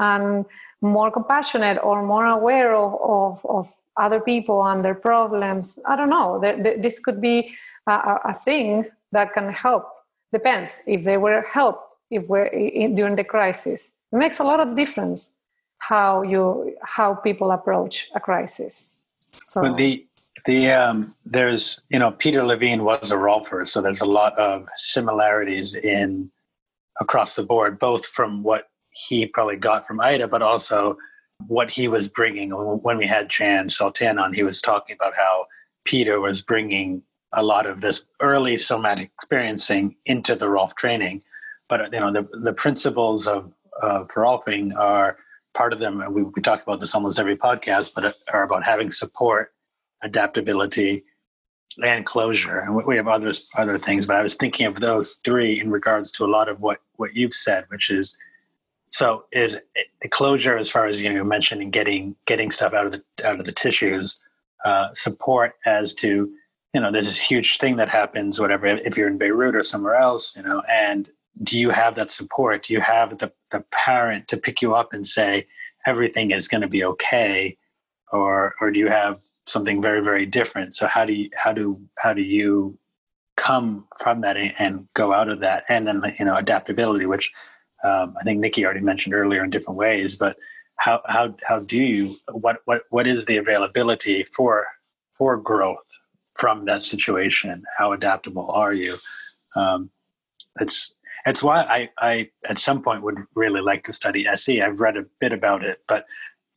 and 0.00 0.44
more 0.80 1.10
compassionate 1.18 1.78
or 1.82 2.02
more 2.02 2.26
aware 2.26 2.74
of, 2.74 2.92
of, 3.00 3.46
of 3.56 3.72
other 3.96 4.20
people 4.20 4.66
and 4.66 4.84
their 4.84 4.94
problems. 4.94 5.78
I 5.86 5.94
don't 5.96 6.10
know. 6.10 6.40
This 6.86 6.98
could 6.98 7.20
be 7.20 7.54
a, 7.86 8.18
a 8.32 8.34
thing 8.34 8.84
that 9.12 9.32
can 9.32 9.52
help. 9.52 9.84
Depends 10.32 10.82
if 10.86 11.04
they 11.04 11.18
were 11.18 11.42
helped 11.42 11.94
if 12.10 12.28
we're 12.28 12.46
in, 12.46 12.94
during 12.94 13.16
the 13.16 13.24
crisis. 13.24 13.92
It 14.12 14.16
makes 14.16 14.40
a 14.40 14.44
lot 14.44 14.60
of 14.60 14.76
difference 14.76 15.38
how 15.78 16.22
you 16.22 16.74
how 16.82 17.14
people 17.14 17.52
approach 17.52 18.08
a 18.14 18.20
crisis. 18.20 18.96
So 19.44 19.62
but 19.62 19.76
the 19.76 20.04
the 20.44 20.70
um, 20.70 21.14
there's 21.24 21.82
you 21.90 21.98
know 21.98 22.12
Peter 22.12 22.42
Levine 22.42 22.84
was 22.84 23.10
a 23.10 23.16
rolfer, 23.16 23.66
so 23.66 23.80
there's 23.80 24.00
a 24.00 24.06
lot 24.06 24.38
of 24.38 24.66
similarities 24.74 25.74
in 25.74 26.30
across 27.00 27.34
the 27.34 27.42
board, 27.42 27.78
both 27.78 28.06
from 28.06 28.42
what 28.42 28.68
he 28.90 29.26
probably 29.26 29.56
got 29.56 29.86
from 29.86 30.00
Ida, 30.00 30.28
but 30.28 30.42
also 30.42 30.96
what 31.46 31.70
he 31.70 31.88
was 31.88 32.08
bringing. 32.08 32.50
When 32.50 32.98
we 32.98 33.06
had 33.06 33.28
Jan 33.28 33.68
Sultan 33.68 34.18
on, 34.18 34.32
he 34.32 34.42
was 34.42 34.62
talking 34.62 34.94
about 34.94 35.14
how 35.14 35.46
Peter 35.84 36.20
was 36.20 36.40
bringing 36.40 37.02
a 37.32 37.42
lot 37.42 37.66
of 37.66 37.80
this 37.80 38.06
early 38.20 38.56
somatic 38.56 39.10
experiencing 39.18 39.96
into 40.06 40.34
the 40.34 40.48
Rolf 40.48 40.74
training. 40.76 41.22
But 41.68 41.92
you 41.92 42.00
know, 42.00 42.12
the 42.12 42.28
the 42.42 42.52
principles 42.52 43.26
of 43.26 43.52
of 43.82 44.08
Rolfing 44.08 44.76
are 44.78 45.18
part 45.56 45.72
of 45.72 45.78
them. 45.78 46.00
And 46.00 46.14
we, 46.14 46.22
we 46.22 46.42
talk 46.42 46.62
about 46.62 46.80
this 46.80 46.94
almost 46.94 47.18
every 47.18 47.36
podcast, 47.36 47.92
but 47.94 48.16
are 48.32 48.42
about 48.42 48.62
having 48.62 48.90
support, 48.90 49.52
adaptability, 50.02 51.04
and 51.82 52.06
closure. 52.06 52.60
And 52.60 52.74
we 52.74 52.96
have 52.96 53.08
other 53.08 53.32
other 53.56 53.78
things, 53.78 54.06
but 54.06 54.16
I 54.16 54.22
was 54.22 54.34
thinking 54.34 54.66
of 54.66 54.80
those 54.80 55.16
three 55.24 55.60
in 55.60 55.70
regards 55.70 56.10
to 56.12 56.24
a 56.24 56.26
lot 56.26 56.48
of 56.48 56.60
what 56.60 56.80
what 56.96 57.14
you've 57.14 57.34
said, 57.34 57.64
which 57.68 57.90
is 57.90 58.16
so 58.90 59.24
is 59.32 59.58
the 60.02 60.08
closure 60.08 60.56
as 60.56 60.70
far 60.70 60.86
as 60.86 61.02
you 61.02 61.12
know 61.12 61.24
mentioning 61.24 61.70
getting 61.70 62.14
getting 62.26 62.50
stuff 62.50 62.72
out 62.72 62.86
of 62.86 62.92
the 62.92 63.02
out 63.24 63.38
of 63.38 63.44
the 63.44 63.52
tissues, 63.52 64.20
uh, 64.64 64.88
support 64.94 65.52
as 65.66 65.92
to 65.94 66.30
you 66.72 66.80
know 66.80 66.90
there's 66.90 67.06
this 67.06 67.20
huge 67.20 67.58
thing 67.58 67.76
that 67.76 67.88
happens 67.88 68.40
whatever 68.40 68.66
if 68.66 68.96
you're 68.96 69.08
in 69.08 69.18
Beirut 69.18 69.56
or 69.56 69.62
somewhere 69.62 69.94
else 69.94 70.36
you 70.36 70.42
know 70.42 70.62
and 70.70 71.10
do 71.42 71.58
you 71.58 71.70
have 71.70 71.94
that 71.96 72.10
support? 72.10 72.62
Do 72.62 72.72
you 72.72 72.80
have 72.80 73.18
the 73.18 73.32
the 73.50 73.64
parent 73.70 74.28
to 74.28 74.36
pick 74.36 74.62
you 74.62 74.74
up 74.74 74.92
and 74.92 75.06
say 75.06 75.46
everything 75.86 76.30
is 76.30 76.48
going 76.48 76.62
to 76.62 76.68
be 76.68 76.84
okay, 76.84 77.56
or 78.12 78.54
or 78.60 78.70
do 78.70 78.78
you 78.78 78.88
have 78.88 79.20
something 79.46 79.80
very 79.80 80.02
very 80.02 80.26
different? 80.26 80.74
So 80.74 80.86
how 80.86 81.04
do 81.04 81.12
you 81.12 81.30
how 81.36 81.52
do 81.52 81.80
how 81.98 82.12
do 82.12 82.22
you 82.22 82.78
come 83.36 83.86
from 83.98 84.22
that 84.22 84.36
and 84.36 84.88
go 84.94 85.12
out 85.12 85.28
of 85.28 85.40
that 85.40 85.64
and 85.68 85.86
then 85.86 86.02
you 86.18 86.24
know 86.24 86.34
adaptability 86.34 87.06
which 87.06 87.30
um, 87.84 88.14
i 88.18 88.24
think 88.24 88.40
nikki 88.40 88.64
already 88.64 88.80
mentioned 88.80 89.14
earlier 89.14 89.44
in 89.44 89.50
different 89.50 89.78
ways 89.78 90.16
but 90.16 90.36
how 90.76 91.00
how 91.06 91.34
how 91.44 91.58
do 91.60 91.78
you 91.78 92.16
what 92.32 92.60
what 92.64 92.82
what 92.90 93.06
is 93.06 93.26
the 93.26 93.36
availability 93.36 94.24
for 94.34 94.66
for 95.14 95.36
growth 95.36 95.86
from 96.34 96.64
that 96.64 96.82
situation 96.82 97.62
how 97.76 97.92
adaptable 97.92 98.50
are 98.50 98.72
you 98.72 98.96
um, 99.54 99.90
it's 100.60 100.96
it's 101.26 101.42
why 101.42 101.62
I, 101.62 101.90
I 101.98 102.30
at 102.48 102.58
some 102.58 102.82
point 102.82 103.02
would 103.02 103.18
really 103.34 103.60
like 103.60 103.82
to 103.84 103.92
study 103.92 104.28
SE. 104.28 104.62
I've 104.62 104.80
read 104.80 104.96
a 104.96 105.06
bit 105.18 105.32
about 105.32 105.64
it, 105.64 105.82
but 105.88 106.06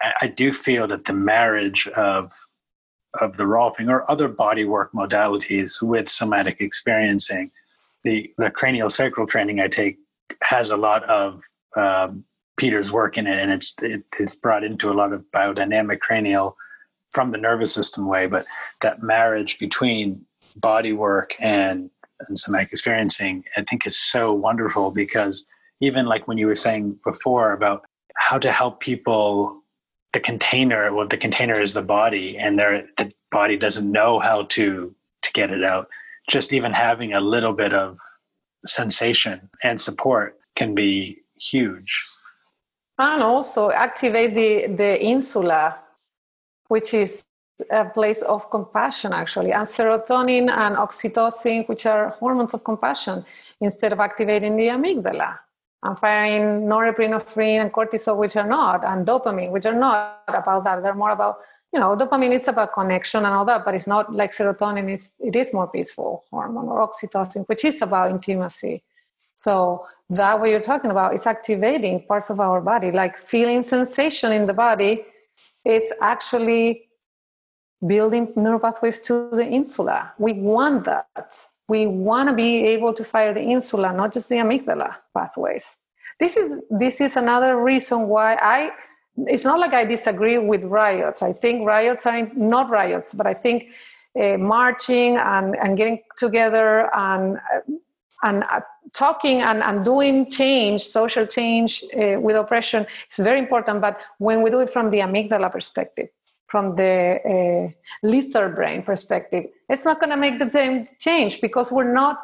I, 0.01 0.13
I 0.21 0.27
do 0.27 0.53
feel 0.53 0.85
that 0.87 1.05
the 1.05 1.13
marriage 1.13 1.87
of 1.87 2.31
of 3.19 3.37
the 3.37 3.43
Rolfing 3.43 3.89
or 3.89 4.09
other 4.09 4.29
bodywork 4.29 4.91
modalities 4.91 5.81
with 5.81 6.07
somatic 6.07 6.61
experiencing, 6.61 7.51
the 8.03 8.31
the 8.37 8.51
cranial 8.51 8.89
sacral 8.89 9.27
training 9.27 9.59
I 9.59 9.67
take 9.67 9.97
has 10.43 10.71
a 10.71 10.77
lot 10.77 11.03
of 11.03 11.41
um, 11.75 12.23
Peter's 12.57 12.91
work 12.91 13.17
in 13.17 13.27
it, 13.27 13.39
and 13.39 13.51
it's 13.51 13.73
it, 13.81 14.03
it's 14.19 14.35
brought 14.35 14.63
into 14.63 14.89
a 14.89 14.93
lot 14.93 15.13
of 15.13 15.23
biodynamic 15.33 15.99
cranial 15.99 16.55
from 17.11 17.31
the 17.31 17.37
nervous 17.37 17.73
system 17.73 18.07
way. 18.07 18.27
But 18.27 18.45
that 18.81 19.01
marriage 19.01 19.59
between 19.59 20.25
body 20.55 20.93
work 20.93 21.35
and 21.39 21.89
and 22.27 22.37
somatic 22.37 22.71
experiencing, 22.71 23.45
I 23.55 23.63
think 23.63 23.87
is 23.87 23.97
so 23.97 24.33
wonderful 24.33 24.91
because 24.91 25.45
even 25.79 26.05
like 26.05 26.27
when 26.27 26.37
you 26.37 26.47
were 26.47 26.55
saying 26.55 26.99
before 27.05 27.53
about 27.53 27.85
how 28.17 28.37
to 28.37 28.51
help 28.51 28.81
people 28.81 29.63
the 30.13 30.19
container 30.19 30.93
well 30.93 31.07
the 31.07 31.17
container 31.17 31.59
is 31.61 31.73
the 31.73 31.81
body 31.81 32.37
and 32.37 32.57
there 32.57 32.87
the 32.97 33.11
body 33.31 33.57
doesn't 33.57 33.91
know 33.91 34.19
how 34.19 34.43
to 34.43 34.93
to 35.21 35.31
get 35.33 35.51
it 35.51 35.63
out. 35.63 35.89
Just 36.29 36.53
even 36.53 36.73
having 36.73 37.13
a 37.13 37.19
little 37.19 37.53
bit 37.53 37.73
of 37.73 37.99
sensation 38.65 39.49
and 39.63 39.79
support 39.79 40.39
can 40.55 40.75
be 40.75 41.17
huge. 41.35 42.05
And 42.97 43.23
also 43.23 43.69
activates 43.69 44.33
the 44.33 44.75
the 44.75 45.03
insula 45.03 45.77
which 46.67 46.93
is 46.93 47.25
a 47.71 47.85
place 47.85 48.21
of 48.21 48.49
compassion 48.49 49.13
actually. 49.13 49.51
And 49.51 49.65
serotonin 49.65 50.49
and 50.49 50.75
oxytocin 50.75 51.67
which 51.67 51.85
are 51.85 52.09
hormones 52.19 52.53
of 52.53 52.63
compassion 52.63 53.25
instead 53.61 53.93
of 53.93 53.99
activating 53.99 54.55
the 54.55 54.67
amygdala 54.67 55.39
and 55.83 55.97
firing 55.99 56.67
norepinephrine 56.67 57.61
and 57.61 57.71
cortisol 57.71 58.17
which 58.17 58.35
are 58.35 58.47
not 58.47 58.83
and 58.83 59.05
dopamine 59.05 59.51
which 59.51 59.65
are 59.65 59.79
not 59.87 60.23
about 60.27 60.63
that 60.63 60.83
they're 60.83 60.93
more 60.93 61.11
about 61.11 61.37
you 61.73 61.79
know 61.79 61.95
dopamine 61.95 62.31
it's 62.31 62.47
about 62.47 62.73
connection 62.73 63.25
and 63.25 63.33
all 63.33 63.45
that 63.45 63.63
but 63.63 63.73
it's 63.73 63.87
not 63.87 64.13
like 64.13 64.31
serotonin 64.31 64.89
it's 64.89 65.11
it 65.19 65.35
is 65.35 65.53
more 65.53 65.67
peaceful 65.67 66.23
hormone 66.31 66.67
or 66.67 66.85
oxytocin 66.85 67.47
which 67.47 67.63
is 67.63 67.81
about 67.81 68.11
intimacy 68.11 68.83
so 69.35 69.85
that 70.09 70.39
what 70.39 70.49
you're 70.49 70.59
talking 70.59 70.91
about 70.91 71.13
is 71.13 71.25
activating 71.25 72.05
parts 72.05 72.29
of 72.29 72.39
our 72.39 72.59
body 72.59 72.91
like 72.91 73.17
feeling 73.17 73.63
sensation 73.63 74.31
in 74.31 74.47
the 74.47 74.53
body 74.53 75.05
is 75.63 75.93
actually 76.01 76.89
building 77.85 78.33
neural 78.35 78.59
pathways 78.59 78.99
to 78.99 79.29
the 79.31 79.45
insula. 79.45 80.13
We 80.17 80.33
want 80.33 80.85
that. 80.85 81.37
We 81.69 81.87
want 81.87 82.29
to 82.29 82.35
be 82.35 82.65
able 82.65 82.93
to 82.93 83.03
fire 83.03 83.33
the 83.33 83.41
insula, 83.41 83.93
not 83.93 84.11
just 84.11 84.29
the 84.29 84.35
amygdala 84.35 84.95
pathways. 85.15 85.77
This 86.19 86.35
is 86.35 86.53
this 86.69 86.99
is 86.99 87.15
another 87.15 87.61
reason 87.61 88.07
why 88.07 88.35
I. 88.35 88.71
It's 89.27 89.43
not 89.43 89.59
like 89.59 89.73
I 89.73 89.83
disagree 89.83 90.37
with 90.37 90.63
riots. 90.63 91.21
I 91.21 91.33
think 91.33 91.67
riots 91.67 92.05
are 92.05 92.29
not 92.35 92.69
riots, 92.69 93.13
but 93.13 93.27
I 93.27 93.33
think 93.33 93.67
uh, 94.19 94.37
marching 94.37 95.17
and, 95.17 95.55
and 95.57 95.75
getting 95.77 96.01
together 96.17 96.89
and 96.95 97.37
and 98.23 98.43
uh, 98.43 98.61
talking 98.93 99.41
and, 99.41 99.61
and 99.63 99.85
doing 99.85 100.29
change, 100.29 100.81
social 100.81 101.25
change 101.25 101.83
uh, 101.95 102.19
with 102.19 102.35
oppression 102.35 102.85
is 103.09 103.19
very 103.19 103.39
important. 103.39 103.81
But 103.81 103.99
when 104.17 104.41
we 104.41 104.49
do 104.49 104.59
it 104.59 104.69
from 104.69 104.89
the 104.89 104.99
amygdala 104.99 105.51
perspective, 105.51 106.09
from 106.49 106.75
the 106.75 107.19
uh, 107.23 108.07
lizard 108.07 108.55
brain 108.55 108.81
perspective, 108.83 109.45
it's 109.69 109.85
not 109.85 109.99
going 109.99 110.09
to 110.09 110.17
make 110.17 110.39
the 110.39 110.49
same 110.49 110.85
change 110.99 111.41
because 111.41 111.71
we're 111.71 111.93
not 111.93 112.19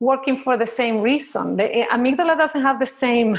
working 0.00 0.36
for 0.36 0.56
the 0.56 0.66
same 0.66 1.00
reason. 1.00 1.56
The 1.56 1.86
amygdala 1.92 2.36
doesn't 2.36 2.62
have 2.62 2.80
the 2.80 2.86
same 2.86 3.38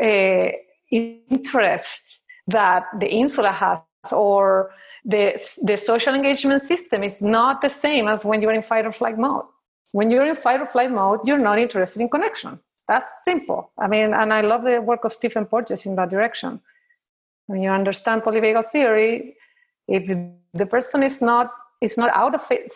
uh, 0.00 0.48
interest 0.90 2.22
that 2.46 2.84
the 3.00 3.08
insula 3.08 3.50
has, 3.50 4.12
or 4.12 4.70
the, 5.04 5.24
the 5.62 5.76
social 5.76 6.14
engagement 6.14 6.62
system 6.62 7.02
is 7.02 7.20
not 7.20 7.60
the 7.62 7.68
same 7.68 8.06
as 8.06 8.24
when 8.24 8.40
you're 8.40 8.52
in 8.52 8.62
fight 8.62 8.86
or 8.86 8.92
flight 8.92 9.18
mode. 9.18 9.44
When 9.90 10.10
you're 10.10 10.26
in 10.26 10.36
fight 10.36 10.60
or 10.60 10.66
flight 10.66 10.92
mode, 10.92 11.20
you're 11.24 11.38
not 11.38 11.58
interested 11.58 12.00
in 12.00 12.08
connection. 12.08 12.60
That's 12.86 13.24
simple. 13.24 13.72
I 13.78 13.88
mean, 13.88 14.14
and 14.14 14.32
I 14.32 14.42
love 14.42 14.62
the 14.62 14.80
work 14.80 15.04
of 15.04 15.12
Stephen 15.12 15.46
Porges 15.46 15.86
in 15.86 15.96
that 15.96 16.10
direction 16.10 16.60
when 17.46 17.62
you 17.62 17.70
understand 17.70 18.22
polyvagal 18.22 18.70
theory, 18.70 19.36
if 19.88 20.06
the 20.54 20.66
person 20.66 21.02
is 21.02 21.22
not 21.22 21.50
is 21.82 21.98
not 21.98 22.10
out 22.14 22.34
of 22.34 22.42
it, 22.50 22.72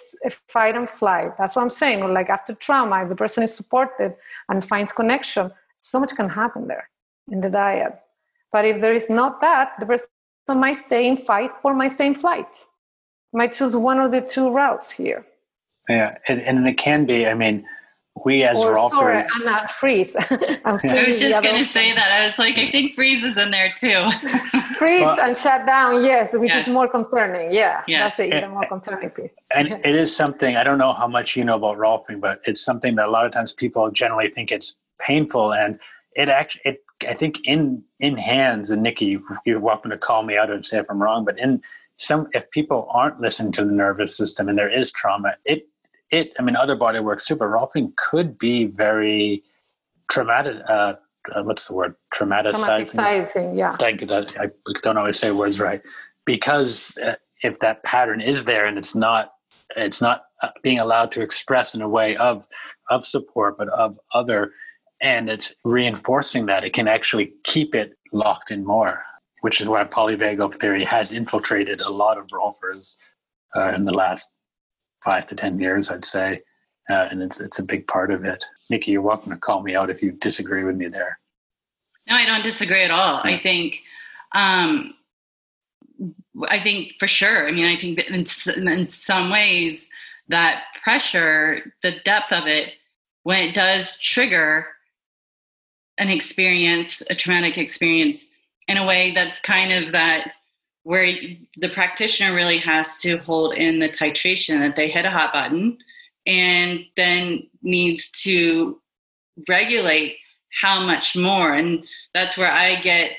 fight 0.48 0.76
and 0.76 0.88
flight, 0.88 1.30
that's 1.38 1.56
what 1.56 1.62
I'm 1.62 1.70
saying. 1.70 2.06
Like 2.12 2.28
after 2.28 2.54
trauma, 2.54 3.02
if 3.02 3.08
the 3.08 3.16
person 3.16 3.42
is 3.42 3.54
supported 3.54 4.14
and 4.48 4.62
finds 4.62 4.92
connection, 4.92 5.50
so 5.76 5.98
much 5.98 6.14
can 6.14 6.28
happen 6.28 6.68
there 6.68 6.88
in 7.30 7.40
the 7.40 7.48
dyad. 7.48 7.96
But 8.52 8.66
if 8.66 8.80
there 8.80 8.92
is 8.92 9.08
not 9.08 9.40
that, 9.40 9.72
the 9.80 9.86
person 9.86 10.10
might 10.48 10.76
stay 10.76 11.08
in 11.08 11.16
fight 11.16 11.52
or 11.62 11.74
might 11.74 11.92
stay 11.92 12.06
in 12.06 12.14
flight. 12.14 12.66
Might 13.32 13.52
choose 13.54 13.74
one 13.76 14.00
of 14.00 14.10
the 14.10 14.20
two 14.20 14.50
routes 14.50 14.90
here. 14.90 15.24
Yeah, 15.88 16.18
and, 16.28 16.40
and 16.42 16.68
it 16.68 16.76
can 16.76 17.06
be. 17.06 17.26
I 17.26 17.34
mean, 17.34 17.64
we 18.24 18.42
as 18.42 18.60
or 18.60 18.74
Rolfers, 18.74 18.90
sorry, 18.90 19.24
I'm 19.34 19.44
not 19.44 19.70
freeze. 19.70 20.14
I'm 20.30 20.78
I 20.82 21.04
was 21.06 21.20
just 21.20 21.42
going 21.42 21.56
to 21.56 21.64
say 21.64 21.92
that. 21.94 22.10
I 22.10 22.26
was 22.26 22.38
like, 22.38 22.58
I 22.58 22.70
think 22.70 22.94
freeze 22.94 23.24
is 23.24 23.38
in 23.38 23.50
there 23.50 23.72
too. 23.76 24.08
freeze 24.76 25.02
well, 25.02 25.20
and 25.20 25.36
shut 25.36 25.64
down, 25.64 26.04
yes, 26.04 26.32
which 26.32 26.50
yes. 26.50 26.66
is 26.66 26.72
more 26.72 26.88
concerning. 26.88 27.52
Yeah, 27.52 27.82
yes. 27.86 28.16
that's 28.16 28.20
it, 28.20 28.36
even 28.36 28.50
more 28.50 28.66
concerning 28.66 29.10
piece. 29.10 29.32
and 29.54 29.68
it 29.84 29.94
is 29.94 30.14
something, 30.14 30.56
I 30.56 30.64
don't 30.64 30.78
know 30.78 30.92
how 30.92 31.08
much 31.08 31.36
you 31.36 31.44
know 31.44 31.56
about 31.56 31.78
Rolfing, 31.78 32.20
but 32.20 32.40
it's 32.44 32.62
something 32.62 32.96
that 32.96 33.08
a 33.08 33.10
lot 33.10 33.26
of 33.26 33.32
times 33.32 33.52
people 33.52 33.90
generally 33.90 34.30
think 34.30 34.52
it's 34.52 34.76
painful. 34.98 35.54
And 35.54 35.78
it 36.14 36.28
actually, 36.28 36.62
it, 36.64 36.84
I 37.08 37.14
think 37.14 37.38
in, 37.44 37.82
in 38.00 38.16
hands, 38.16 38.70
and 38.70 38.82
Nikki, 38.82 39.18
you're 39.46 39.60
welcome 39.60 39.90
to 39.92 39.98
call 39.98 40.24
me 40.24 40.36
out 40.36 40.50
and 40.50 40.66
say 40.66 40.78
if 40.78 40.86
I'm 40.90 41.02
wrong, 41.02 41.24
but 41.24 41.38
in 41.38 41.62
some, 41.96 42.28
if 42.32 42.50
people 42.50 42.88
aren't 42.90 43.20
listening 43.20 43.52
to 43.52 43.64
the 43.64 43.72
nervous 43.72 44.16
system 44.16 44.48
and 44.48 44.58
there 44.58 44.68
is 44.68 44.90
trauma, 44.90 45.36
it 45.44 45.69
it, 46.10 46.32
I 46.38 46.42
mean, 46.42 46.56
other 46.56 46.76
body 46.76 47.00
work, 47.00 47.20
super 47.20 47.48
rolfing 47.48 47.94
could 47.96 48.38
be 48.38 48.66
very 48.66 49.42
traumatic. 50.10 50.56
Uh, 50.68 50.94
uh, 51.34 51.42
what's 51.42 51.68
the 51.68 51.74
word? 51.74 51.94
Traumatizing. 52.14 52.94
Traumatizing, 52.94 53.56
yeah. 53.56 53.70
Thank 53.72 54.00
you. 54.00 54.06
That 54.06 54.28
I 54.38 54.48
don't 54.82 54.96
always 54.96 55.18
say 55.18 55.30
words 55.30 55.60
right 55.60 55.82
because 56.24 56.96
uh, 56.98 57.14
if 57.42 57.58
that 57.60 57.82
pattern 57.84 58.20
is 58.20 58.44
there 58.44 58.66
and 58.66 58.78
it's 58.78 58.94
not, 58.94 59.32
it's 59.76 60.00
not 60.00 60.24
uh, 60.42 60.48
being 60.62 60.78
allowed 60.78 61.12
to 61.12 61.22
express 61.22 61.74
in 61.74 61.82
a 61.82 61.88
way 61.88 62.16
of 62.16 62.46
of 62.88 63.04
support, 63.04 63.56
but 63.56 63.68
of 63.68 63.98
other, 64.12 64.52
and 65.00 65.30
it's 65.30 65.54
reinforcing 65.64 66.46
that 66.46 66.64
it 66.64 66.72
can 66.72 66.88
actually 66.88 67.32
keep 67.44 67.74
it 67.74 67.92
locked 68.12 68.50
in 68.50 68.64
more, 68.64 69.04
which 69.42 69.60
is 69.60 69.68
why 69.68 69.84
polyvagal 69.84 70.54
theory 70.54 70.84
has 70.84 71.12
infiltrated 71.12 71.80
a 71.80 71.88
lot 71.88 72.18
of 72.18 72.26
rolfers 72.32 72.96
uh, 73.54 73.72
in 73.74 73.84
the 73.84 73.94
last 73.94 74.32
five 75.02 75.26
to 75.26 75.34
ten 75.34 75.58
years, 75.58 75.90
I'd 75.90 76.04
say, 76.04 76.42
uh, 76.88 77.08
and 77.10 77.22
it's 77.22 77.40
it's 77.40 77.58
a 77.58 77.64
big 77.64 77.86
part 77.86 78.10
of 78.10 78.24
it. 78.24 78.44
Nikki, 78.68 78.92
you're 78.92 79.02
welcome 79.02 79.32
to 79.32 79.38
call 79.38 79.62
me 79.62 79.74
out 79.74 79.90
if 79.90 80.02
you 80.02 80.12
disagree 80.12 80.64
with 80.64 80.76
me 80.76 80.88
there. 80.88 81.18
No, 82.08 82.16
I 82.16 82.26
don't 82.26 82.44
disagree 82.44 82.82
at 82.82 82.90
all. 82.90 83.20
I 83.22 83.38
think, 83.38 83.82
um, 84.32 84.94
I 86.48 86.60
think 86.60 86.94
for 86.98 87.06
sure. 87.06 87.46
I 87.46 87.52
mean, 87.52 87.66
I 87.66 87.76
think 87.76 88.00
in, 88.08 88.68
in 88.68 88.88
some 88.88 89.30
ways 89.30 89.88
that 90.28 90.64
pressure, 90.82 91.72
the 91.82 91.96
depth 92.04 92.32
of 92.32 92.46
it, 92.46 92.74
when 93.22 93.48
it 93.48 93.54
does 93.54 93.98
trigger 93.98 94.66
an 95.98 96.08
experience, 96.08 97.02
a 97.10 97.14
traumatic 97.14 97.58
experience, 97.58 98.30
in 98.68 98.78
a 98.78 98.86
way 98.86 99.12
that's 99.12 99.40
kind 99.40 99.72
of 99.72 99.92
that 99.92 100.32
where 100.90 101.06
the 101.58 101.68
practitioner 101.68 102.34
really 102.34 102.58
has 102.58 102.98
to 102.98 103.16
hold 103.18 103.54
in 103.54 103.78
the 103.78 103.88
titration 103.88 104.58
that 104.58 104.74
they 104.74 104.88
hit 104.88 105.04
a 105.04 105.10
hot 105.10 105.32
button 105.32 105.78
and 106.26 106.84
then 106.96 107.46
needs 107.62 108.10
to 108.10 108.76
regulate 109.48 110.16
how 110.60 110.84
much 110.84 111.14
more. 111.16 111.54
And 111.54 111.86
that's 112.12 112.36
where 112.36 112.50
i 112.50 112.74
get 112.80 113.12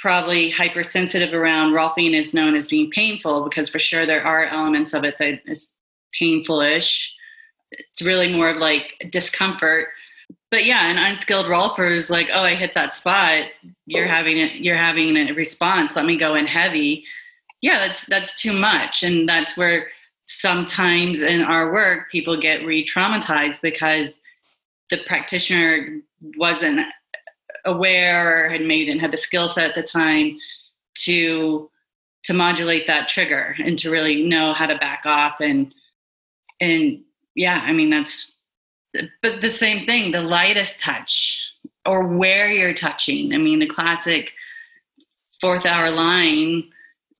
probably 0.00 0.50
hypersensitive 0.50 1.34
around 1.34 1.72
rolfing 1.72 2.14
is 2.14 2.32
known 2.32 2.54
as 2.54 2.68
being 2.68 2.92
painful 2.92 3.42
because 3.42 3.68
for 3.68 3.80
sure 3.80 4.06
there 4.06 4.24
are 4.24 4.44
elements 4.44 4.94
of 4.94 5.02
it 5.02 5.18
that 5.18 5.40
is 5.46 5.74
painful-ish. 6.16 7.12
It's 7.72 8.02
really 8.02 8.32
more 8.32 8.50
of 8.50 8.58
like 8.58 9.04
discomfort 9.10 9.88
but 10.50 10.64
yeah, 10.64 10.90
an 10.90 10.98
unskilled 10.98 11.46
rolfer 11.46 11.94
is 11.94 12.10
like, 12.10 12.28
oh, 12.32 12.42
I 12.42 12.54
hit 12.54 12.74
that 12.74 12.94
spot. 12.94 13.46
You're 13.86 14.06
oh. 14.06 14.08
having 14.08 14.38
it. 14.38 14.56
You're 14.56 14.76
having 14.76 15.16
a 15.16 15.32
response. 15.32 15.96
Let 15.96 16.06
me 16.06 16.16
go 16.16 16.34
in 16.34 16.46
heavy. 16.46 17.04
Yeah, 17.60 17.78
that's 17.78 18.06
that's 18.06 18.40
too 18.40 18.52
much, 18.52 19.02
and 19.02 19.28
that's 19.28 19.56
where 19.56 19.88
sometimes 20.26 21.22
in 21.22 21.42
our 21.42 21.72
work, 21.72 22.10
people 22.10 22.38
get 22.38 22.64
re 22.64 22.84
traumatized 22.84 23.62
because 23.62 24.20
the 24.90 24.98
practitioner 25.06 26.00
wasn't 26.36 26.86
aware 27.64 28.46
or 28.46 28.48
had 28.48 28.62
made 28.62 28.88
and 28.88 29.00
had 29.00 29.10
the 29.10 29.16
skill 29.16 29.48
set 29.48 29.68
at 29.68 29.74
the 29.74 29.82
time 29.82 30.38
to 30.94 31.70
to 32.24 32.34
modulate 32.34 32.86
that 32.86 33.08
trigger 33.08 33.56
and 33.64 33.78
to 33.78 33.90
really 33.90 34.24
know 34.24 34.52
how 34.52 34.66
to 34.66 34.76
back 34.78 35.02
off 35.04 35.40
and 35.40 35.74
and 36.60 37.00
yeah 37.34 37.62
i 37.64 37.72
mean 37.72 37.90
that's 37.90 38.36
but 39.22 39.40
the 39.40 39.50
same 39.50 39.86
thing 39.86 40.12
the 40.12 40.22
lightest 40.22 40.80
touch 40.80 41.52
or 41.86 42.06
where 42.06 42.50
you're 42.50 42.74
touching 42.74 43.32
i 43.34 43.38
mean 43.38 43.58
the 43.58 43.66
classic 43.66 44.32
fourth 45.40 45.66
hour 45.66 45.90
line 45.90 46.64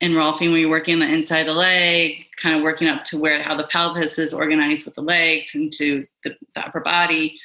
in 0.00 0.12
Rolfing 0.12 0.52
when 0.52 0.60
you're 0.60 0.70
working 0.70 0.98
the 1.00 1.12
inside 1.12 1.40
of 1.40 1.46
the 1.46 1.52
leg, 1.54 2.26
kind 2.36 2.54
of 2.54 2.62
working 2.62 2.88
up 2.88 3.04
to 3.04 3.18
where 3.18 3.42
how 3.42 3.56
the 3.56 3.66
pelvis 3.66 4.18
is 4.18 4.32
organized 4.32 4.84
with 4.84 4.94
the 4.94 5.02
legs 5.02 5.54
into 5.54 6.06
the, 6.22 6.36
the 6.54 6.60
upper 6.60 6.80
body. 6.80 7.38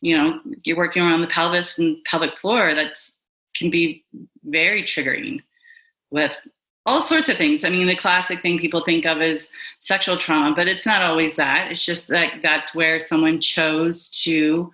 You 0.00 0.16
know, 0.16 0.40
you're 0.64 0.76
working 0.76 1.02
around 1.02 1.20
the 1.20 1.28
pelvis 1.28 1.78
and 1.78 2.02
pelvic 2.04 2.36
floor. 2.38 2.74
That's 2.74 3.18
can 3.54 3.70
be 3.70 4.04
very 4.44 4.82
triggering 4.82 5.40
with 6.10 6.36
all 6.86 7.00
sorts 7.00 7.28
of 7.28 7.36
things. 7.36 7.64
I 7.64 7.70
mean, 7.70 7.86
the 7.86 7.96
classic 7.96 8.42
thing 8.42 8.58
people 8.58 8.84
think 8.84 9.06
of 9.06 9.22
is 9.22 9.50
sexual 9.78 10.16
trauma, 10.16 10.54
but 10.54 10.68
it's 10.68 10.86
not 10.86 11.02
always 11.02 11.36
that. 11.36 11.70
It's 11.70 11.84
just 11.84 12.08
that 12.08 12.40
that's 12.42 12.74
where 12.74 12.98
someone 12.98 13.40
chose 13.40 14.10
to 14.24 14.72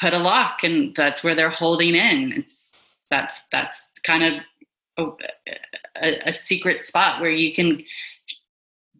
put 0.00 0.14
a 0.14 0.18
lock, 0.18 0.64
and 0.64 0.94
that's 0.96 1.22
where 1.22 1.34
they're 1.34 1.50
holding 1.50 1.94
in. 1.94 2.32
It's 2.32 2.96
that's 3.08 3.42
that's 3.52 3.88
kind 4.04 4.42
of 4.98 5.14
a, 6.00 6.28
a, 6.28 6.34
secret 6.34 6.82
spot 6.82 7.20
where 7.20 7.30
you 7.30 7.54
can 7.54 7.82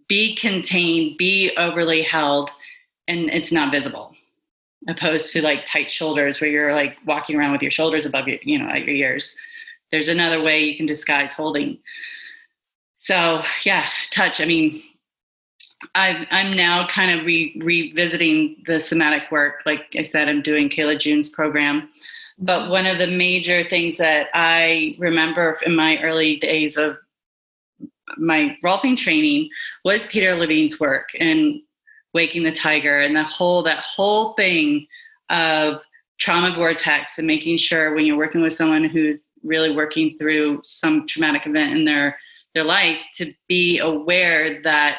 be 0.09 0.34
contained, 0.36 1.18
be 1.18 1.52
overly 1.56 2.02
held, 2.02 2.50
and 3.09 3.28
it's 3.30 3.52
not 3.52 3.72
visible. 3.72 4.14
Opposed 4.86 5.32
to 5.32 5.42
like 5.42 5.64
tight 5.64 5.90
shoulders 5.90 6.40
where 6.40 6.48
you're 6.48 6.72
like 6.72 6.96
walking 7.04 7.36
around 7.36 7.52
with 7.52 7.62
your 7.62 7.70
shoulders 7.70 8.06
above 8.06 8.28
your, 8.28 8.38
you 8.42 8.59
know, 8.59 8.68
at 8.68 8.84
your 8.84 8.94
ears. 8.94 9.34
There's 9.91 10.09
another 10.09 10.43
way 10.43 10.64
you 10.64 10.76
can 10.76 10.86
disguise 10.86 11.32
holding. 11.32 11.78
So 12.97 13.43
yeah, 13.64 13.86
touch. 14.11 14.41
I 14.41 14.45
mean, 14.45 14.80
i 15.95 16.26
am 16.30 16.57
now 16.57 16.86
kind 16.89 17.18
of 17.18 17.24
re- 17.24 17.61
revisiting 17.62 18.62
the 18.66 18.80
somatic 18.80 19.30
work. 19.30 19.62
Like 19.64 19.95
I 19.97 20.03
said, 20.03 20.28
I'm 20.28 20.43
doing 20.43 20.68
Kayla 20.68 20.99
June's 20.99 21.28
program 21.28 21.89
but 22.39 22.70
one 22.70 22.86
of 22.86 22.99
the 22.99 23.07
major 23.07 23.68
things 23.68 23.97
that 23.99 24.28
I 24.32 24.95
remember 24.99 25.59
in 25.66 25.74
my 25.74 26.01
early 26.03 26.36
days 26.36 26.76
of 26.76 26.97
my 28.16 28.57
Rolfing 28.64 28.97
training 28.97 29.51
was 29.84 30.07
Peter 30.07 30.34
Levine's 30.34 30.78
work 30.78 31.11
and 31.18 31.61
Waking 32.14 32.45
the 32.45 32.53
Tiger 32.53 33.01
and 33.01 33.14
the 33.14 33.24
whole 33.24 33.62
that 33.64 33.84
whole 33.84 34.34
thing 34.34 34.86
of 35.30 35.82
trauma 36.18 36.55
vortex 36.55 37.18
and 37.18 37.26
making 37.26 37.59
sure 37.59 37.95
when 37.95 38.07
you're 38.07 38.16
working 38.16 38.41
with 38.41 38.55
someone 38.55 38.84
who's 38.84 39.28
really 39.43 39.74
working 39.74 40.16
through 40.18 40.61
some 40.62 41.07
traumatic 41.07 41.47
event 41.47 41.76
in 41.76 41.84
their 41.84 42.18
their 42.55 42.64
life 42.64 43.07
to 43.14 43.32
be 43.47 43.78
aware 43.78 44.61
that 44.62 44.99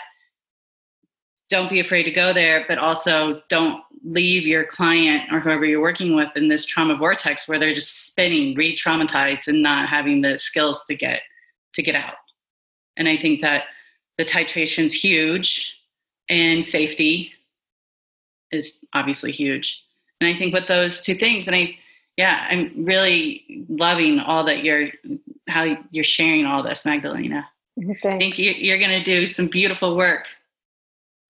don't 1.49 1.69
be 1.69 1.79
afraid 1.79 2.03
to 2.03 2.11
go 2.11 2.31
there 2.31 2.63
but 2.67 2.77
also 2.77 3.41
don't 3.49 3.83
leave 4.03 4.45
your 4.45 4.63
client 4.63 5.31
or 5.33 5.39
whoever 5.39 5.65
you're 5.65 5.81
working 5.81 6.15
with 6.15 6.29
in 6.35 6.47
this 6.47 6.65
trauma 6.65 6.95
vortex 6.95 7.47
where 7.47 7.59
they're 7.59 7.73
just 7.73 8.07
spinning 8.07 8.55
re-traumatized 8.55 9.47
and 9.47 9.61
not 9.61 9.89
having 9.89 10.21
the 10.21 10.37
skills 10.37 10.83
to 10.85 10.95
get 10.95 11.21
to 11.73 11.83
get 11.83 11.95
out. 11.95 12.15
And 12.97 13.07
i 13.07 13.17
think 13.17 13.41
that 13.41 13.65
the 14.17 14.25
titration's 14.25 14.93
huge 14.93 15.81
and 16.29 16.65
safety 16.65 17.33
is 18.51 18.79
obviously 18.93 19.31
huge. 19.31 19.83
And 20.21 20.33
i 20.33 20.37
think 20.37 20.53
with 20.53 20.67
those 20.67 21.01
two 21.01 21.15
things 21.15 21.47
and 21.47 21.55
i 21.55 21.77
yeah 22.17 22.47
i'm 22.49 22.85
really 22.85 23.65
loving 23.69 24.19
all 24.19 24.43
that 24.43 24.63
you're 24.63 24.89
how 25.47 25.77
you're 25.91 26.03
sharing 26.03 26.45
all 26.45 26.63
this 26.63 26.85
magdalena 26.85 27.47
Thanks. 27.77 28.05
i 28.05 28.17
think 28.17 28.39
you're 28.39 28.79
going 28.79 28.91
to 28.91 29.03
do 29.03 29.27
some 29.27 29.47
beautiful 29.47 29.95
work 29.95 30.27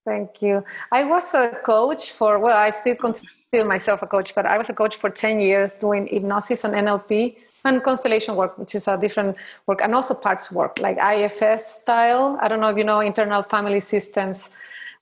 Thank 0.05 0.41
you. 0.41 0.63
I 0.91 1.03
was 1.03 1.35
a 1.35 1.59
coach 1.63 2.11
for, 2.11 2.39
well, 2.39 2.57
I 2.57 2.71
still 2.71 2.95
consider 2.95 3.63
myself 3.63 4.01
a 4.01 4.07
coach, 4.07 4.33
but 4.33 4.43
I 4.43 4.57
was 4.57 4.67
a 4.67 4.73
coach 4.73 4.95
for 4.95 5.09
10 5.09 5.39
years 5.39 5.75
doing 5.75 6.07
hypnosis 6.07 6.63
and 6.63 6.73
NLP 6.73 7.35
and 7.65 7.83
constellation 7.83 8.35
work, 8.35 8.57
which 8.57 8.75
is 8.75 8.87
a 8.87 8.97
different 8.97 9.37
work, 9.67 9.81
and 9.81 9.93
also 9.93 10.13
parts 10.13 10.51
work, 10.51 10.79
like 10.79 10.97
IFS 10.97 11.81
style. 11.81 12.39
I 12.41 12.47
don't 12.47 12.59
know 12.59 12.69
if 12.69 12.77
you 12.77 12.83
know 12.83 13.01
internal 13.01 13.43
family 13.43 13.79
systems. 13.79 14.49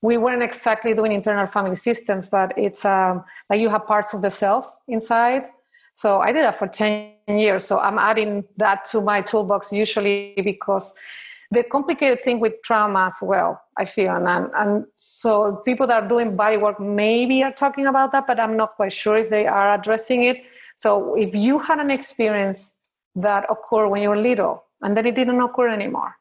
We 0.02 0.18
weren't 0.18 0.44
exactly 0.44 0.94
doing 0.94 1.12
internal 1.12 1.48
family 1.48 1.76
systems, 1.76 2.28
but 2.28 2.54
it's 2.58 2.84
um, 2.84 3.24
like 3.50 3.60
you 3.60 3.70
have 3.70 3.86
parts 3.86 4.14
of 4.14 4.22
the 4.22 4.30
self 4.30 4.70
inside. 4.88 5.48
So 5.98 6.20
I 6.22 6.32
did 6.32 6.44
that 6.44 6.54
for 6.54 6.68
10 6.68 7.12
years. 7.28 7.66
So 7.66 7.80
I'm 7.80 7.98
adding 7.98 8.46
that 8.58 8.86
to 8.92 9.02
my 9.02 9.20
toolbox 9.22 9.74
usually 9.74 10.36
because 10.44 10.96
the 11.50 11.64
complicated 11.64 12.24
thing 12.24 12.40
with 12.40 12.54
trauma 12.64 13.06
as 13.06 13.18
well 13.20 13.60
i 13.80 13.86
feel. 13.86 14.12
And, 14.12 14.52
and 14.56 14.86
so 14.94 15.56
people 15.66 15.88
that 15.88 16.04
are 16.04 16.08
doing 16.08 16.36
body 16.36 16.58
work 16.58 16.80
maybe 16.80 17.42
are 17.42 17.52
talking 17.52 17.88
about 17.88 18.12
that 18.12 18.28
but 18.28 18.40
i'm 18.40 18.56
not 18.56 18.76
quite 18.76 18.94
sure 18.94 19.18
if 19.18 19.32
they 19.32 19.48
are 19.48 19.74
addressing 19.74 20.24
it. 20.26 20.38
So 20.76 21.16
if 21.16 21.34
you 21.34 21.58
had 21.58 21.80
an 21.80 21.90
experience 21.90 22.78
that 23.16 23.48
occurred 23.50 23.88
when 23.88 24.04
you 24.04 24.10
were 24.10 24.22
little 24.32 24.66
and 24.84 24.96
then 24.96 25.08
it 25.08 25.16
didn't 25.16 25.42
occur 25.42 25.70
anymore 25.70 26.14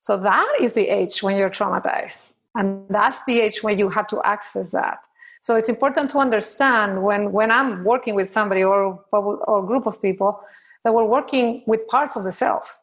so 0.00 0.16
that 0.16 0.50
is 0.62 0.72
the 0.72 0.88
age 0.88 1.22
when 1.22 1.36
you're 1.36 1.50
traumatized 1.50 2.32
and 2.54 2.88
that's 2.88 3.22
the 3.26 3.40
age 3.40 3.62
when 3.62 3.78
you 3.78 3.90
have 3.90 4.06
to 4.06 4.18
access 4.24 4.70
that 4.70 5.07
so 5.40 5.56
it's 5.56 5.68
important 5.68 6.10
to 6.10 6.18
understand 6.18 7.02
when 7.02 7.32
when 7.32 7.50
i'm 7.50 7.84
working 7.84 8.14
with 8.14 8.28
somebody 8.28 8.62
or 8.62 9.02
or 9.12 9.66
group 9.66 9.86
of 9.86 10.00
people 10.00 10.40
that 10.84 10.92
we're 10.94 11.04
working 11.04 11.62
with 11.66 11.86
parts 11.88 12.16
of 12.16 12.24
the 12.24 12.32
self 12.32 12.78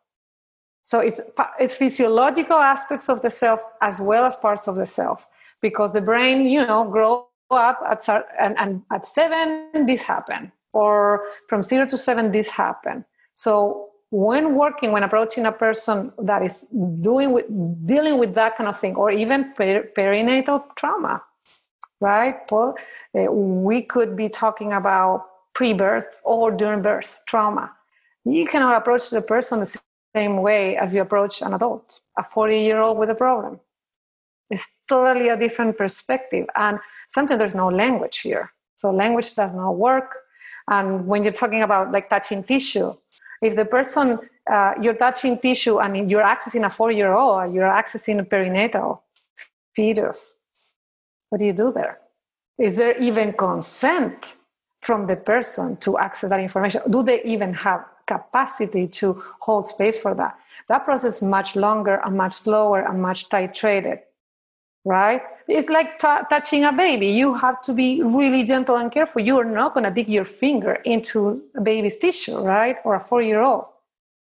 so 0.86 1.00
it's, 1.00 1.20
it's 1.60 1.78
physiological 1.78 2.58
aspects 2.58 3.10
of 3.10 3.24
the 3.24 3.32
self 3.32 3.60
as 3.82 4.00
well 4.00 4.24
as 4.24 4.36
parts 4.36 4.68
of 4.68 4.76
the 4.76 4.86
self 4.86 5.26
because 5.60 5.94
the 5.94 6.02
brain, 6.02 6.48
you 6.48 6.64
know, 6.64 6.88
grow 6.88 7.28
up 7.50 7.80
at, 7.90 8.08
and, 8.40 8.56
and 8.60 8.84
at 8.92 9.04
seven, 9.04 9.88
this 9.88 10.04
happened. 10.04 10.52
Or 10.74 11.26
from 11.50 11.64
zero 11.64 11.88
to 11.88 11.98
seven, 11.98 12.32
this 12.32 12.52
happened. 12.52 13.04
So 13.34 13.90
when 14.12 14.54
working, 14.54 14.92
when 14.92 15.02
approaching 15.02 15.48
a 15.48 15.52
person 15.52 16.12
that 16.20 16.44
is 16.44 16.68
doing 17.02 17.32
with, 17.32 17.46
dealing 17.88 18.20
with 18.20 18.36
that 18.36 18.56
kind 18.56 18.70
of 18.70 18.80
thing, 18.80 18.96
or 18.96 19.10
even 19.10 19.54
per, 19.54 19.90
perinatal 19.98 20.76
trauma, 20.76 21.24
right? 22.02 22.36
Well, 22.52 22.76
uh, 23.18 23.32
we 23.32 23.82
could 23.82 24.16
be 24.16 24.30
talking 24.30 24.74
about 24.74 25.26
pre-birth 25.54 26.20
or 26.24 26.52
during 26.52 26.82
birth 26.82 27.22
trauma. 27.28 27.72
You 28.26 28.46
cannot 28.46 28.76
approach 28.76 29.10
the 29.10 29.22
person 29.22 29.60
the 29.60 29.80
same 30.16 30.38
way 30.38 30.78
as 30.78 30.96
you 30.96 31.02
approach 31.02 31.42
an 31.42 31.54
adult, 31.54 32.02
a 32.18 32.24
40 32.24 32.60
year 32.60 32.80
old 32.80 32.98
with 32.98 33.10
a 33.10 33.16
problem. 33.16 33.60
It's 34.50 34.82
totally 34.88 35.30
a 35.30 35.38
different 35.38 35.78
perspective. 35.78 36.46
And 36.56 36.80
sometimes 37.08 37.40
there's 37.40 37.56
no 37.56 37.68
language 37.68 38.20
here. 38.20 38.52
So 38.76 38.92
language 38.92 39.34
does 39.36 39.54
not 39.54 39.72
work. 39.72 40.18
And 40.70 41.08
when 41.08 41.24
you're 41.24 41.34
talking 41.34 41.62
about 41.62 41.92
like 41.92 42.10
touching 42.10 42.44
tissue, 42.44 42.94
if 43.42 43.56
the 43.56 43.66
person, 43.66 44.20
uh, 44.52 44.74
you're 44.82 44.96
touching 44.96 45.38
tissue 45.40 45.80
and 45.80 46.10
you're 46.10 46.24
accessing 46.24 46.66
a 46.66 46.70
four 46.70 46.92
year 46.92 47.14
old, 47.14 47.54
you're 47.54 47.70
accessing 47.70 48.20
a 48.20 48.24
perinatal 48.24 49.02
fetus, 49.76 50.38
what 51.30 51.40
do 51.40 51.46
you 51.46 51.54
do 51.54 51.72
there? 51.72 52.00
Is 52.58 52.78
there 52.78 52.98
even 52.98 53.34
consent 53.34 54.36
from 54.82 55.08
the 55.08 55.16
person 55.16 55.78
to 55.78 55.98
access 55.98 56.30
that 56.30 56.40
information? 56.40 56.82
Do 56.90 57.04
they 57.04 57.22
even 57.24 57.54
have 57.54 57.86
capacity 58.06 58.88
to 58.88 59.24
hold 59.40 59.68
space 59.68 60.00
for 60.00 60.14
that. 60.16 60.38
That 60.68 60.86
process 60.86 61.18
is 61.18 61.22
much 61.22 61.56
longer 61.56 62.02
and 62.06 62.16
much 62.16 62.34
slower 62.34 62.82
and 62.82 63.02
much 63.02 63.30
titrated, 63.30 64.00
right? 64.84 65.22
It's 65.48 65.70
like 65.70 66.00
t- 66.00 66.26
touching 66.30 66.64
a 66.64 66.72
baby. 66.72 67.08
You 67.08 67.34
have 67.34 67.62
to 67.62 67.74
be 67.74 68.02
really 68.04 68.44
gentle 68.44 68.78
and 68.78 68.92
careful. 68.92 69.22
You 69.22 69.38
are 69.40 69.46
not 69.46 69.74
going 69.74 69.84
to 69.84 69.92
dig 69.92 70.08
your 70.08 70.26
finger 70.26 70.74
into 70.86 71.44
a 71.56 71.62
baby's 71.62 71.98
tissue, 71.98 72.40
right? 72.40 72.78
Or 72.84 72.96
a 72.96 73.00
four 73.00 73.22
year 73.22 73.42
old. 73.42 73.66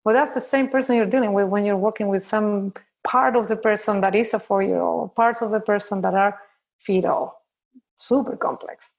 Well, 0.05 0.15
that's 0.15 0.35
the 0.35 0.41
same 0.41 0.69
person 0.69 0.97
you're 0.97 1.07
dealing 1.07 1.33
with 1.33 1.49
when 1.49 1.65
you're 1.65 1.77
working 1.77 2.09
with 2.09 2.23
some 2.23 2.73
part 3.05 3.37
of 3.37 3.49
the 3.49 3.57
person 3.57 4.01
that 4.01 4.15
is 4.15 4.35
a 4.35 4.39
four 4.39 4.63
year 4.63 4.81
old, 4.81 5.15
parts 5.15 5.43
of 5.43 5.51
the 5.51 5.61
person 5.61 6.01
that 6.03 6.15
are 6.15 6.41
fetal. 6.79 7.35
Super 7.97 8.37
complex. 8.37 8.95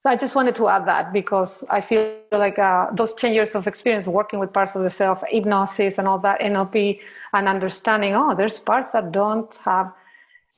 So 0.00 0.10
I 0.10 0.16
just 0.16 0.36
wanted 0.36 0.54
to 0.56 0.68
add 0.68 0.86
that 0.86 1.12
because 1.12 1.64
I 1.70 1.80
feel 1.80 2.20
like 2.30 2.58
uh, 2.58 2.86
those 2.92 3.14
10 3.14 3.32
years 3.32 3.56
of 3.56 3.66
experience 3.66 4.06
working 4.06 4.38
with 4.38 4.52
parts 4.52 4.76
of 4.76 4.82
the 4.82 4.90
self, 4.90 5.24
hypnosis 5.28 5.98
and 5.98 6.06
all 6.06 6.20
that, 6.20 6.40
NLP, 6.40 7.00
and 7.32 7.48
understanding, 7.48 8.14
oh, 8.14 8.32
there's 8.36 8.60
parts 8.60 8.92
that 8.92 9.10
don't 9.10 9.52
have 9.64 9.86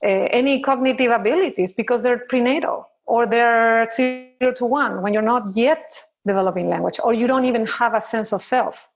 uh, 0.05 0.09
any 0.09 0.61
cognitive 0.61 1.11
abilities 1.11 1.73
because 1.73 2.03
they're 2.03 2.19
prenatal 2.29 2.87
or 3.07 3.27
they're 3.27 3.89
zero 3.91 4.53
to 4.55 4.67
one 4.67 5.01
when 5.01 5.15
you're 5.15 5.23
not 5.23 5.57
yet 5.57 5.91
developing 6.27 6.69
language 6.69 7.01
or 7.03 7.15
you 7.15 7.27
don't 7.27 7.47
even 7.47 7.65
have 7.67 7.95
a 7.95 8.01
sense 8.01 8.35
of 8.35 8.43
self, 8.43 8.89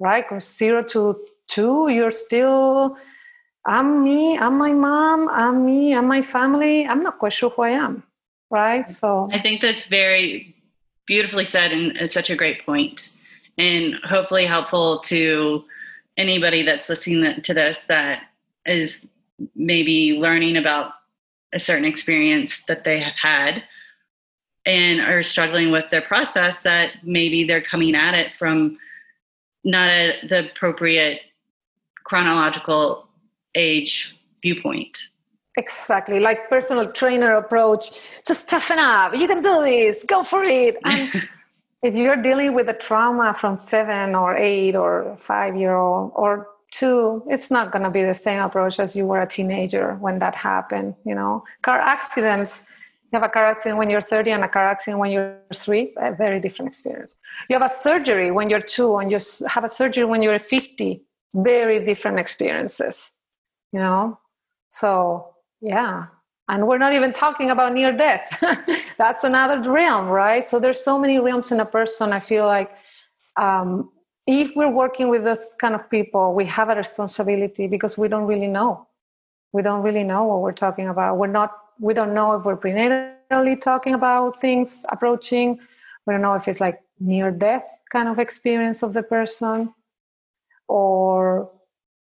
right? 0.00 0.24
Because 0.26 0.56
zero 0.56 0.82
to 0.84 1.20
two, 1.48 1.88
you're 1.90 2.10
still 2.10 2.96
I'm 3.64 4.02
me, 4.02 4.36
I'm 4.38 4.58
my 4.58 4.72
mom, 4.72 5.28
I'm 5.28 5.64
me, 5.64 5.94
I'm 5.94 6.08
my 6.08 6.22
family. 6.22 6.86
I'm 6.86 7.02
not 7.02 7.18
quite 7.18 7.32
sure 7.32 7.50
who 7.50 7.62
I 7.62 7.70
am. 7.70 8.02
Right. 8.50 8.88
So 8.88 9.28
I 9.32 9.40
think 9.40 9.60
that's 9.60 9.84
very 9.84 10.54
beautifully 11.06 11.44
said 11.44 11.72
and 11.72 11.96
it's 11.96 12.14
such 12.14 12.30
a 12.30 12.36
great 12.36 12.64
point 12.64 13.14
and 13.58 13.96
hopefully 14.04 14.46
helpful 14.46 15.00
to 15.00 15.64
anybody 16.16 16.62
that's 16.62 16.88
listening 16.88 17.40
to 17.40 17.54
this 17.54 17.84
that 17.84 18.24
is 18.66 19.10
maybe 19.56 20.18
learning 20.18 20.56
about 20.56 20.92
a 21.52 21.58
certain 21.58 21.84
experience 21.84 22.62
that 22.64 22.84
they 22.84 23.00
have 23.00 23.14
had 23.14 23.64
and 24.64 25.00
are 25.00 25.22
struggling 25.22 25.70
with 25.70 25.88
their 25.88 26.02
process 26.02 26.60
that 26.60 26.92
maybe 27.02 27.44
they're 27.44 27.62
coming 27.62 27.94
at 27.94 28.14
it 28.14 28.34
from 28.34 28.78
not 29.64 29.88
a, 29.90 30.26
the 30.28 30.50
appropriate 30.50 31.20
chronological 32.04 33.08
age 33.54 34.16
viewpoint. 34.42 35.08
Exactly 35.56 36.18
like 36.18 36.48
personal 36.48 36.90
trainer 36.92 37.34
approach. 37.34 38.00
Just 38.26 38.48
toughen 38.48 38.78
up 38.78 39.14
you 39.14 39.26
can 39.26 39.42
do 39.42 39.62
this 39.62 40.04
go 40.04 40.22
for 40.22 40.42
it. 40.44 40.76
And 40.84 41.28
if 41.82 41.94
you're 41.94 42.16
dealing 42.16 42.54
with 42.54 42.68
a 42.68 42.74
trauma 42.74 43.34
from 43.34 43.56
seven 43.56 44.14
or 44.14 44.36
eight 44.36 44.74
or 44.74 45.16
five 45.18 45.56
year 45.56 45.76
old 45.76 46.12
or 46.14 46.48
two 46.70 47.22
it's 47.28 47.50
not 47.50 47.70
going 47.70 47.82
to 47.84 47.90
be 47.90 48.02
the 48.02 48.14
same 48.14 48.40
approach 48.40 48.80
as 48.80 48.96
you 48.96 49.06
were 49.06 49.20
a 49.20 49.26
teenager 49.26 49.96
when 49.96 50.18
that 50.20 50.34
happened 50.34 50.94
you 51.04 51.14
know? 51.14 51.44
Car 51.60 51.78
accidents 51.78 52.66
you 53.12 53.20
have 53.20 53.28
a 53.28 53.32
car 53.32 53.44
accident 53.44 53.76
when 53.76 53.90
you're 53.90 54.00
30 54.00 54.30
and 54.30 54.44
a 54.44 54.48
car 54.48 54.66
accident 54.66 54.98
when 54.98 55.10
you're 55.10 55.36
three 55.52 55.92
a 55.98 56.14
very 56.14 56.40
different 56.40 56.70
experience. 56.70 57.14
You 57.50 57.54
have 57.58 57.62
a 57.62 57.68
surgery 57.68 58.30
when 58.30 58.48
you're 58.48 58.62
two 58.62 58.96
and 58.96 59.10
you 59.10 59.18
have 59.48 59.64
a 59.64 59.68
surgery 59.68 60.06
when 60.06 60.22
you're 60.22 60.38
50 60.38 61.02
very 61.34 61.84
different 61.84 62.18
experiences 62.18 63.10
you 63.72 63.78
know? 63.78 64.18
So 64.70 65.34
yeah. 65.60 66.06
And 66.48 66.66
we're 66.66 66.78
not 66.78 66.92
even 66.92 67.12
talking 67.12 67.50
about 67.50 67.72
near 67.72 67.96
death. 67.96 68.42
That's 68.98 69.24
another 69.24 69.70
realm 69.70 70.08
right? 70.08 70.46
So 70.46 70.58
there's 70.58 70.84
so 70.84 70.98
many 70.98 71.18
realms 71.18 71.52
in 71.52 71.60
a 71.60 71.66
person 71.66 72.12
i 72.12 72.20
feel 72.20 72.46
like 72.46 72.70
um, 73.36 73.90
if 74.26 74.54
we're 74.54 74.70
working 74.70 75.08
with 75.08 75.24
this 75.24 75.54
kind 75.60 75.74
of 75.74 75.88
people 75.90 76.34
we 76.34 76.44
have 76.44 76.68
a 76.68 76.74
responsibility 76.74 77.66
because 77.66 77.96
we 77.98 78.08
don't 78.08 78.26
really 78.26 78.46
know. 78.46 78.86
We 79.52 79.62
don't 79.62 79.82
really 79.82 80.04
know 80.04 80.24
what 80.24 80.40
we're 80.40 80.52
talking 80.52 80.88
about. 80.88 81.18
We're 81.18 81.26
not 81.26 81.52
we 81.80 81.94
don't 81.94 82.14
know 82.14 82.34
if 82.34 82.44
we're 82.44 82.56
prenatally 82.56 83.60
talking 83.60 83.94
about 83.94 84.40
things 84.40 84.84
approaching. 84.90 85.58
We 86.06 86.14
don't 86.14 86.22
know 86.22 86.34
if 86.34 86.46
it's 86.48 86.60
like 86.60 86.80
near 87.00 87.30
death 87.30 87.66
kind 87.90 88.08
of 88.08 88.18
experience 88.18 88.82
of 88.82 88.92
the 88.92 89.02
person 89.02 89.74
or 90.68 91.50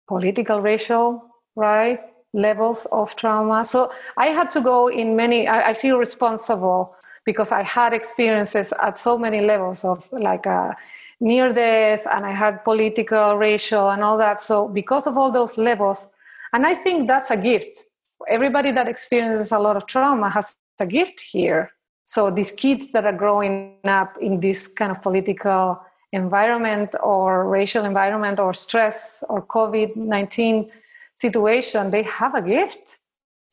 political 0.08 0.62
racial 0.62 1.24
right 1.56 2.00
levels 2.34 2.86
of 2.92 3.16
trauma. 3.16 3.64
So 3.64 3.92
I 4.18 4.28
had 4.28 4.50
to 4.52 4.62
go 4.62 4.88
in 4.88 5.16
many, 5.16 5.48
I, 5.48 5.70
I 5.70 5.74
feel 5.74 5.98
responsible 5.98 6.96
because 7.26 7.52
I 7.52 7.64
had 7.64 7.94
experiences 7.94 8.74
at 8.82 8.98
so 8.98 9.18
many 9.18 9.42
levels 9.42 9.84
of 9.84 10.08
like 10.12 10.46
a 10.46 10.50
uh, 10.50 10.74
near 11.22 11.54
death 11.54 12.06
and 12.12 12.26
I 12.26 12.34
had 12.34 12.64
political, 12.64 13.38
racial, 13.38 13.90
and 13.90 14.04
all 14.04 14.18
that. 14.18 14.40
So 14.40 14.68
because 14.68 15.08
of 15.08 15.18
all 15.18 15.32
those 15.32 15.58
levels, 15.58 16.10
and 16.54 16.66
I 16.66 16.74
think 16.74 17.08
that's 17.08 17.32
a 17.32 17.38
gift. 17.38 17.86
Everybody 18.28 18.72
that 18.72 18.88
experiences 18.88 19.52
a 19.52 19.60
lot 19.60 19.78
of 19.78 19.86
trauma 19.86 20.30
has 20.30 20.56
a 20.80 20.86
gift 20.86 21.20
here. 21.20 21.72
So 22.06 22.30
these 22.30 22.52
kids 22.52 22.92
that 22.92 23.06
are 23.06 23.14
growing 23.14 23.80
up 23.86 24.18
in 24.22 24.40
this 24.40 24.68
kind 24.68 24.92
of 24.92 25.02
political 25.02 25.82
environment 26.12 26.96
or 27.02 27.50
racial 27.50 27.84
environment 27.84 28.40
or 28.40 28.54
stress 28.54 29.24
or 29.28 29.42
COVID 29.42 29.96
19 29.96 30.72
situation, 31.18 31.92
they 31.92 32.04
have 32.04 32.36
a 32.36 32.42
gift 32.42 33.00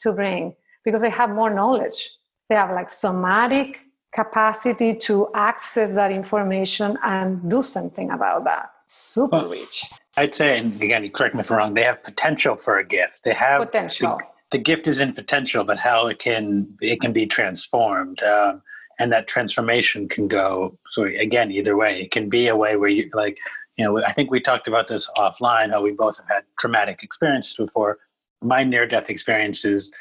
to 0.01 0.13
bring 0.13 0.55
because 0.85 1.01
they 1.01 1.11
have 1.11 1.31
more 1.31 1.51
knowledge. 1.51 2.11
They 2.49 2.57
have 2.57 2.71
like 2.71 2.91
somatic 2.91 3.81
capacity 4.13 4.95
to 4.97 5.29
access 5.35 5.95
that 5.95 6.13
information 6.13 6.99
and 7.03 7.49
do 7.49 7.63
something 7.63 8.11
about 8.11 8.45
that. 8.45 8.71
Super 8.89 9.37
well, 9.37 9.51
rich. 9.51 9.91
I'd 10.17 10.35
say, 10.35 10.59
and 10.59 10.81
again, 10.83 11.09
correct 11.11 11.35
me 11.35 11.41
if 11.41 11.51
I'm 11.51 11.57
wrong, 11.57 11.75
they 11.75 11.85
have 11.85 12.03
potential 12.05 12.57
for 12.57 12.79
a 12.79 12.85
gift. 12.85 13.21
They 13.25 13.33
have 13.33 13.63
potential. 13.65 14.19
The, 14.19 14.59
the 14.59 14.63
gift 14.63 14.87
is 14.87 15.01
in 15.01 15.15
potential, 15.15 15.65
but 15.65 15.79
how 15.79 16.07
it 16.09 16.19
can 16.19 16.77
it 16.83 17.01
can 17.01 17.13
be 17.13 17.27
transformed. 17.27 18.23
Um, 18.23 18.61
and 18.99 19.11
that 19.11 19.27
transformation 19.27 20.09
can 20.09 20.29
go 20.29 20.79
so 20.89 21.05
again 21.05 21.51
either 21.51 21.77
way 21.77 22.03
it 22.03 22.11
can 22.11 22.29
be 22.29 22.49
a 22.49 22.57
way 22.57 22.77
where 22.77 22.91
you 22.91 23.11
like 23.15 23.39
you 23.77 23.85
know, 23.85 24.03
I 24.05 24.13
think 24.13 24.31
we 24.31 24.41
talked 24.41 24.69
about 24.69 24.87
this 24.87 25.09
offline, 25.17 25.71
how 25.71 25.83
we 25.83 25.93
both 25.93 26.19
have 26.19 26.29
had 26.29 26.45
traumatic 26.59 27.03
experiences 27.03 27.57
before. 27.57 27.99
My 28.43 28.65
near 28.65 28.87
death 28.87 29.09
experiences, 29.09 29.93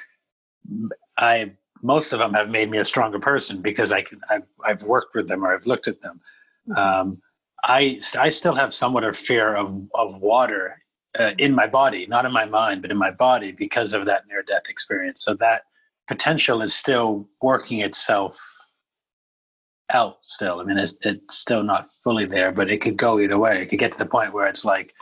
I 1.18 1.52
most 1.82 2.14
of 2.14 2.20
them 2.20 2.34
have 2.34 2.50
made 2.50 2.70
me 2.70 2.78
a 2.78 2.86
stronger 2.86 3.20
person 3.20 3.62
because 3.62 3.92
I 3.92 4.02
can, 4.02 4.22
I've, 4.30 4.44
I've 4.64 4.84
worked 4.84 5.16
with 5.16 5.28
them 5.28 5.44
or 5.44 5.54
I've 5.54 5.66
looked 5.66 5.88
at 5.88 6.02
them. 6.02 6.22
Mm-hmm. 6.70 6.80
Um, 6.80 7.22
I, 7.64 8.00
I 8.18 8.30
still 8.30 8.56
have 8.56 8.74
somewhat 8.74 9.04
of 9.04 9.18
fear 9.18 9.56
of, 9.56 9.82
of 9.96 10.22
water 10.22 10.78
uh, 11.18 11.32
in 11.38 11.54
my 11.54 11.68
body, 11.68 12.08
not 12.08 12.26
in 12.26 12.32
my 12.32 12.46
mind, 12.46 12.82
but 12.82 12.92
in 12.92 12.98
my 12.98 13.12
body 13.12 13.52
because 13.52 13.94
of 13.94 14.06
that 14.06 14.28
near 14.28 14.44
death 14.44 14.70
experience. 14.70 15.24
So 15.24 15.34
that 15.36 15.64
potential 16.08 16.62
is 16.62 16.74
still 16.74 17.28
working 17.42 17.82
itself 17.82 18.40
out 19.94 20.18
still. 20.22 20.60
I 20.60 20.64
mean, 20.64 20.78
it's, 20.78 20.96
it's 21.02 21.38
still 21.38 21.64
not 21.64 21.90
fully 22.04 22.26
there, 22.26 22.52
but 22.52 22.70
it 22.70 22.82
could 22.82 22.98
go 22.98 23.20
either 23.20 23.38
way. 23.38 23.62
It 23.62 23.68
could 23.68 23.80
get 23.80 23.92
to 23.94 23.98
the 23.98 24.06
point 24.06 24.34
where 24.34 24.48
it's 24.48 24.66
like, 24.66 24.94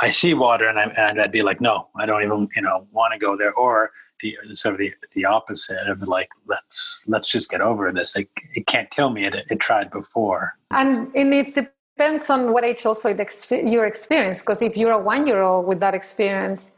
I 0.00 0.10
see 0.10 0.34
water 0.34 0.68
and, 0.68 0.78
I, 0.78 0.84
and 0.84 1.20
I'd 1.20 1.32
be 1.32 1.42
like, 1.42 1.60
no, 1.60 1.88
I 1.96 2.06
don't 2.06 2.22
even, 2.22 2.48
you 2.54 2.62
know, 2.62 2.86
want 2.92 3.12
to 3.12 3.18
go 3.18 3.36
there. 3.36 3.52
Or 3.54 3.90
the 4.20 4.36
sort 4.52 4.74
of 4.74 4.78
the, 4.78 4.92
the 5.12 5.24
opposite 5.24 5.88
of 5.88 6.02
like, 6.02 6.28
let's, 6.46 7.04
let's 7.08 7.28
just 7.28 7.50
get 7.50 7.60
over 7.60 7.90
this. 7.90 8.14
It, 8.14 8.28
it 8.54 8.66
can't 8.66 8.88
kill 8.90 9.10
me. 9.10 9.24
It, 9.24 9.34
it 9.50 9.58
tried 9.58 9.90
before. 9.90 10.54
And 10.70 11.10
it 11.14 11.54
depends 11.54 12.30
on 12.30 12.52
what 12.52 12.64
age 12.64 12.86
also 12.86 13.08
your 13.50 13.84
experience. 13.84 14.40
Because 14.40 14.62
if 14.62 14.76
you're 14.76 14.92
a 14.92 14.98
one 14.98 15.26
year 15.26 15.42
old 15.42 15.66
with 15.66 15.80
that 15.80 15.94
experience, 15.94 16.70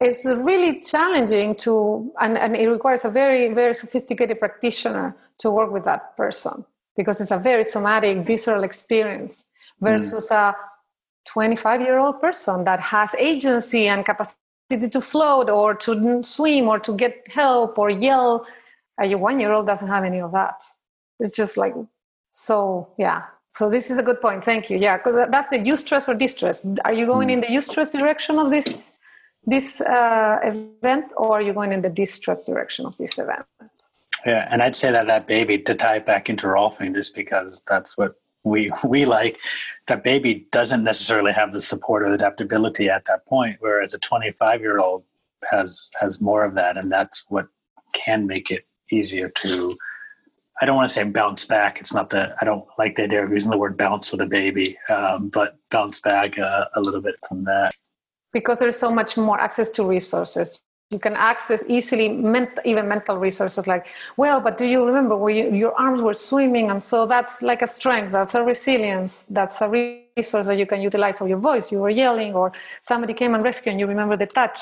it's 0.00 0.26
really 0.26 0.80
challenging 0.80 1.54
to 1.54 2.12
and, 2.20 2.36
and 2.36 2.54
it 2.54 2.68
requires 2.68 3.04
a 3.04 3.10
very 3.10 3.54
very 3.54 3.74
sophisticated 3.74 4.38
practitioner 4.38 5.16
to 5.38 5.50
work 5.50 5.72
with 5.72 5.84
that 5.84 6.16
person 6.16 6.64
because 6.96 7.20
it's 7.20 7.30
a 7.30 7.38
very 7.38 7.64
somatic 7.64 8.18
visceral 8.18 8.64
experience 8.64 9.44
versus 9.80 10.28
mm. 10.30 10.36
a 10.36 10.56
25 11.26 11.80
year 11.80 11.98
old 11.98 12.20
person 12.20 12.64
that 12.64 12.80
has 12.80 13.14
agency 13.16 13.88
and 13.88 14.04
capacity 14.04 14.88
to 14.90 15.00
float 15.00 15.50
or 15.50 15.74
to 15.74 16.22
swim 16.22 16.68
or 16.68 16.78
to 16.78 16.94
get 16.94 17.26
help 17.30 17.78
or 17.78 17.90
yell. 17.90 18.46
A 19.00 19.14
one 19.14 19.38
year 19.38 19.52
old 19.52 19.66
doesn't 19.66 19.88
have 19.88 20.04
any 20.04 20.20
of 20.20 20.32
that. 20.32 20.62
It's 21.20 21.36
just 21.36 21.56
like 21.56 21.74
so 22.30 22.88
yeah. 22.98 23.24
So 23.54 23.70
this 23.70 23.90
is 23.90 23.98
a 23.98 24.02
good 24.02 24.20
point. 24.20 24.44
Thank 24.44 24.70
you. 24.70 24.78
Yeah 24.78 24.96
because 24.96 25.28
that's 25.30 25.50
the 25.50 25.58
eustress 25.58 26.08
or 26.08 26.14
distress. 26.14 26.66
Are 26.84 26.92
you 26.92 27.06
going 27.06 27.28
mm. 27.28 27.32
in 27.32 27.40
the 27.40 27.48
eustress 27.48 27.96
direction 27.96 28.38
of 28.38 28.50
this 28.50 28.92
this 29.46 29.80
uh, 29.80 30.38
event 30.42 31.12
or 31.16 31.38
are 31.38 31.42
you 31.42 31.52
going 31.52 31.72
in 31.72 31.80
the 31.80 31.88
distress 31.88 32.44
direction 32.44 32.84
of 32.84 32.96
this 32.96 33.18
event 33.18 33.44
yeah 34.24 34.48
and 34.50 34.62
i'd 34.62 34.76
say 34.76 34.90
that 34.90 35.06
that 35.06 35.26
baby 35.26 35.58
to 35.58 35.74
tie 35.74 35.96
it 35.96 36.06
back 36.06 36.28
into 36.28 36.46
rolfing 36.46 36.94
just 36.94 37.14
because 37.14 37.62
that's 37.66 37.96
what 37.96 38.14
we 38.44 38.72
we 38.86 39.04
like 39.04 39.38
that 39.86 40.02
baby 40.02 40.46
doesn't 40.50 40.84
necessarily 40.84 41.32
have 41.32 41.52
the 41.52 41.60
support 41.60 42.02
or 42.02 42.12
adaptability 42.12 42.88
at 42.88 43.04
that 43.04 43.24
point 43.26 43.56
whereas 43.60 43.94
a 43.94 43.98
25 43.98 44.60
year 44.60 44.78
old 44.78 45.04
has 45.50 45.90
has 46.00 46.20
more 46.20 46.44
of 46.44 46.54
that 46.54 46.76
and 46.76 46.90
that's 46.90 47.24
what 47.28 47.46
can 47.92 48.26
make 48.26 48.50
it 48.50 48.66
easier 48.90 49.28
to 49.28 49.76
I 50.60 50.64
don't 50.64 50.76
want 50.76 50.88
to 50.88 50.94
say 50.94 51.04
bounce 51.04 51.44
back. 51.44 51.80
It's 51.80 51.92
not 51.92 52.08
that 52.10 52.34
I 52.40 52.46
don't 52.46 52.64
like 52.78 52.96
the 52.96 53.02
idea 53.02 53.22
of 53.22 53.30
using 53.30 53.50
the 53.50 53.58
word 53.58 53.76
bounce 53.76 54.10
with 54.10 54.22
a 54.22 54.26
baby, 54.26 54.78
um, 54.88 55.28
but 55.28 55.58
bounce 55.70 56.00
back 56.00 56.38
uh, 56.38 56.64
a 56.74 56.80
little 56.80 57.02
bit 57.02 57.16
from 57.28 57.44
that 57.44 57.74
because 58.38 58.58
there's 58.58 58.78
so 58.86 58.90
much 59.00 59.16
more 59.16 59.38
access 59.40 59.70
to 59.70 59.82
resources. 59.96 60.46
You 60.90 61.00
can 61.06 61.14
access 61.32 61.60
easily 61.76 62.08
ment- 62.34 62.60
even 62.72 62.84
mental 62.94 63.16
resources 63.28 63.66
like 63.72 63.84
well 64.22 64.38
but 64.46 64.54
do 64.60 64.66
you 64.72 64.80
remember 64.90 65.14
where 65.22 65.34
you, 65.38 65.44
your 65.62 65.74
arms 65.84 66.00
were 66.06 66.18
swimming? 66.28 66.66
And 66.72 66.80
so 66.90 66.98
that's 67.06 67.34
like 67.50 67.62
a 67.68 67.70
strength 67.78 68.12
that's 68.12 68.34
a 68.40 68.42
resilience 68.52 69.12
that's 69.38 69.56
a 69.66 69.68
resource 69.68 70.46
that 70.50 70.58
you 70.62 70.66
can 70.72 70.80
utilize 70.90 71.16
of 71.22 71.28
your 71.32 71.42
voice. 71.50 71.72
You 71.72 71.78
were 71.84 71.94
yelling 72.04 72.34
or 72.40 72.52
somebody 72.82 73.14
came 73.14 73.32
and 73.34 73.42
rescued 73.42 73.72
and 73.72 73.80
you 73.80 73.86
remember 73.94 74.16
the 74.18 74.30
touch 74.40 74.60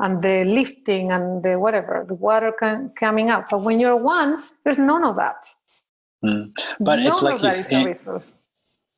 and 0.00 0.20
the 0.20 0.36
lifting 0.58 1.12
and 1.12 1.42
the 1.44 1.54
whatever 1.64 2.04
the 2.10 2.18
water 2.28 2.52
can, 2.62 2.90
coming 2.98 3.30
out. 3.30 3.44
But 3.48 3.62
when 3.66 3.78
you're 3.78 4.00
one 4.18 4.42
there's 4.64 4.80
none 4.92 5.04
of 5.10 5.14
that. 5.22 5.40
Mm. 6.24 6.52
but 6.80 6.96
none 6.96 7.06
it's 7.06 7.22
like 7.22 7.42
you 7.42 7.52
say, 7.52 7.94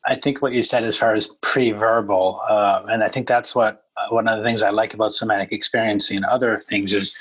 I 0.06 0.14
think 0.14 0.40
what 0.40 0.52
you 0.52 0.62
said 0.62 0.84
as 0.84 0.96
far 0.96 1.14
as 1.14 1.28
pre-verbal, 1.42 2.40
uh, 2.48 2.82
and 2.88 3.02
I 3.02 3.08
think 3.08 3.26
that's 3.26 3.54
what 3.54 3.84
uh, 3.96 4.08
one 4.10 4.28
of 4.28 4.38
the 4.38 4.44
things 4.44 4.62
I 4.62 4.70
like 4.70 4.94
about 4.94 5.12
somatic 5.12 5.52
experiencing 5.52 6.18
and 6.18 6.26
other 6.26 6.62
things 6.68 6.94
is 6.94 7.14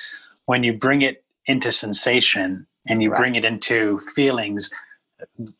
when 0.46 0.64
you 0.64 0.74
bring 0.74 1.02
it 1.02 1.24
into 1.48 1.72
sensation 1.72 2.68
and 2.88 3.02
you 3.02 3.10
right. 3.10 3.20
bring 3.20 3.36
it 3.36 3.46
into 3.46 4.00
feelings, 4.14 4.70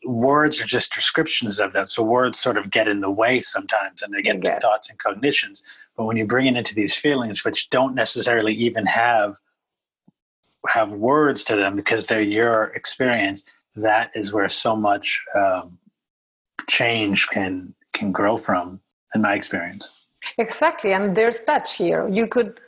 words 0.04 0.60
are 0.60 0.66
just 0.66 0.94
descriptions 0.94 1.58
of 1.58 1.72
that. 1.72 1.88
So 1.88 2.02
words 2.02 2.38
sort 2.38 2.56
of 2.56 2.70
get 2.70 2.86
in 2.86 3.00
the 3.00 3.10
way 3.10 3.40
sometimes 3.40 4.02
and 4.02 4.12
they 4.12 4.22
get 4.22 4.36
into 4.36 4.58
thoughts 4.60 4.88
and 4.88 4.98
cognitions. 4.98 5.62
But 5.96 6.04
when 6.04 6.16
you 6.16 6.26
bring 6.26 6.46
it 6.46 6.56
into 6.56 6.74
these 6.74 6.96
feelings, 6.96 7.44
which 7.44 7.70
don't 7.70 7.94
necessarily 7.94 8.54
even 8.54 8.86
have 8.86 9.36
have 10.68 10.92
words 10.92 11.44
to 11.44 11.54
them 11.54 11.76
because 11.76 12.06
they're 12.06 12.20
your 12.20 12.72
experience, 12.74 13.44
that 13.76 14.10
is 14.14 14.32
where 14.32 14.48
so 14.48 14.74
much 14.74 15.24
um, 15.34 15.78
change 16.68 17.28
can 17.28 17.74
can 17.92 18.12
grow 18.12 18.36
from, 18.36 18.80
in 19.14 19.22
my 19.22 19.34
experience. 19.34 20.06
Exactly, 20.38 20.92
and 20.92 21.16
there's 21.16 21.42
touch 21.42 21.76
here. 21.76 22.08
You 22.08 22.26
could, 22.26 22.60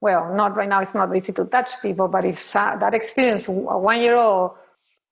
well, 0.00 0.34
not 0.34 0.56
right 0.56 0.68
now. 0.68 0.80
It's 0.80 0.94
not 0.94 1.14
easy 1.14 1.32
to 1.34 1.44
touch 1.44 1.80
people, 1.82 2.08
but 2.08 2.24
if 2.24 2.52
that 2.52 2.94
experience, 2.94 3.48
a 3.48 3.52
one-year-old 3.52 4.52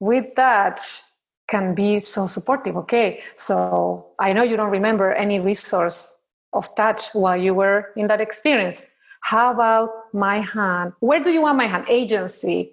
with 0.01 0.27
touch 0.37 1.03
can 1.49 1.75
be 1.75 1.99
so 1.99 2.27
supportive. 2.27 2.77
Okay, 2.77 3.23
so 3.35 4.07
I 4.19 4.33
know 4.33 4.43
you 4.43 4.57
don't 4.57 4.71
remember 4.71 5.13
any 5.13 5.41
resource 5.41 6.17
of 6.53 6.75
touch 6.77 7.09
while 7.15 7.37
you 7.37 7.55
were 7.55 7.91
in 7.97 8.07
that 8.07 8.21
experience. 8.21 8.83
How 9.21 9.53
about 9.53 9.91
my 10.13 10.41
hand? 10.41 10.93
Where 11.01 11.23
do 11.23 11.31
you 11.31 11.43
want 11.43 11.57
my 11.57 11.67
hand? 11.67 11.87
Agency. 11.89 12.73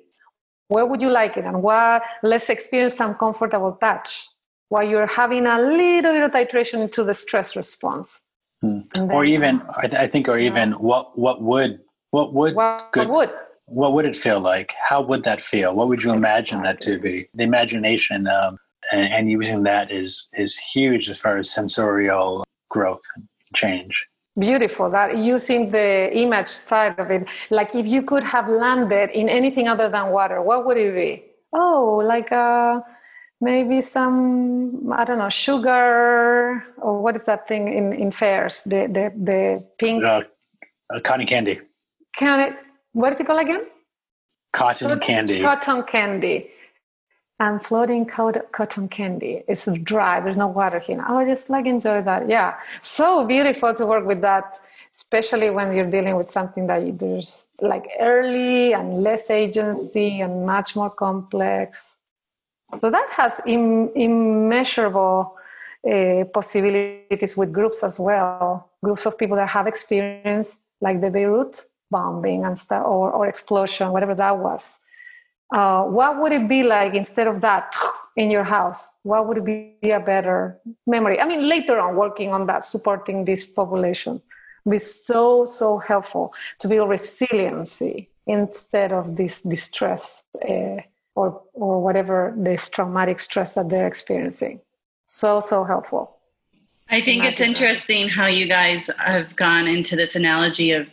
Where 0.68 0.86
would 0.86 1.02
you 1.02 1.10
like 1.10 1.38
it? 1.38 1.46
And 1.46 1.64
what? 1.64 2.04
Let's 2.22 2.50
experience 2.50 2.96
some 2.96 3.16
comfortable 3.16 3.74
touch 3.74 4.30
while 4.70 4.88
you're 4.88 5.08
having 5.08 5.46
a 5.46 5.60
little 5.62 6.14
bit 6.14 6.24
of 6.24 6.32
titration 6.32 6.82
into 6.82 7.04
the 7.04 7.14
stress 7.14 7.56
response. 7.56 8.26
Hmm. 8.62 8.80
Then, 8.94 9.12
or 9.12 9.24
even, 9.26 9.62
I, 9.78 9.88
th- 9.88 10.02
I 10.02 10.08
think, 10.08 10.28
or 10.28 10.38
yeah. 10.38 10.50
even 10.50 10.72
what 10.74 11.18
what 11.18 11.42
would 11.42 11.80
what 12.12 12.34
would 12.34 12.56
what, 12.56 12.92
good, 12.92 13.08
what 13.08 13.30
would 13.30 13.40
what 13.66 13.94
would 13.94 14.06
it 14.06 14.16
feel 14.16 14.40
like? 14.40 14.74
How 14.82 15.02
would 15.02 15.24
that 15.24 15.42
feel? 15.42 15.76
What 15.76 15.88
would 15.88 16.04
you 16.04 16.12
imagine 16.12 16.62
that 16.64 16.82
to 16.82 17.00
be? 17.00 17.28
The 17.34 17.44
imagination 17.44 18.28
um, 18.28 18.58
and, 18.92 19.12
and, 19.14 19.30
using 19.30 19.64
that 19.64 19.92
is 19.92 20.28
is 20.34 20.58
huge 20.58 21.10
as 21.10 21.20
far 21.20 21.38
as 21.38 21.52
sensorial 21.52 22.46
growth 22.70 23.04
and 23.16 23.28
change. 23.56 24.08
Beautiful. 24.38 24.90
That 24.90 25.18
using 25.18 25.72
the 25.72 26.12
image 26.14 26.50
side 26.50 27.00
of 27.00 27.10
it, 27.10 27.30
like 27.50 27.74
if 27.74 27.88
you 27.88 28.02
could 28.04 28.24
have 28.24 28.48
landed 28.50 29.10
in 29.12 29.30
anything 29.30 29.68
other 29.68 29.90
than 29.90 30.12
water, 30.12 30.42
what 30.42 30.66
would 30.66 30.78
it 30.78 30.94
be? 30.94 31.24
Oh, 31.54 32.02
like 32.04 32.32
a 32.32 32.36
uh, 32.36 32.82
maybe 33.42 33.82
some 33.82 34.92
I 34.92 35.04
don't 35.06 35.18
know 35.18 35.30
sugar 35.30 36.64
or 36.78 37.02
what 37.02 37.16
is 37.16 37.26
that 37.26 37.48
thing 37.48 37.68
in 37.74 37.94
in 37.94 38.12
fairs? 38.12 38.64
The 38.64 38.88
the 38.88 39.12
the 39.24 39.66
pink. 39.78 40.04
Uh, 40.04 40.24
uh, 40.94 41.00
cotton 41.00 41.26
candy. 41.26 41.62
Can 42.16 42.40
it? 42.40 42.54
What 42.94 43.14
is 43.14 43.20
it 43.20 43.28
called 43.28 43.42
again? 43.42 43.66
Cotton, 44.54 44.88
cotton 44.88 45.00
candy. 45.02 45.42
Cotton 45.42 45.84
candy. 45.84 46.52
And 47.38 47.62
floating 47.62 48.06
cotton 48.06 48.88
candy. 48.88 49.44
It's 49.50 49.66
dry. 49.84 50.22
There's 50.22 50.38
no 50.38 50.48
water 50.48 50.80
here. 50.80 51.04
I 51.06 51.12
would 51.12 51.28
just 51.28 51.50
like 51.50 51.66
enjoy 51.66 52.02
that. 52.04 52.30
Yeah, 52.30 52.56
so 52.82 53.28
beautiful 53.28 53.74
to 53.74 53.86
work 53.86 54.06
with 54.06 54.22
that, 54.22 54.58
especially 54.94 55.50
when 55.50 55.76
you're 55.76 55.90
dealing 55.90 56.16
with 56.16 56.32
something 56.32 56.68
that 56.68 56.98
there's 56.98 57.48
like 57.60 57.90
early 58.00 58.74
and 58.74 59.04
less 59.04 59.30
agency 59.30 60.22
and 60.22 60.46
much 60.46 60.78
more 60.78 60.90
complex. 60.90 61.95
So 62.78 62.90
that 62.92 63.10
has 63.12 63.42
Im- 63.46 63.92
immeasurable 63.96 65.36
uh, 65.90 66.26
possibilities 66.34 67.38
with 67.38 67.54
groups 67.54 67.84
as 67.84 68.00
well. 68.00 68.70
Groups 68.84 69.06
of 69.06 69.18
people 69.18 69.38
that 69.38 69.50
have 69.50 69.68
experience, 69.68 70.60
like 70.82 71.02
the 71.02 71.10
Beirut 71.10 71.62
bombing 71.92 72.46
and 72.46 72.58
stuff, 72.58 72.84
or, 72.86 73.12
or 73.12 73.28
explosion, 73.28 73.92
whatever 73.92 74.16
that 74.16 74.38
was. 74.38 74.80
Uh, 75.54 75.84
what 75.84 76.20
would 76.20 76.32
it 76.32 76.48
be 76.48 76.64
like 76.64 76.96
instead 76.96 77.28
of 77.28 77.42
that 77.42 77.76
in 78.16 78.32
your 78.32 78.44
house? 78.44 78.90
What 79.04 79.28
would 79.28 79.46
be 79.46 79.78
a 79.84 80.00
better 80.00 80.60
memory? 80.88 81.20
I 81.20 81.28
mean, 81.28 81.48
later 81.48 81.80
on, 81.80 81.96
working 81.96 82.34
on 82.34 82.48
that, 82.48 82.64
supporting 82.64 83.26
this 83.26 83.46
population, 83.46 84.22
be 84.68 84.80
so 84.80 85.46
so 85.46 85.78
helpful 85.78 86.34
to 86.60 86.68
build 86.68 86.90
resiliency 86.90 88.10
instead 88.26 88.92
of 88.92 89.16
this 89.16 89.44
distress. 89.44 90.24
Uh, 90.42 90.78
or 91.16 91.42
or 91.54 91.82
whatever 91.82 92.34
this 92.38 92.70
traumatic 92.70 93.20
stress 93.20 93.54
that 93.56 93.70
they're 93.70 93.88
experiencing. 93.88 94.62
So 95.06 95.40
so 95.40 95.64
helpful. 95.64 96.18
I 96.90 97.02
think 97.02 97.24
it's 97.24 97.42
interesting 97.42 98.10
how 98.10 98.28
you 98.28 98.48
guys 98.48 98.92
have 99.00 99.36
gone 99.36 99.68
into 99.68 99.96
this 99.96 100.16
analogy 100.16 100.72
of 100.72 100.88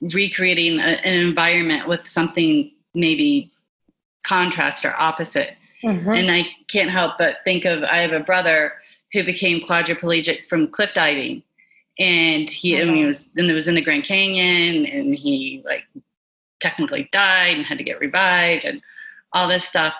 recreating 0.00 0.80
a, 0.80 0.98
an 1.04 1.14
environment 1.14 1.86
with 1.86 2.08
something 2.08 2.72
maybe 2.94 3.52
contrast 4.24 4.84
or 4.84 4.94
opposite. 4.98 5.56
Mm-hmm. 5.84 6.10
And 6.10 6.30
I 6.30 6.48
can't 6.68 6.90
help 6.90 7.18
but 7.18 7.36
think 7.44 7.64
of 7.64 7.82
I 7.84 7.98
have 7.98 8.12
a 8.12 8.20
brother 8.20 8.72
who 9.12 9.24
became 9.24 9.66
quadriplegic 9.66 10.46
from 10.46 10.68
cliff 10.68 10.92
diving. 10.94 11.42
And 11.98 12.48
he, 12.48 12.72
mm-hmm. 12.72 12.82
I 12.82 12.84
mean, 12.92 12.96
he 12.96 13.04
was, 13.04 13.28
and 13.36 13.50
it 13.50 13.52
was 13.52 13.68
in 13.68 13.74
the 13.74 13.82
Grand 13.82 14.04
Canyon 14.04 14.86
and 14.86 15.14
he 15.14 15.62
like 15.64 15.84
technically 16.60 17.08
died 17.12 17.56
and 17.56 17.66
had 17.66 17.78
to 17.78 17.84
get 17.84 18.00
revived. 18.00 18.64
And 18.64 18.80
all 19.32 19.48
this 19.48 19.64
stuff. 19.64 19.94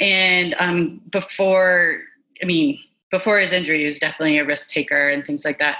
And 0.00 0.54
um, 0.58 1.00
before, 1.10 2.02
I 2.42 2.46
mean, 2.46 2.78
before 3.10 3.38
his 3.38 3.52
injury, 3.52 3.80
he 3.80 3.84
was 3.84 3.98
definitely 3.98 4.38
a 4.38 4.44
risk 4.44 4.68
taker 4.68 5.08
and 5.08 5.24
things 5.24 5.44
like 5.44 5.58
that. 5.58 5.78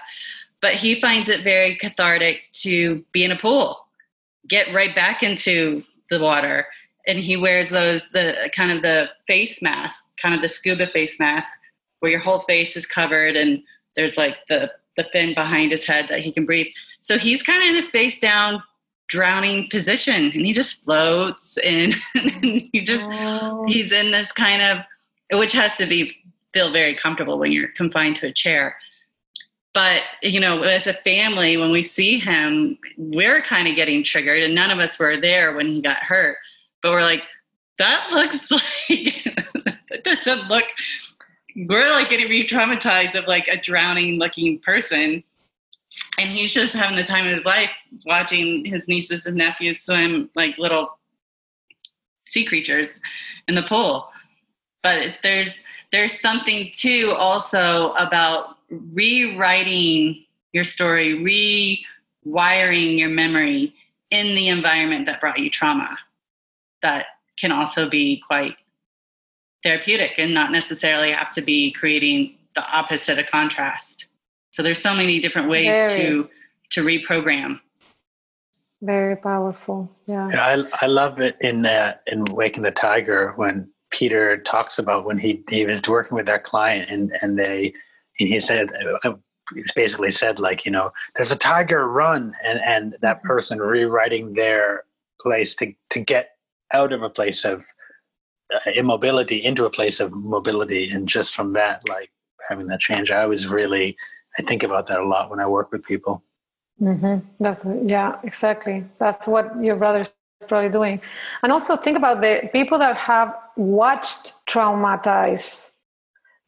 But 0.61 0.75
he 0.75 1.01
finds 1.01 1.29
it 1.29 1.45
very 1.45 1.77
cathartic 1.77 2.43
to 2.55 3.05
be 3.13 3.25
in 3.25 3.31
a 3.31 3.39
pool, 3.39 3.87
get 4.49 4.73
right 4.75 4.95
back 4.95 5.23
into 5.23 5.83
the 6.11 6.19
water. 6.19 6.67
And 7.07 7.19
he 7.19 7.37
wears 7.37 7.71
those, 7.71 8.11
the 8.11 8.51
kind 8.55 8.73
of 8.73 8.83
the 8.83 9.09
face 9.27 9.63
mask, 9.63 10.11
kind 10.21 10.35
of 10.35 10.43
the 10.43 10.49
scuba 10.49 10.89
face 10.89 11.21
mask, 11.21 11.59
where 12.01 12.11
your 12.11 12.21
whole 12.21 12.41
face 12.41 12.77
is 12.77 12.87
covered 12.87 13.37
and 13.37 13.63
there's 13.95 14.17
like 14.17 14.37
the, 14.49 14.71
the 14.97 15.05
fin 15.13 15.35
behind 15.35 15.71
his 15.71 15.87
head 15.87 16.07
that 16.09 16.21
he 16.21 16.33
can 16.33 16.45
breathe. 16.45 16.67
So 17.03 17.19
he's 17.19 17.43
kind 17.43 17.63
of 17.63 17.71
in 17.71 17.85
a 17.85 17.89
face 17.89 18.19
down 18.19 18.63
drowning 19.09 19.69
position 19.71 20.25
and 20.25 20.47
he 20.47 20.53
just 20.53 20.85
floats 20.85 21.57
and, 21.59 21.95
he 22.15 22.81
just 22.81 23.09
oh. 23.11 23.65
he's 23.67 23.91
in 23.91 24.11
this 24.11 24.33
kind 24.33 24.63
of 24.63 24.79
which 25.39 25.53
has 25.53 25.77
to 25.77 25.87
be 25.87 26.15
feel 26.53 26.73
very 26.73 26.95
comfortable 26.95 27.39
when 27.39 27.53
you're 27.53 27.69
confined 27.69 28.17
to 28.17 28.27
a 28.27 28.33
chair 28.33 28.77
but 29.75 30.03
you 30.23 30.41
know 30.41 30.63
as 30.63 30.87
a 30.87 30.95
family 30.95 31.57
when 31.57 31.71
we 31.71 31.83
see 31.83 32.19
him 32.19 32.79
we're 32.97 33.41
kind 33.43 33.69
of 33.69 33.75
getting 33.75 34.03
triggered 34.03 34.43
and 34.43 34.55
none 34.55 34.71
of 34.71 34.79
us 34.79 34.99
were 34.99 35.19
there 35.19 35.55
when 35.55 35.67
he 35.67 35.81
got 35.81 35.99
hurt 35.99 36.37
but 36.83 36.93
we're 36.93 37.03
like 37.03 37.23
that 37.79 38.09
looks 38.11 38.51
like 38.51 39.25
that 39.65 40.05
doesn't 40.05 40.49
look 40.49 40.65
we're 41.69 41.91
like 41.91 42.09
getting 42.09 42.29
re-traumatized 42.29 43.15
of 43.15 43.27
like 43.27 43.49
a 43.49 43.61
drowning 43.61 44.19
looking 44.19 44.59
person 44.59 45.23
and 46.19 46.37
he's 46.37 46.53
just 46.53 46.75
having 46.75 46.97
the 46.97 47.05
time 47.05 47.27
of 47.27 47.33
his 47.33 47.45
life 47.45 47.71
watching 48.05 48.65
his 48.65 48.89
nieces 48.89 49.27
and 49.27 49.37
nephews 49.37 49.81
swim 49.81 50.29
like 50.35 50.59
little 50.59 50.99
sea 52.27 52.45
creatures 52.45 53.01
in 53.47 53.55
the 53.55 53.63
pool. 53.63 54.11
But 54.83 55.15
there's 55.23 55.61
there's 55.93 56.21
something 56.21 56.71
too 56.75 57.15
also 57.17 57.93
about 57.93 58.57
rewriting 58.69 60.25
your 60.53 60.65
story 60.65 61.15
rewiring 62.27 62.99
your 62.99 63.09
memory 63.09 63.75
in 64.11 64.35
the 64.35 64.49
environment 64.49 65.07
that 65.07 65.21
brought 65.21 65.39
you 65.39 65.49
trauma 65.49 65.97
that 66.83 67.07
can 67.39 67.53
also 67.53 67.89
be 67.89 68.23
quite 68.27 68.57
therapeutic 69.63 70.13
and 70.19 70.35
not 70.35 70.53
necessarily 70.53 71.13
have 71.13 71.31
to 71.31 71.43
be 71.43 71.73
creating 71.73 72.35
the 72.55 72.63
opposite 72.71 73.19
of 73.19 73.27
contrast 73.27 74.08
so 74.51 74.63
there's 74.63 74.81
so 74.81 74.95
many 74.95 75.21
different 75.21 75.49
ways 75.49 75.67
very, 75.67 76.01
to 76.01 76.29
to 76.71 76.85
reprogram. 76.85 77.61
Very 78.83 79.17
powerful. 79.17 79.91
Yeah. 80.07 80.29
I 80.29 80.85
I 80.85 80.87
love 80.87 81.21
it 81.21 81.37
in 81.41 81.67
uh, 81.67 81.95
in 82.07 82.25
Waking 82.31 82.63
the 82.63 82.71
Tiger 82.71 83.33
when 83.37 83.69
Peter 83.91 84.39
talks 84.39 84.79
about 84.79 85.05
when 85.05 85.19
he 85.19 85.43
he 85.49 85.65
was 85.65 85.83
working 85.89 86.17
with 86.17 86.27
that 86.27 86.45
client 86.45 86.91
and 86.91 87.13
and 87.23 87.39
they 87.39 87.73
he 88.15 88.41
said 88.41 88.69
uh, 89.05 89.15
he 89.55 89.63
basically 89.75 90.11
said 90.11 90.39
like 90.39 90.65
you 90.65 90.71
know 90.71 90.93
there's 91.15 91.33
a 91.33 91.37
tiger 91.37 91.89
run 91.89 92.35
and 92.47 92.61
and 92.67 92.97
that 93.01 93.19
mm-hmm. 93.19 93.29
person 93.29 93.59
rewriting 93.59 94.33
their 94.35 94.85
place 95.21 95.55
to 95.55 95.73
to 95.91 96.01
get 96.01 96.33
out 96.73 96.93
of 96.93 97.03
a 97.03 97.11
place 97.11 97.45
of 97.45 97.65
uh, 98.55 98.71
immobility 98.75 99.43
into 99.43 99.65
a 99.65 99.71
place 99.71 100.01
of 100.01 100.13
mobility 100.13 100.91
and 100.91 101.09
just 101.09 101.35
from 101.35 101.53
that 101.53 101.81
like 101.89 102.11
having 102.49 102.67
that 102.67 102.81
change 102.81 103.11
i 103.11 103.27
was 103.27 103.47
really 103.47 103.97
I 104.39 104.43
think 104.43 104.63
about 104.63 104.87
that 104.87 105.01
a 105.01 105.05
lot 105.05 105.31
when 105.31 105.41
I 105.41 105.47
work 105.47 105.73
with 105.73 105.85
people. 105.85 106.23
Mm-hmm. 106.81 107.27
That's 107.41 107.67
yeah, 107.83 108.19
exactly. 108.23 108.85
That's 108.99 109.27
what 109.27 109.61
your 109.63 109.77
brother's 109.77 110.09
probably 110.47 110.71
doing, 110.71 111.01
and 111.43 111.51
also 111.51 111.77
think 111.77 111.97
about 111.97 112.21
the 112.21 112.49
people 112.53 112.79
that 112.79 112.97
have 112.97 113.35
watched 113.57 114.35
traumatize 114.47 115.73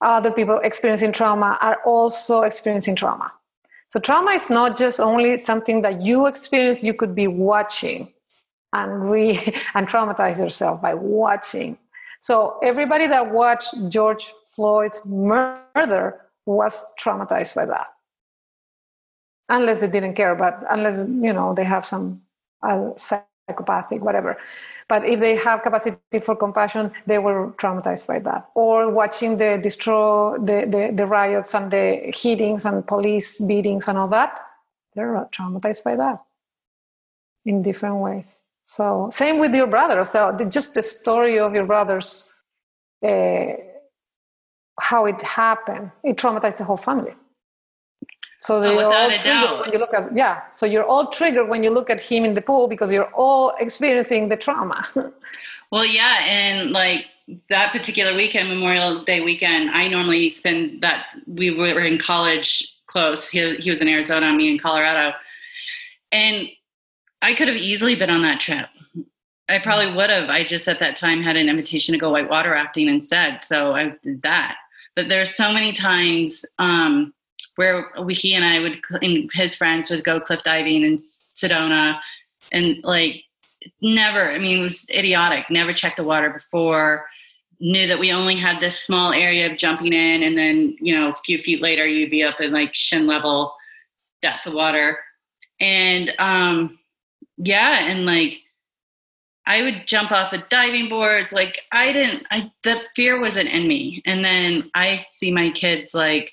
other 0.01 0.31
people 0.31 0.59
experiencing 0.63 1.13
trauma 1.13 1.59
are 1.61 1.79
also 1.85 2.43
experiencing 2.43 2.95
trauma. 2.95 3.33
So 3.89 3.99
trauma 3.99 4.31
is 4.31 4.49
not 4.49 4.79
just 4.79 5.01
only 5.01 5.37
something 5.37 5.83
that 5.83 6.01
you 6.01 6.27
experience; 6.27 6.85
you 6.85 6.95
could 6.95 7.15
be 7.15 7.27
watching 7.27 8.13
and 8.73 9.11
re 9.11 9.31
and 9.75 9.89
traumatize 9.89 10.39
yourself 10.39 10.81
by 10.81 10.95
watching. 10.95 11.77
So 12.21 12.59
everybody 12.63 13.09
that 13.09 13.33
watched 13.33 13.75
George 13.89 14.33
Floyd's 14.55 15.05
murder 15.07 16.21
was 16.51 16.85
traumatized 17.03 17.55
by 17.57 17.67
that. 17.67 17.89
unless 19.49 19.81
they 19.81 19.89
didn't 19.91 20.15
care, 20.15 20.35
but 20.35 20.63
unless 20.71 20.99
you 20.99 21.33
know 21.33 21.55
they 21.55 21.65
have 21.65 21.85
some 21.85 22.23
uh, 22.63 22.91
psychopathic 22.97 24.03
whatever. 24.03 24.39
But 24.89 25.05
if 25.07 25.21
they 25.21 25.37
have 25.37 25.63
capacity 25.63 26.21
for 26.21 26.37
compassion, 26.37 26.93
they 27.07 27.19
were 27.19 27.53
traumatized 27.59 28.07
by 28.09 28.21
that. 28.21 28.49
Or 28.55 28.91
watching 28.91 29.39
the 29.39 29.59
destroy 29.63 30.37
the, 30.39 30.67
the, 30.69 30.93
the 30.95 31.07
riots 31.07 31.55
and 31.55 31.71
the 31.71 32.13
hitings 32.13 32.65
and 32.65 32.87
police 32.87 33.41
beatings 33.41 33.89
and 33.89 33.99
all 33.99 34.09
that, 34.09 34.41
they're 34.95 35.29
traumatized 35.33 35.85
by 35.85 35.97
that 35.97 36.23
in 37.47 37.63
different 37.63 37.97
ways. 37.97 38.43
So 38.65 39.11
same 39.13 39.39
with 39.41 39.55
your 39.55 39.69
brother. 39.69 40.05
So 40.05 40.35
the, 40.37 40.47
just 40.47 40.75
the 40.75 40.83
story 40.83 41.39
of 41.39 41.55
your 41.55 41.67
brother's 41.67 42.33
uh, 43.05 43.55
how 44.81 45.07
it 45.07 45.21
happened, 45.23 45.91
it 46.05 46.17
traumatized 46.17 46.59
the 46.59 46.65
whole 46.65 46.77
family. 46.77 47.15
So 48.43 48.57
Oh, 48.57 48.73
you're 48.73 48.87
all 48.87 49.07
triggered 49.09 49.25
doubt. 49.25 49.61
when 49.61 49.73
you 49.73 49.79
look 49.79 49.93
at 49.95 50.17
yeah. 50.17 50.41
So 50.51 50.65
you're 50.67 50.85
all 50.85 51.11
triggered 51.11 51.49
when 51.49 51.63
you 51.63 51.71
look 51.71 51.91
at 51.91 52.01
him 52.01 52.25
in 52.25 52.35
the 52.35 52.41
pool 52.41 52.69
because 52.69 52.91
you're 52.91 53.13
all 53.15 53.55
experiencing 53.61 54.29
the 54.29 54.37
trauma. 54.37 54.87
Well, 55.73 55.87
yeah, 55.87 56.19
and 56.27 56.73
like 56.73 57.07
that 57.49 57.71
particular 57.71 58.17
weekend, 58.17 58.49
Memorial 58.49 59.05
Day 59.05 59.21
weekend, 59.21 59.71
I 59.71 59.87
normally 59.87 60.29
spend 60.31 60.83
that. 60.83 61.07
We 61.29 61.55
were 61.55 61.79
in 61.85 61.97
college 61.97 62.75
close. 62.87 63.29
He, 63.29 63.55
he 63.55 63.71
was 63.71 63.81
in 63.81 63.87
Arizona, 63.87 64.33
me 64.33 64.51
in 64.51 64.59
Colorado, 64.59 65.17
and 66.11 66.49
I 67.23 67.35
could 67.35 67.47
have 67.47 67.57
easily 67.57 67.95
been 67.95 68.11
on 68.11 68.23
that 68.23 68.41
trip. 68.41 68.67
I 69.51 69.59
probably 69.59 69.95
would 69.95 70.11
have. 70.11 70.29
I 70.29 70.45
just 70.45 70.69
at 70.69 70.81
that 70.81 70.97
time 70.97 71.23
had 71.23 71.37
an 71.37 71.49
invitation 71.49 71.93
to 71.93 71.99
go 71.99 72.11
whitewater 72.11 72.51
rafting 72.51 72.89
instead, 72.89 73.43
so 73.43 73.73
I 73.73 73.95
did 74.03 74.23
that. 74.23 74.57
But 74.97 75.09
there's 75.09 75.35
so 75.35 75.53
many 75.53 75.73
times 75.73 76.45
um, 76.59 77.13
where 77.57 77.87
we, 78.03 78.15
he 78.15 78.35
and 78.35 78.45
I 78.45 78.61
would, 78.61 78.81
and 79.03 79.31
his 79.33 79.55
friends 79.55 79.91
would 79.91 80.05
go 80.05 80.21
cliff 80.21 80.43
diving 80.43 80.85
in 80.85 80.99
Sedona, 80.99 82.01
and 82.53 82.83
like 82.83 83.25
never 83.83 84.31
i 84.31 84.39
mean 84.39 84.61
it 84.61 84.63
was 84.63 84.89
idiotic 84.91 85.45
never 85.51 85.73
checked 85.73 85.97
the 85.97 86.05
water 86.05 86.31
before 86.31 87.07
knew 87.61 87.87
that 87.87 87.99
we 87.99 88.11
only 88.11 88.35
had 88.35 88.59
this 88.59 88.79
small 88.79 89.13
area 89.13 89.51
of 89.51 89.59
jumping 89.59 89.93
in 89.93 90.23
and 90.23 90.37
then 90.37 90.77
you 90.81 90.95
know 90.95 91.11
a 91.11 91.17
few 91.25 91.39
feet 91.39 91.61
later 91.61 91.87
you'd 91.87 92.11
be 92.11 92.23
up 92.23 92.41
in 92.41 92.53
like 92.53 92.75
shin 92.75 93.07
level 93.07 93.55
depth 94.23 94.47
of 94.47 94.55
water 94.55 94.99
and 95.61 96.15
um 96.19 96.79
yeah 97.37 97.87
and 97.87 98.07
like 98.07 98.39
i 99.47 99.63
would 99.63 99.87
jump 99.87 100.13
off 100.13 100.33
of 100.33 100.49
diving 100.49 100.89
boards 100.89 101.33
like 101.33 101.61
i 101.73 101.93
didn't 101.93 102.27
i 102.31 102.51
the 102.63 102.81
fear 102.95 103.21
wasn't 103.21 103.49
in 103.49 103.67
me 103.67 104.03
and 104.07 104.25
then 104.25 104.71
i 104.75 105.05
see 105.11 105.33
my 105.33 105.51
kids 105.51 105.95
like 105.95 106.33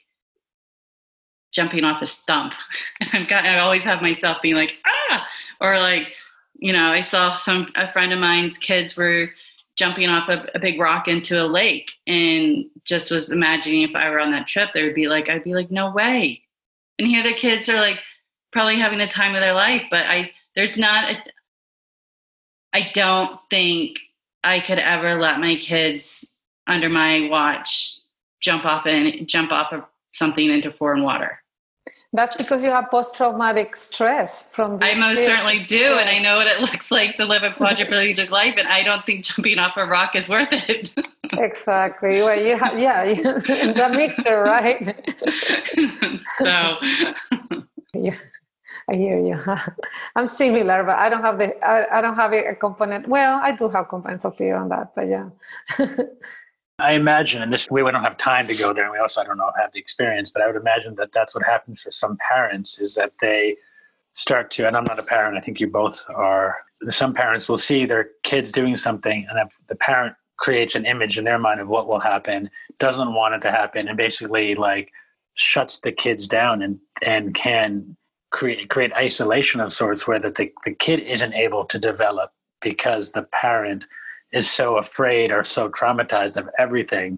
jumping 1.52 1.84
off 1.84 2.02
a 2.02 2.08
stump 2.08 2.54
and 3.00 3.10
i've 3.14 3.28
got 3.28 3.46
i 3.46 3.60
always 3.60 3.84
have 3.84 4.02
myself 4.02 4.38
being 4.42 4.56
like 4.56 4.76
ah 4.86 5.28
or 5.62 5.78
like 5.78 6.14
you 6.60 6.74
know, 6.74 6.86
I 6.86 7.02
saw 7.02 7.34
some 7.34 7.72
a 7.76 7.92
friend 7.92 8.12
of 8.12 8.20
mine's 8.20 8.58
kids 8.58 8.98
were 8.98 9.30
jumping 9.76 10.10
off 10.10 10.28
a, 10.28 10.48
a 10.56 10.60
big 10.60 10.80
rock 10.80 11.08
into 11.08 11.42
a 11.42 11.46
lake, 11.46 11.92
and 12.08 12.66
just 12.84 13.12
was 13.12 13.32
imagining 13.32 13.84
if 13.84 13.96
I 13.96 14.10
were 14.10 14.20
on 14.20 14.32
that 14.32 14.48
trip, 14.48 14.70
there 14.74 14.86
would 14.86 14.96
be 14.96 15.08
like, 15.08 15.30
I'd 15.30 15.44
be 15.44 15.54
like, 15.54 15.72
no 15.72 15.92
way. 15.92 16.42
And 16.98 17.08
here 17.08 17.24
the 17.24 17.34
kids 17.34 17.70
are 17.70 17.80
like 17.80 18.00
probably 18.52 18.80
having 18.80 18.98
the 18.98 19.08
time 19.08 19.36
of 19.36 19.42
their 19.42 19.54
life, 19.54 19.84
but 19.90 20.06
I 20.06 20.32
there's 20.56 20.78
not. 20.78 21.12
A, 21.12 21.18
I 22.74 22.92
don't 22.94 23.40
think 23.50 24.00
I 24.44 24.60
could 24.60 24.80
ever 24.80 25.16
let 25.16 25.40
my 25.40 25.56
kids 25.56 26.26
under 26.68 26.90
my 26.90 27.28
watch 27.30 27.98
jump 28.42 28.66
off 28.66 28.86
and 28.86 29.28
jump 29.28 29.52
off 29.52 29.74
of 29.74 29.84
something 30.14 30.50
into 30.50 30.72
foreign 30.72 31.04
water. 31.04 31.42
That's 32.14 32.38
because 32.38 32.64
you 32.64 32.70
have 32.70 32.90
post-traumatic 32.90 33.76
stress 33.76 34.50
from. 34.52 34.80
The 34.80 34.86
I 34.86 34.98
most 34.98 35.26
certainly 35.26 35.60
do, 35.66 35.98
and 35.98 36.10
I 36.10 36.20
know 36.20 36.38
what 36.38 36.48
it 36.48 36.62
looks 36.62 36.90
like 36.90 37.16
to 37.16 37.26
live 37.26 37.44
a 37.44 37.50
quadriplegic 37.50 38.30
life, 38.30 38.56
and 38.58 38.68
I 38.68 38.82
don't 38.82 39.06
think 39.06 39.26
jumping 39.26 39.60
off 39.60 39.76
a 39.76 39.86
rock 39.86 40.16
is 40.16 40.30
worth 40.30 40.50
it. 40.52 40.94
Exactly. 41.38 42.22
Well, 42.22 42.42
you 42.42 42.58
have, 42.58 42.80
yeah, 42.80 43.04
in 43.04 43.22
the 43.74 43.90
mixer, 43.94 44.44
right? 44.44 44.96
so, 46.38 46.78
yeah, 47.94 48.16
I 48.90 48.96
hear 48.96 49.20
you. 49.20 49.38
I'm 50.16 50.28
similar, 50.28 50.84
but 50.84 50.98
I 50.98 51.10
don't 51.10 51.22
have 51.22 51.38
the 51.38 51.66
I, 51.66 52.00
I 52.00 52.02
don't 52.02 52.16
have 52.16 52.32
a 52.32 52.56
component. 52.56 53.08
Well, 53.08 53.40
I 53.42 53.52
do 53.52 53.70
have 53.70 53.90
components 53.90 54.26
of 54.26 54.38
fear 54.38 54.56
on 54.56 54.70
that, 54.70 54.94
but 54.96 55.08
yeah. 55.08 55.30
I 56.80 56.94
imagine, 56.94 57.42
and 57.42 57.52
this 57.52 57.70
we 57.72 57.82
don't 57.82 58.04
have 58.04 58.18
time 58.18 58.48
to 58.48 58.56
go 58.56 58.72
there, 58.72 58.84
and 58.84 58.94
we 58.94 59.00
also 59.00 59.22
I 59.22 59.24
don't 59.26 59.38
know 59.38 59.52
have 59.60 59.72
the 59.74 59.80
experience, 59.80 60.30
but 60.30 60.42
I 60.42 60.48
would 60.48 60.56
imagine 60.56 60.96
that 60.96 61.12
that's 61.12 61.36
what 61.36 61.44
happens 61.44 61.82
for 61.82 61.92
some 61.92 62.18
parents 62.30 62.80
is 62.80 62.96
that 62.96 63.14
they 63.20 63.58
start 64.14 64.52
to, 64.52 64.68
and 64.68 64.78
I'm 64.78 64.86
not 64.88 65.00
a 65.00 65.04
parent, 65.04 65.38
I 65.38 65.42
think 65.42 65.60
you 65.60 65.68
both 65.68 66.04
are. 66.16 66.58
Some 66.88 67.14
parents 67.14 67.50
will 67.50 67.58
see 67.58 67.86
their 67.86 68.12
kids 68.24 68.52
doing 68.52 68.76
something, 68.76 69.26
and 69.30 69.40
if 69.40 69.58
the 69.68 69.76
parent 69.76 70.16
creates 70.38 70.76
an 70.76 70.86
image 70.86 71.18
in 71.18 71.26
their 71.26 71.40
mind 71.40 71.60
of 71.60 71.68
what 71.68 71.88
will 71.88 72.00
happen, 72.00 72.50
doesn't 72.78 73.14
want 73.14 73.34
it 73.34 73.42
to 73.42 73.52
happen, 73.52 73.88
and 73.88 73.98
basically 73.98 74.56
like 74.56 74.92
shuts 75.34 75.80
the 75.80 75.92
kids 75.92 76.26
down 76.28 76.62
and 76.62 76.80
and 77.02 77.34
can 77.34 77.98
create 78.38 78.70
create 78.70 78.94
isolation 78.94 79.60
of 79.60 79.72
sorts 79.72 80.08
where 80.08 80.20
that 80.20 80.36
the, 80.36 80.54
the 80.64 80.74
kid 80.76 81.00
isn't 81.00 81.34
able 81.34 81.66
to 81.66 81.80
develop 81.80 82.32
because 82.62 83.12
the 83.12 83.24
parent 83.24 83.84
is 84.32 84.50
so 84.50 84.78
afraid 84.78 85.32
or 85.32 85.44
so 85.44 85.70
traumatized 85.70 86.38
of 86.38 86.48
everything 86.60 87.18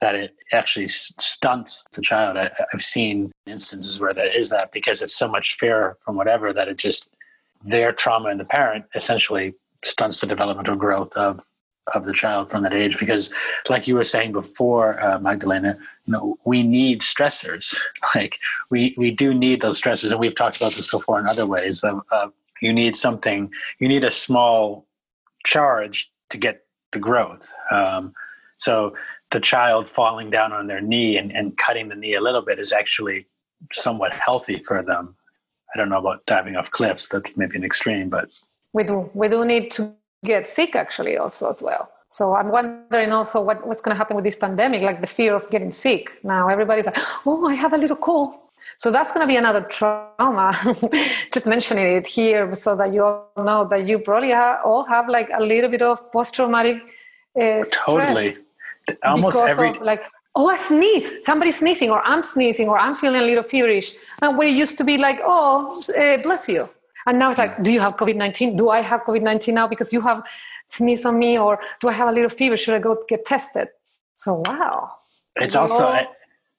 that 0.00 0.14
it 0.16 0.34
actually 0.52 0.88
stunts 0.88 1.84
the 1.92 2.02
child. 2.02 2.36
I, 2.36 2.50
I've 2.72 2.82
seen 2.82 3.30
instances 3.46 4.00
where 4.00 4.12
that 4.12 4.36
is 4.36 4.50
that 4.50 4.72
because 4.72 5.02
it's 5.02 5.16
so 5.16 5.28
much 5.28 5.56
fear 5.56 5.96
from 6.04 6.16
whatever 6.16 6.52
that 6.52 6.68
it 6.68 6.78
just 6.78 7.10
their 7.64 7.92
trauma 7.92 8.30
in 8.30 8.38
the 8.38 8.44
parent 8.44 8.84
essentially 8.94 9.54
stunts 9.84 10.18
the 10.20 10.26
developmental 10.26 10.76
growth 10.76 11.16
of 11.16 11.40
of 11.94 12.04
the 12.04 12.12
child 12.12 12.50
from 12.50 12.62
that 12.62 12.72
age. 12.72 12.98
Because, 12.98 13.32
like 13.68 13.86
you 13.86 13.94
were 13.94 14.04
saying 14.04 14.32
before, 14.32 15.02
uh, 15.02 15.18
Magdalena, 15.18 15.78
you 16.04 16.12
know, 16.12 16.38
we 16.44 16.62
need 16.62 17.00
stressors. 17.00 17.76
Like 18.14 18.38
we 18.70 18.94
we 18.96 19.10
do 19.10 19.34
need 19.34 19.60
those 19.60 19.80
stressors, 19.80 20.10
and 20.10 20.20
we've 20.20 20.34
talked 20.34 20.56
about 20.56 20.72
this 20.72 20.90
before 20.90 21.18
in 21.18 21.26
other 21.26 21.44
ways. 21.44 21.82
Of, 21.82 22.00
of 22.10 22.32
you 22.62 22.72
need 22.72 22.96
something, 22.96 23.52
you 23.78 23.88
need 23.88 24.04
a 24.04 24.10
small 24.10 24.86
charge 25.44 26.10
to 26.30 26.38
get 26.38 26.64
the 26.92 26.98
growth. 26.98 27.52
Um, 27.70 28.14
so 28.58 28.94
the 29.30 29.40
child 29.40 29.88
falling 29.88 30.30
down 30.30 30.52
on 30.52 30.66
their 30.66 30.80
knee 30.80 31.16
and, 31.18 31.30
and 31.32 31.56
cutting 31.58 31.88
the 31.88 31.94
knee 31.94 32.14
a 32.14 32.20
little 32.20 32.42
bit 32.42 32.58
is 32.58 32.72
actually 32.72 33.26
somewhat 33.72 34.12
healthy 34.12 34.62
for 34.62 34.82
them. 34.82 35.14
I 35.74 35.78
don't 35.78 35.88
know 35.88 35.98
about 35.98 36.24
diving 36.26 36.56
off 36.56 36.70
cliffs. 36.70 37.08
That's 37.08 37.36
maybe 37.36 37.56
an 37.56 37.64
extreme, 37.64 38.08
but 38.08 38.30
we 38.72 38.84
do 38.84 39.10
we 39.14 39.28
do 39.28 39.44
need 39.44 39.70
to 39.72 39.94
get 40.26 40.46
sick 40.46 40.76
actually 40.76 41.16
also 41.16 41.48
as 41.48 41.62
well. 41.62 41.90
So 42.08 42.34
i'm 42.38 42.50
wondering 42.58 43.10
also 43.12 43.42
what, 43.42 43.66
what's 43.66 43.82
going 43.82 43.94
to 43.94 43.98
happen 43.98 44.14
with 44.16 44.24
this 44.24 44.36
pandemic 44.36 44.82
like 44.82 45.00
the 45.00 45.12
fear 45.18 45.34
of 45.34 45.48
getting 45.50 45.70
sick. 45.70 46.02
Now 46.22 46.48
everybody's 46.48 46.86
like 46.86 46.98
oh 47.26 47.46
i 47.46 47.54
have 47.54 47.72
a 47.72 47.78
little 47.78 48.00
cold. 48.08 48.28
So 48.78 48.90
that's 48.90 49.10
going 49.12 49.24
to 49.26 49.26
be 49.26 49.36
another 49.36 49.62
trauma. 49.62 50.52
Just 51.32 51.46
mentioning 51.46 51.86
it 51.98 52.06
here 52.06 52.54
so 52.54 52.76
that 52.76 52.92
you 52.92 53.02
all 53.04 53.30
know 53.38 53.66
that 53.70 53.86
you 53.86 53.98
probably 53.98 54.32
ha- 54.32 54.60
all 54.64 54.84
have 54.84 55.08
like 55.08 55.30
a 55.32 55.42
little 55.42 55.70
bit 55.70 55.82
of 55.82 56.12
post-traumatic 56.12 56.76
uh, 57.40 57.62
totally. 57.72 58.32
Almost 59.02 59.40
every 59.40 59.70
of 59.70 59.80
like 59.80 60.02
oh 60.36 60.48
i 60.48 60.56
sneeze 60.56 61.24
somebody's 61.24 61.58
sneezing 61.58 61.90
or 61.90 62.00
i'm 62.10 62.22
sneezing 62.22 62.68
or 62.68 62.78
i'm 62.78 62.94
feeling 62.94 63.20
a 63.20 63.24
little 63.24 63.42
feverish. 63.42 63.94
And 64.22 64.36
where 64.38 64.46
it 64.46 64.54
used 64.54 64.78
to 64.78 64.84
be 64.84 64.96
like 64.98 65.20
oh 65.24 65.66
uh, 65.98 66.22
bless 66.22 66.48
you 66.48 66.68
and 67.06 67.18
now 67.18 67.30
it's 67.30 67.38
like 67.38 67.62
do 67.62 67.72
you 67.72 67.80
have 67.80 67.96
covid-19 67.96 68.56
do 68.56 68.68
i 68.70 68.80
have 68.80 69.02
covid-19 69.02 69.54
now 69.54 69.66
because 69.66 69.92
you 69.92 70.00
have 70.00 70.22
sneeze 70.66 71.04
on 71.04 71.18
me 71.18 71.38
or 71.38 71.58
do 71.80 71.88
i 71.88 71.92
have 71.92 72.08
a 72.08 72.12
little 72.12 72.30
fever? 72.30 72.56
Should 72.56 72.74
i 72.74 72.78
go 72.78 73.02
get 73.08 73.24
tested? 73.24 73.68
So 74.16 74.42
wow. 74.46 74.90
It's 75.36 75.54
also 75.54 75.98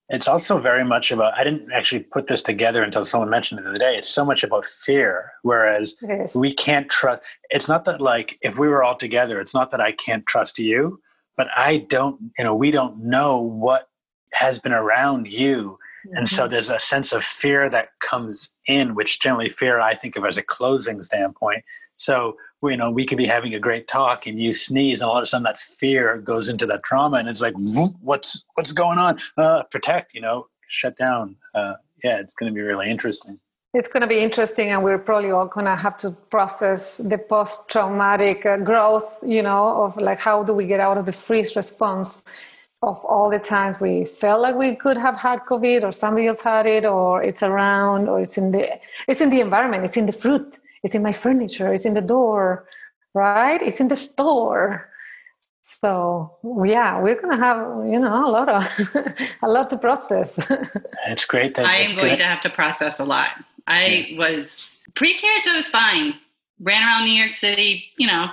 it's 0.09 0.27
also 0.27 0.57
very 0.59 0.85
much 0.85 1.11
about 1.11 1.37
i 1.37 1.43
didn't 1.43 1.69
actually 1.73 1.99
put 1.99 2.27
this 2.27 2.41
together 2.41 2.81
until 2.83 3.03
someone 3.03 3.29
mentioned 3.29 3.59
it 3.59 3.63
the 3.63 3.69
other 3.71 3.79
day. 3.79 3.97
It's 3.97 4.09
so 4.09 4.23
much 4.23 4.43
about 4.43 4.65
fear 4.65 5.31
whereas 5.41 5.95
we 6.35 6.53
can't 6.53 6.89
trust 6.89 7.21
it's 7.49 7.67
not 7.67 7.85
that 7.85 7.99
like 7.99 8.37
if 8.41 8.57
we 8.57 8.67
were 8.67 8.83
all 8.83 8.95
together 8.95 9.39
it's 9.39 9.53
not 9.53 9.71
that 9.71 9.81
i 9.81 9.91
can't 9.91 10.25
trust 10.25 10.59
you 10.59 11.01
but 11.35 11.47
i 11.55 11.77
don't 11.89 12.17
you 12.37 12.45
know 12.45 12.55
we 12.55 12.71
don't 12.71 12.97
know 12.99 13.39
what 13.39 13.89
has 14.33 14.59
been 14.59 14.73
around 14.73 15.27
you 15.27 15.77
and 16.15 16.25
Mm-hmm. 16.25 16.35
so 16.35 16.47
there's 16.47 16.69
a 16.69 16.79
sense 16.79 17.11
of 17.13 17.23
fear 17.23 17.69
that 17.69 17.89
comes 17.99 18.51
in 18.67 18.95
which 18.95 19.19
generally 19.19 19.49
fear 19.49 19.79
i 19.79 19.93
think 19.95 20.15
of 20.15 20.23
as 20.25 20.37
a 20.37 20.43
closing 20.43 21.01
standpoint. 21.01 21.63
So 21.95 22.37
we- 22.61 22.71
you 22.73 22.77
know 22.77 22.89
we 22.91 23.05
could 23.07 23.17
be 23.17 23.27
having 23.37 23.53
a 23.55 23.59
great 23.67 23.87
talk 23.87 24.25
and 24.27 24.39
you 24.39 24.51
sneeze 24.53 25.01
and 25.01 25.09
all 25.09 25.17
of 25.17 25.23
a 25.23 25.25
sudden 25.25 25.43
that 25.43 25.57
fear 25.57 26.17
goes 26.31 26.45
into 26.49 26.65
that 26.71 26.81
trauma 26.83 27.17
and 27.17 27.27
it's 27.29 27.41
like 27.41 27.55
"Vroom, 27.75 27.95
what's 28.09 28.29
what's 28.55 28.71
going 28.83 28.97
on? 29.05 29.13
Uh, 29.37 29.63
protect 29.75 30.13
you 30.15 30.21
know 30.21 30.37
shut 30.79 30.95
down. 30.97 31.35
Uh, 31.55 31.73
yeah 32.03 32.17
it's 32.23 32.33
going 32.37 32.49
to 32.51 32.55
be 32.59 32.61
really 32.71 32.89
interesting. 32.95 33.39
It's 33.73 33.89
going 33.93 34.01
to 34.01 34.07
be 34.07 34.19
interesting, 34.19 34.67
and 34.73 34.79
we're 34.83 34.97
probably 35.09 35.29
all 35.29 35.45
going 35.47 35.65
to 35.73 35.75
have 35.75 35.97
to 36.03 36.09
process 36.35 36.97
the 37.11 37.17
post-traumatic 37.17 38.45
uh, 38.45 38.57
growth, 38.69 39.19
you 39.35 39.43
know, 39.43 39.83
of 39.83 39.97
like 39.97 40.19
how 40.19 40.41
do 40.43 40.53
we 40.53 40.65
get 40.65 40.79
out 40.79 40.97
of 40.97 41.05
the 41.05 41.11
freeze 41.11 41.55
response 41.55 42.23
of 42.83 43.03
all 43.05 43.29
the 43.29 43.39
times 43.39 43.79
we 43.79 44.05
felt 44.05 44.41
like 44.41 44.55
we 44.55 44.75
could 44.75 44.97
have 44.97 45.17
had 45.17 45.39
COVID 45.41 45.83
or 45.83 45.91
somebody 45.91 46.27
else 46.27 46.41
had 46.41 46.65
it 46.67 46.85
or 46.85 47.23
it's 47.23 47.41
around 47.41 48.07
or 48.07 48.21
it's 48.21 48.37
in 48.37 48.51
the 48.51 48.79
it's 49.07 49.21
in 49.21 49.29
the 49.29 49.41
environment, 49.41 49.83
it's 49.83 49.97
in 49.97 50.05
the 50.05 50.11
fruit, 50.11 50.59
it's 50.83 50.93
in 50.93 51.01
my 51.01 51.11
furniture, 51.11 51.73
it's 51.73 51.85
in 51.85 51.95
the 51.95 52.01
door, 52.01 52.67
right? 53.13 53.61
It's 53.61 53.79
in 53.79 53.87
the 53.87 53.97
store. 53.97 54.89
So 55.61 56.37
yeah, 56.65 57.01
we're 57.01 57.19
gonna 57.19 57.37
have 57.37 57.57
you 57.87 57.99
know 57.99 58.25
a 58.25 58.29
lot 58.29 58.47
of 58.47 58.63
a 59.41 59.47
lot 59.47 59.69
to 59.71 59.77
process. 59.77 60.37
it's 61.07 61.25
great 61.25 61.55
that 61.55 61.65
I 61.65 61.77
am 61.77 61.95
going 61.95 62.11
good. 62.11 62.19
to 62.19 62.25
have 62.25 62.41
to 62.41 62.49
process 62.49 62.99
a 62.99 63.05
lot. 63.05 63.29
I 63.65 64.07
yeah. 64.09 64.17
was 64.19 64.71
pre-kids, 64.93 65.47
I 65.47 65.55
was 65.55 65.67
fine. 65.67 66.13
Ran 66.59 66.83
around 66.83 67.05
New 67.05 67.13
York 67.13 67.33
City, 67.33 67.85
you 67.97 68.07
know, 68.07 68.27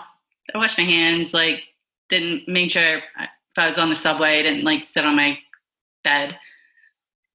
I 0.55 0.59
washed 0.59 0.78
my 0.78 0.84
hands, 0.84 1.34
like 1.34 1.62
didn't 2.09 2.47
make 2.47 2.70
sure 2.70 3.01
if 3.57 3.62
I 3.62 3.68
was 3.68 3.78
on 3.78 3.88
the 3.88 3.96
subway, 3.96 4.40
I 4.40 4.42
didn't 4.42 4.64
like 4.64 4.84
sit 4.84 5.05
on 5.05 5.14
my 5.14 5.38
bed. 6.02 6.38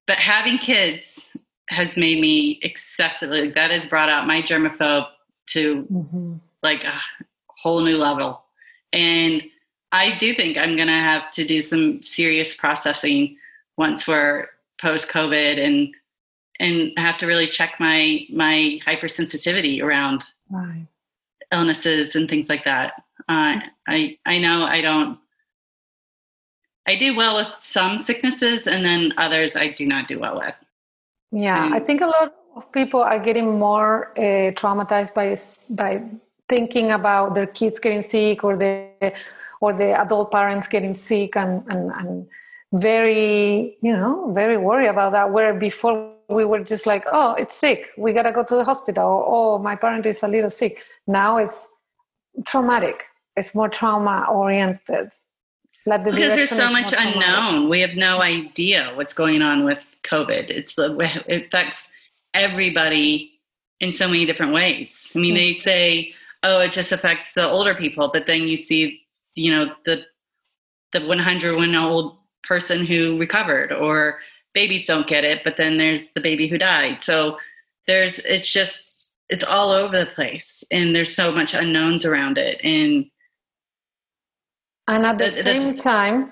But 0.06 0.18
having 0.18 0.58
kids 0.58 1.30
has 1.70 1.96
made 1.96 2.20
me 2.20 2.60
excessively 2.62 3.46
like, 3.46 3.56
that 3.56 3.72
has 3.72 3.86
brought 3.86 4.10
out 4.10 4.28
my 4.28 4.42
germaphobe 4.42 5.08
to 5.48 5.84
mm-hmm. 5.84 6.34
like 6.62 6.84
a 6.84 7.00
whole 7.48 7.82
new 7.82 7.96
level. 7.96 8.44
And 8.92 9.44
I 9.92 10.18
do 10.18 10.34
think 10.34 10.58
I'm 10.58 10.76
gonna 10.76 11.00
have 11.00 11.32
to 11.32 11.46
do 11.46 11.62
some 11.62 12.02
serious 12.02 12.54
processing 12.54 13.38
once 13.78 14.08
we're 14.08 14.48
post 14.82 15.10
COVID 15.10 15.58
and 15.58 15.94
and 16.60 16.92
have 16.98 17.18
to 17.20 17.28
really 17.28 17.48
check 17.48 17.76
my 17.80 18.26
my 18.30 18.80
hypersensitivity 18.86 19.82
around 19.82 20.26
right. 20.50 20.86
illnesses 21.54 22.16
and 22.16 22.30
things 22.30 22.50
like 22.50 22.66
that. 22.66 22.94
Uh, 23.30 23.62
I 23.88 24.18
I 24.26 24.40
know 24.40 24.64
I 24.64 24.82
don't 24.82 25.18
I 26.90 26.96
do 26.96 27.16
well 27.16 27.36
with 27.36 27.54
some 27.60 28.00
sicknesses, 28.00 28.66
and 28.66 28.84
then 28.84 29.14
others 29.18 29.56
I 29.56 29.68
do 29.68 29.86
not 29.86 30.08
do 30.08 30.18
well 30.20 30.38
with. 30.40 30.56
Yeah, 31.32 31.66
and, 31.66 31.76
I 31.76 31.80
think 31.80 32.02
a 32.02 32.08
lot 32.08 32.34
of 32.56 32.72
people 32.72 33.02
are 33.02 33.20
getting 33.20 33.60
more 33.60 34.12
uh, 34.18 34.52
traumatized 34.60 35.14
by 35.20 35.28
by 35.82 35.92
thinking 36.48 36.92
about 36.92 37.36
their 37.36 37.46
kids 37.46 37.78
getting 37.78 38.02
sick 38.02 38.44
or 38.44 38.58
the 38.58 39.14
or 39.62 39.72
the 39.72 39.90
adult 40.04 40.32
parents 40.32 40.68
getting 40.68 40.96
sick 40.96 41.38
and 41.38 41.64
and, 41.68 41.92
and 42.00 42.28
very 42.74 43.78
you 43.84 43.94
know 43.94 44.32
very 44.34 44.58
worried 44.58 44.88
about 44.88 45.12
that 45.12 45.32
where 45.32 45.54
before 45.54 45.96
we 46.28 46.44
were 46.44 46.64
just 46.64 46.88
like 46.88 47.06
oh 47.12 47.36
it's 47.42 47.56
sick. 47.56 47.80
We 47.98 48.14
gotta 48.14 48.32
go 48.32 48.44
to 48.44 48.56
the 48.56 48.64
hospital. 48.64 49.06
Or, 49.06 49.26
oh 49.36 49.60
my 49.60 49.76
parent 49.76 50.08
is 50.08 50.24
a 50.24 50.28
little 50.28 50.50
sick. 50.50 50.74
Now 51.06 51.38
it's 51.38 51.72
traumatic. 52.48 53.06
It's 53.36 53.54
more 53.54 53.70
trauma 53.70 54.26
oriented 54.28 55.10
like 55.90 56.04
the 56.04 56.12
because 56.12 56.36
there's 56.36 56.50
so 56.50 56.72
much 56.72 56.94
unknown. 56.98 57.68
We 57.68 57.82
have 57.82 57.96
no 57.96 58.22
idea 58.22 58.94
what's 58.96 59.14
going 59.14 59.42
on 59.42 59.66
with 59.66 59.86
COVID. 60.04 60.50
It's 60.50 60.76
the 60.76 60.96
it 61.28 61.48
affects 61.48 61.90
everybody 62.34 63.32
in 63.80 63.92
so 63.92 64.08
many 64.08 64.26
different 64.26 64.54
ways. 64.54 65.12
I 65.16 65.20
mean, 65.20 65.36
they 65.36 65.56
say, 65.56 66.14
"Oh, 66.44 66.62
it 66.62 66.72
just 66.72 66.92
affects 66.92 67.34
the 67.34 67.50
older 67.50 67.76
people," 67.76 68.10
but 68.14 68.28
then 68.28 68.44
you 68.44 68.56
see, 68.56 69.02
you 69.36 69.52
know, 69.52 69.74
the 69.86 70.06
the 70.94 71.06
101 71.06 71.76
old 71.76 72.18
person 72.44 72.86
who 72.86 73.18
recovered, 73.20 73.72
or 73.72 74.20
babies 74.54 74.86
don't 74.86 75.08
get 75.08 75.24
it, 75.24 75.44
but 75.44 75.58
then 75.58 75.78
there's 75.78 76.08
the 76.16 76.22
baby 76.22 76.48
who 76.48 76.58
died. 76.58 77.02
So 77.04 77.38
there's 77.88 78.20
it's 78.20 78.52
just 78.52 79.12
it's 79.30 79.44
all 79.44 79.72
over 79.72 80.00
the 80.00 80.12
place, 80.12 80.64
and 80.72 80.96
there's 80.96 81.16
so 81.16 81.32
much 81.32 81.54
unknowns 81.54 82.06
around 82.06 82.38
it, 82.38 82.60
and 82.64 83.10
and 84.90 85.06
at 85.06 85.18
the 85.20 85.30
that, 85.30 85.44
same 85.44 85.78
time, 85.78 86.32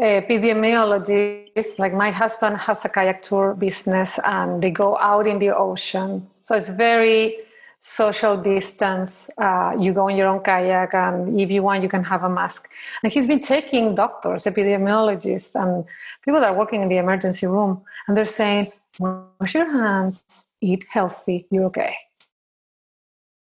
epidemiologists, 0.00 1.78
like 1.78 1.92
my 1.92 2.10
husband 2.10 2.56
has 2.56 2.84
a 2.84 2.88
kayak 2.88 3.20
tour 3.22 3.54
business 3.54 4.18
and 4.24 4.62
they 4.62 4.70
go 4.70 4.96
out 4.98 5.26
in 5.26 5.38
the 5.38 5.54
ocean. 5.54 6.26
So 6.40 6.56
it's 6.56 6.70
very 6.70 7.36
social 7.78 8.36
distance. 8.38 9.28
Uh, 9.36 9.76
you 9.78 9.92
go 9.92 10.08
in 10.08 10.16
your 10.16 10.28
own 10.28 10.40
kayak, 10.40 10.94
and 10.94 11.38
if 11.38 11.50
you 11.50 11.62
want, 11.62 11.82
you 11.82 11.88
can 11.88 12.02
have 12.02 12.24
a 12.24 12.30
mask. 12.30 12.68
And 13.02 13.12
he's 13.12 13.26
been 13.26 13.40
taking 13.40 13.94
doctors, 13.94 14.44
epidemiologists, 14.44 15.54
and 15.54 15.84
people 16.24 16.40
that 16.40 16.50
are 16.50 16.56
working 16.56 16.80
in 16.82 16.88
the 16.88 16.96
emergency 16.96 17.46
room, 17.46 17.82
and 18.08 18.16
they're 18.16 18.24
saying, 18.24 18.72
wash 18.98 19.54
your 19.54 19.70
hands, 19.70 20.48
eat 20.62 20.86
healthy, 20.88 21.46
you're 21.50 21.64
okay 21.64 21.94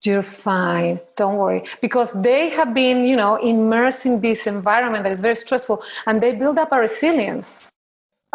you're 0.06 0.22
fine. 0.22 1.00
Don't 1.16 1.36
worry. 1.36 1.64
Because 1.80 2.20
they 2.22 2.50
have 2.50 2.74
been 2.74 3.06
you 3.06 3.16
know 3.16 3.36
immersed 3.36 4.06
in 4.06 4.20
this 4.20 4.46
environment 4.46 5.04
that 5.04 5.12
is 5.12 5.20
very 5.20 5.36
stressful 5.36 5.82
and 6.06 6.20
they 6.20 6.32
build 6.34 6.58
up 6.58 6.72
a 6.72 6.78
resilience 6.78 7.70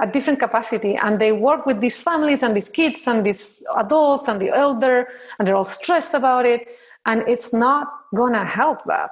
a 0.02 0.08
different 0.08 0.40
capacity 0.40 0.96
and 0.96 1.20
they 1.20 1.32
work 1.32 1.66
with 1.66 1.80
these 1.82 2.02
families 2.02 2.44
and 2.44 2.56
these 2.56 2.70
kids 2.70 3.08
and 3.08 3.26
these 3.26 3.64
adults 3.78 4.28
and 4.28 4.42
the 4.42 4.50
elder 4.50 5.08
and 5.38 5.48
they're 5.48 5.56
all 5.56 5.64
stressed 5.64 6.14
about 6.14 6.46
it. 6.46 6.68
And 7.06 7.24
it's 7.28 7.54
not 7.54 7.88
gonna 8.16 8.46
help 8.46 8.84
that 8.86 9.12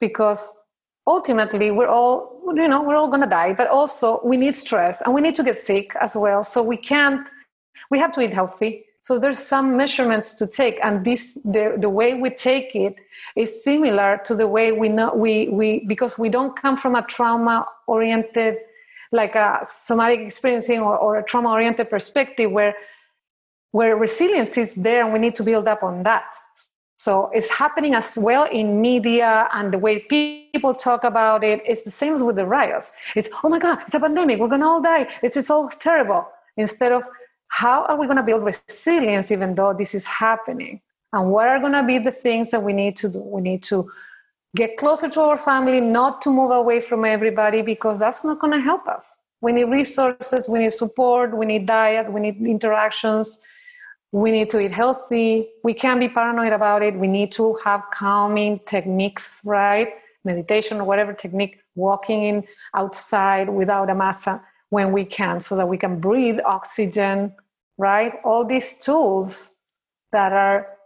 because 0.00 0.60
ultimately 1.06 1.70
we're 1.70 1.88
all 1.88 2.40
you 2.54 2.68
know 2.68 2.82
we're 2.82 2.96
all 2.96 3.10
gonna 3.10 3.28
die. 3.28 3.52
But 3.52 3.68
also 3.68 4.20
we 4.24 4.36
need 4.36 4.54
stress 4.54 5.02
and 5.02 5.14
we 5.14 5.20
need 5.20 5.34
to 5.36 5.42
get 5.42 5.58
sick 5.58 5.94
as 6.00 6.16
well. 6.16 6.42
So 6.42 6.62
we 6.62 6.76
can't 6.76 7.28
we 7.90 7.98
have 7.98 8.12
to 8.12 8.20
eat 8.22 8.32
healthy 8.32 8.84
so 9.04 9.18
there's 9.18 9.38
some 9.38 9.76
measurements 9.76 10.32
to 10.32 10.46
take, 10.46 10.78
and 10.82 11.04
this 11.04 11.34
the, 11.44 11.76
the 11.78 11.90
way 11.90 12.14
we 12.14 12.30
take 12.30 12.74
it 12.74 12.96
is 13.36 13.62
similar 13.62 14.18
to 14.24 14.34
the 14.34 14.48
way 14.48 14.72
we 14.72 14.88
know 14.88 15.12
we 15.14 15.48
we 15.48 15.84
because 15.86 16.18
we 16.18 16.30
don't 16.30 16.56
come 16.56 16.74
from 16.74 16.94
a 16.94 17.02
trauma 17.02 17.66
oriented 17.86 18.56
like 19.12 19.34
a 19.34 19.60
somatic 19.64 20.20
experiencing 20.20 20.80
or, 20.80 20.96
or 20.96 21.18
a 21.18 21.22
trauma 21.22 21.50
oriented 21.50 21.90
perspective 21.90 22.50
where 22.50 22.74
where 23.72 23.94
resilience 23.94 24.56
is 24.56 24.74
there 24.76 25.04
and 25.04 25.12
we 25.12 25.18
need 25.18 25.34
to 25.34 25.42
build 25.42 25.68
up 25.68 25.82
on 25.82 26.02
that. 26.04 26.34
So 26.96 27.30
it's 27.34 27.50
happening 27.50 27.94
as 27.94 28.16
well 28.16 28.44
in 28.44 28.80
media 28.80 29.50
and 29.52 29.70
the 29.70 29.78
way 29.78 29.98
people 29.98 30.72
talk 30.72 31.04
about 31.04 31.44
it. 31.44 31.60
It's 31.66 31.82
the 31.82 31.90
same 31.90 32.14
as 32.14 32.22
with 32.22 32.36
the 32.36 32.46
riots. 32.46 32.90
It's 33.14 33.28
oh 33.42 33.50
my 33.50 33.58
god 33.58 33.82
it's 33.82 33.92
a 33.92 34.00
pandemic. 34.00 34.38
We're 34.40 34.48
gonna 34.48 34.66
all 34.66 34.80
die. 34.80 35.08
It's, 35.22 35.36
it's 35.36 35.50
all 35.50 35.68
terrible. 35.68 36.26
Instead 36.56 36.92
of 36.92 37.04
how 37.56 37.84
are 37.84 37.96
we 37.96 38.06
going 38.06 38.16
to 38.16 38.22
build 38.24 38.44
resilience 38.44 39.30
even 39.30 39.54
though 39.54 39.72
this 39.72 39.94
is 39.94 40.08
happening? 40.08 40.80
And 41.12 41.30
what 41.30 41.46
are 41.46 41.60
going 41.60 41.72
to 41.72 41.84
be 41.84 41.98
the 41.98 42.10
things 42.10 42.50
that 42.50 42.60
we 42.60 42.72
need 42.72 42.96
to 42.96 43.08
do? 43.08 43.20
We 43.20 43.42
need 43.42 43.62
to 43.64 43.88
get 44.56 44.76
closer 44.76 45.08
to 45.10 45.20
our 45.20 45.38
family, 45.38 45.80
not 45.80 46.20
to 46.22 46.30
move 46.30 46.50
away 46.50 46.80
from 46.80 47.04
everybody 47.04 47.62
because 47.62 48.00
that's 48.00 48.24
not 48.24 48.40
going 48.40 48.54
to 48.54 48.58
help 48.58 48.88
us. 48.88 49.14
We 49.40 49.52
need 49.52 49.64
resources, 49.64 50.48
we 50.48 50.58
need 50.58 50.72
support, 50.72 51.36
we 51.36 51.46
need 51.46 51.66
diet, 51.66 52.12
we 52.12 52.20
need 52.20 52.44
interactions, 52.44 53.38
we 54.10 54.32
need 54.32 54.50
to 54.50 54.58
eat 54.58 54.72
healthy. 54.72 55.46
We 55.62 55.74
can't 55.74 56.00
be 56.00 56.08
paranoid 56.08 56.52
about 56.52 56.82
it. 56.82 56.96
We 56.96 57.06
need 57.06 57.30
to 57.32 57.54
have 57.64 57.84
calming 57.92 58.58
techniques, 58.66 59.40
right? 59.44 59.90
Meditation 60.24 60.80
or 60.80 60.84
whatever 60.84 61.12
technique, 61.12 61.60
walking 61.76 62.24
in 62.24 62.44
outside 62.74 63.48
without 63.48 63.90
a 63.90 63.94
mask 63.94 64.28
when 64.70 64.90
we 64.90 65.04
can 65.04 65.38
so 65.38 65.54
that 65.54 65.68
we 65.68 65.78
can 65.78 66.00
breathe 66.00 66.40
oxygen 66.44 67.32
right? 67.78 68.14
All 68.24 68.44
these 68.44 68.78
tools 68.78 69.50
that 70.12 70.32
are, 70.32 70.76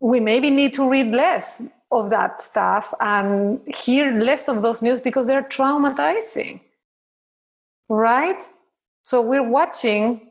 we 0.00 0.20
maybe 0.20 0.50
need 0.50 0.74
to 0.74 0.88
read 0.88 1.08
less 1.08 1.62
of 1.90 2.10
that 2.10 2.40
stuff 2.40 2.92
and 3.00 3.60
hear 3.66 4.12
less 4.12 4.48
of 4.48 4.62
those 4.62 4.82
news 4.82 5.00
because 5.00 5.26
they're 5.26 5.42
traumatizing, 5.42 6.60
right? 7.88 8.42
So 9.02 9.22
we're 9.22 9.48
watching 9.48 10.22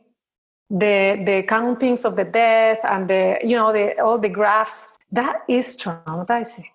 the 0.68 1.22
the 1.24 1.44
countings 1.44 2.04
of 2.04 2.16
the 2.16 2.24
death 2.24 2.80
and 2.82 3.08
the 3.08 3.38
you 3.42 3.56
know 3.56 3.72
the 3.72 3.98
all 4.00 4.18
the 4.18 4.28
graphs. 4.28 4.98
That 5.12 5.42
is 5.48 5.76
traumatizing. 5.76 6.66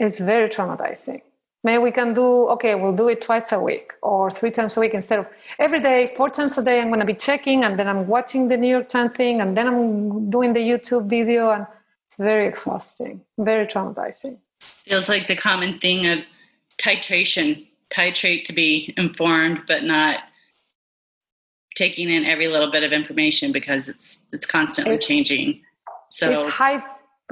It's 0.00 0.18
very 0.18 0.48
traumatizing 0.48 1.20
maybe 1.64 1.82
we 1.82 1.90
can 1.90 2.14
do 2.14 2.48
okay 2.48 2.74
we'll 2.74 2.94
do 2.94 3.08
it 3.08 3.20
twice 3.20 3.52
a 3.52 3.60
week 3.60 3.92
or 4.02 4.30
three 4.30 4.50
times 4.50 4.76
a 4.76 4.80
week 4.80 4.94
instead 4.94 5.18
of 5.18 5.26
every 5.58 5.80
day 5.80 6.12
four 6.16 6.28
times 6.28 6.56
a 6.58 6.62
day 6.62 6.80
i'm 6.80 6.88
going 6.88 7.00
to 7.00 7.06
be 7.06 7.14
checking 7.14 7.64
and 7.64 7.78
then 7.78 7.88
i'm 7.88 8.06
watching 8.06 8.48
the 8.48 8.56
new 8.56 8.68
york 8.68 8.88
times 8.88 9.12
thing 9.16 9.40
and 9.40 9.56
then 9.56 9.66
i'm 9.66 10.30
doing 10.30 10.52
the 10.52 10.60
youtube 10.60 11.08
video 11.08 11.50
and 11.50 11.66
it's 12.06 12.16
very 12.16 12.46
exhausting 12.46 13.20
very 13.38 13.66
traumatizing. 13.66 14.38
Feels 14.60 15.08
like 15.08 15.26
the 15.26 15.36
common 15.36 15.78
thing 15.78 16.06
of 16.06 16.18
titration 16.82 17.66
titrate 17.90 18.44
to 18.44 18.52
be 18.52 18.94
informed 18.96 19.60
but 19.66 19.82
not 19.82 20.20
taking 21.78 22.10
in 22.10 22.24
every 22.24 22.48
little 22.48 22.70
bit 22.70 22.82
of 22.82 22.92
information 22.92 23.52
because 23.52 23.88
it's 23.88 24.24
it's 24.32 24.44
constantly 24.44 24.94
it's, 24.94 25.06
changing. 25.06 25.60
So 26.10 26.30
it's 26.30 26.52
hype 26.52 26.82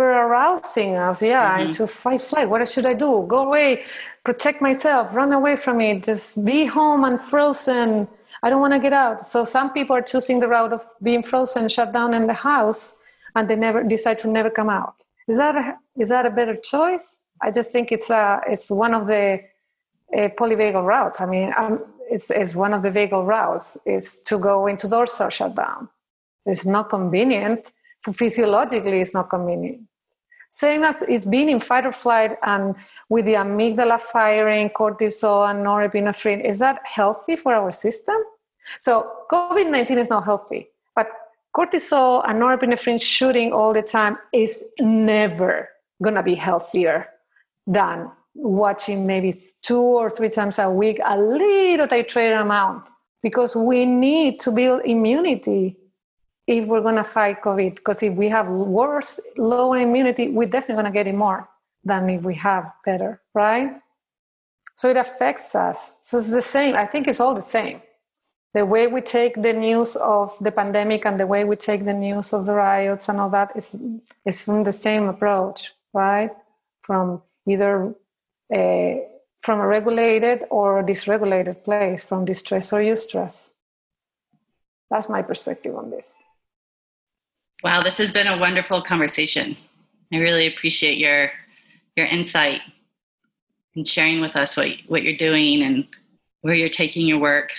arousing 0.05 0.97
us 0.97 1.23
yeah 1.23 1.52
mm-hmm. 1.52 1.66
into 1.66 1.86
fight 1.86 2.20
flight 2.20 2.48
what 2.48 2.66
should 2.68 2.86
i 2.86 2.93
do 2.93 3.24
go 3.28 3.47
away 3.47 3.82
protect 4.24 4.60
myself 4.60 5.12
run 5.14 5.32
away 5.32 5.56
from 5.56 5.81
it 5.81 6.02
just 6.02 6.44
be 6.44 6.64
home 6.64 7.05
and 7.05 7.20
frozen 7.20 8.06
i 8.43 8.51
don't 8.51 8.60
want 8.60 8.73
to 8.73 8.78
get 8.78 8.93
out 8.93 9.20
so 9.20 9.44
some 9.44 9.73
people 9.73 9.97
are 9.97 10.02
choosing 10.02 10.40
the 10.40 10.48
route 10.48 10.73
of 10.73 10.86
being 11.02 11.23
frozen 11.23 11.68
shut 11.68 11.93
down 11.93 12.12
in 12.14 12.27
the 12.27 12.35
house 12.35 12.98
and 13.35 13.48
they 13.48 13.56
never 13.56 13.82
decide 13.82 14.18
to 14.18 14.28
never 14.28 14.51
come 14.51 14.68
out 14.68 15.02
is 15.28 15.39
that 15.39 15.55
a, 15.56 15.77
is 16.01 16.09
that 16.09 16.27
a 16.27 16.31
better 16.31 16.56
choice 16.56 17.20
i 17.43 17.51
just 17.51 17.73
think 17.73 17.90
it's 17.90 18.10
a 18.10 18.40
it's 18.47 18.70
one 18.70 18.94
of 18.94 19.06
the 19.06 19.40
uh, 20.14 20.28
polyvagal 20.39 20.85
routes. 20.85 21.20
I 21.20 21.27
mean, 21.27 21.52
um, 21.56 21.82
it's, 22.09 22.31
it's 22.31 22.55
one 22.55 22.73
of 22.73 22.82
the 22.82 22.90
vagal 22.90 23.27
routes 23.27 23.77
is 23.85 24.20
to 24.23 24.39
go 24.39 24.66
into 24.66 24.89
dorsal 24.89 25.28
shutdown. 25.28 25.89
It's 26.44 26.64
not 26.64 26.90
convenient. 26.90 27.73
Physiologically, 28.05 29.01
it's 29.01 29.14
not 29.14 29.28
convenient. 29.31 29.81
Same 30.48 30.85
as 30.85 31.02
it's 31.02 31.27
been 31.27 31.48
in 31.48 31.60
fight 31.60 31.86
or 31.86 31.93
flight 31.93 32.39
and 32.43 32.74
with 33.09 33.24
the 33.24 33.35
amygdala 33.35 34.01
firing, 34.01 34.70
cortisol 34.70 35.51
and 35.51 35.64
norepinephrine. 35.64 36.44
Is 36.44 36.60
that 36.60 36.81
healthy 36.85 37.36
for 37.36 37.52
our 37.52 37.73
system? 37.73 38.16
So 38.78 39.10
COVID 39.31 39.70
19 39.70 39.98
is 39.98 40.09
not 40.09 40.24
healthy, 40.24 40.68
but 40.94 41.09
cortisol 41.55 42.28
and 42.28 42.40
norepinephrine 42.40 43.01
shooting 43.01 43.52
all 43.52 43.73
the 43.73 43.82
time 43.82 44.18
is 44.32 44.64
never 44.81 45.68
to 46.05 46.23
be 46.23 46.35
healthier 46.35 47.09
than 47.66 48.10
watching 48.35 49.06
maybe 49.06 49.35
two 49.62 49.81
or 49.81 50.10
three 50.10 50.28
times 50.28 50.59
a 50.59 50.70
week 50.70 51.01
a 51.05 51.18
little 51.18 51.86
titrated 51.86 52.40
amount 52.40 52.89
because 53.23 53.56
we 53.56 53.86
need 53.86 54.39
to 54.39 54.51
build 54.51 54.82
immunity 54.85 55.77
if 56.47 56.66
we're 56.66 56.81
going 56.81 56.97
to 56.97 57.05
fight 57.05 57.43
covid 57.43 57.77
because 57.77 58.02
if 58.02 58.14
we 58.14 58.28
have 58.28 58.48
worse 58.48 59.20
lower 59.36 59.78
immunity 59.78 60.28
we're 60.28 60.48
definitely 60.48 60.82
going 60.82 60.93
to 60.93 60.98
get 60.98 61.06
it 61.06 61.14
more 61.14 61.48
than 61.85 62.09
if 62.10 62.23
we 62.23 62.35
have 62.35 62.73
better 62.85 63.20
right 63.35 63.70
so 64.74 64.89
it 64.89 64.97
affects 64.97 65.55
us 65.55 65.93
so 66.01 66.18
it's 66.18 66.32
the 66.32 66.43
same 66.43 66.74
i 66.77 66.86
think 66.86 67.09
it's 67.09 67.20
all 67.20 67.35
the 67.35 67.43
same 67.43 67.81
the 68.56 68.64
way 68.64 68.86
we 68.86 69.02
take 69.02 69.35
the 69.43 69.52
news 69.52 69.97
of 69.97 70.35
the 70.40 70.51
pandemic 70.51 71.05
and 71.05 71.20
the 71.20 71.27
way 71.27 71.44
we 71.44 71.56
take 71.56 71.85
the 71.85 71.93
news 71.93 72.32
of 72.32 72.47
the 72.47 72.55
riots 72.55 73.06
and 73.10 73.20
all 73.20 73.28
that 73.28 73.52
is, 73.55 73.77
is 74.24 74.43
from 74.43 74.64
the 74.64 74.73
same 74.73 75.09
approach, 75.09 75.74
right? 75.93 76.31
From 76.81 77.20
either 77.47 77.94
a, 78.51 78.56
uh, 78.56 79.09
from 79.40 79.60
a 79.60 79.66
regulated 79.66 80.44
or 80.48 80.81
a 80.81 80.82
dysregulated 80.82 81.64
place, 81.64 82.06
from 82.06 82.24
distress 82.24 82.73
or 82.73 82.81
eustress. 82.81 83.52
That's 84.90 85.10
my 85.10 85.20
perspective 85.20 85.77
on 85.77 85.90
this. 85.90 86.14
Wow, 87.62 87.82
this 87.82 87.98
has 87.98 88.12
been 88.12 88.26
a 88.26 88.38
wonderful 88.38 88.82
conversation. 88.82 89.56
I 90.12 90.18
really 90.18 90.46
appreciate 90.46 90.98
your 90.98 91.30
your 91.96 92.06
insight 92.06 92.60
and 93.74 93.86
sharing 93.86 94.20
with 94.20 94.36
us 94.36 94.56
what 94.56 94.68
what 94.88 95.02
you're 95.02 95.16
doing 95.16 95.62
and 95.62 95.86
where 96.42 96.54
you're 96.54 96.68
taking 96.68 97.06
your 97.06 97.18
work. 97.18 97.50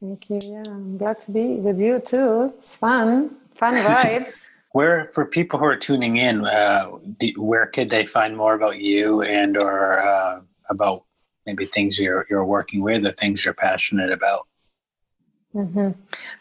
Thank 0.00 0.30
you. 0.30 0.40
Yeah, 0.42 0.62
I'm 0.70 0.96
glad 0.96 1.18
to 1.20 1.32
be 1.32 1.56
with 1.56 1.80
you 1.80 1.98
too. 1.98 2.52
It's 2.56 2.76
fun, 2.76 3.36
fun 3.54 3.74
ride. 3.86 4.26
where, 4.72 5.10
for 5.12 5.26
people 5.26 5.58
who 5.58 5.64
are 5.64 5.76
tuning 5.76 6.18
in, 6.18 6.44
uh, 6.44 6.90
do, 7.18 7.32
where 7.36 7.66
could 7.66 7.90
they 7.90 8.06
find 8.06 8.36
more 8.36 8.54
about 8.54 8.78
you 8.78 9.22
and 9.22 9.56
or 9.56 10.00
uh, 10.00 10.40
about 10.70 11.04
maybe 11.46 11.66
things 11.66 11.98
you're 11.98 12.26
you're 12.30 12.44
working 12.44 12.80
with 12.80 13.04
or 13.04 13.12
things 13.12 13.44
you're 13.44 13.54
passionate 13.54 14.12
about? 14.12 14.46
Mm-hmm. 15.54 15.90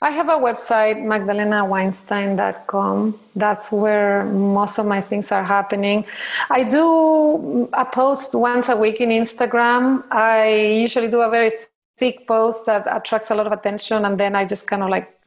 I 0.01 0.11
have 0.11 0.29
a 0.29 0.33
website, 0.33 0.97
magdalenaweinstein.com. 0.97 3.19
That's 3.35 3.71
where 3.71 4.25
most 4.25 4.79
of 4.79 4.85
my 4.85 5.01
things 5.01 5.31
are 5.31 5.43
happening. 5.43 6.05
I 6.49 6.63
do 6.63 7.69
a 7.73 7.85
post 7.85 8.35
once 8.35 8.69
a 8.69 8.75
week 8.75 8.99
in 8.99 9.09
Instagram. 9.09 10.03
I 10.11 10.49
usually 10.81 11.07
do 11.07 11.21
a 11.21 11.29
very 11.29 11.51
thick 11.97 12.27
post 12.27 12.65
that 12.65 12.85
attracts 12.95 13.31
a 13.31 13.35
lot 13.35 13.47
of 13.47 13.53
attention 13.53 14.05
and 14.05 14.19
then 14.19 14.35
i 14.35 14.45
just 14.45 14.67
kind 14.67 14.83
of 14.83 14.89
like 14.89 15.19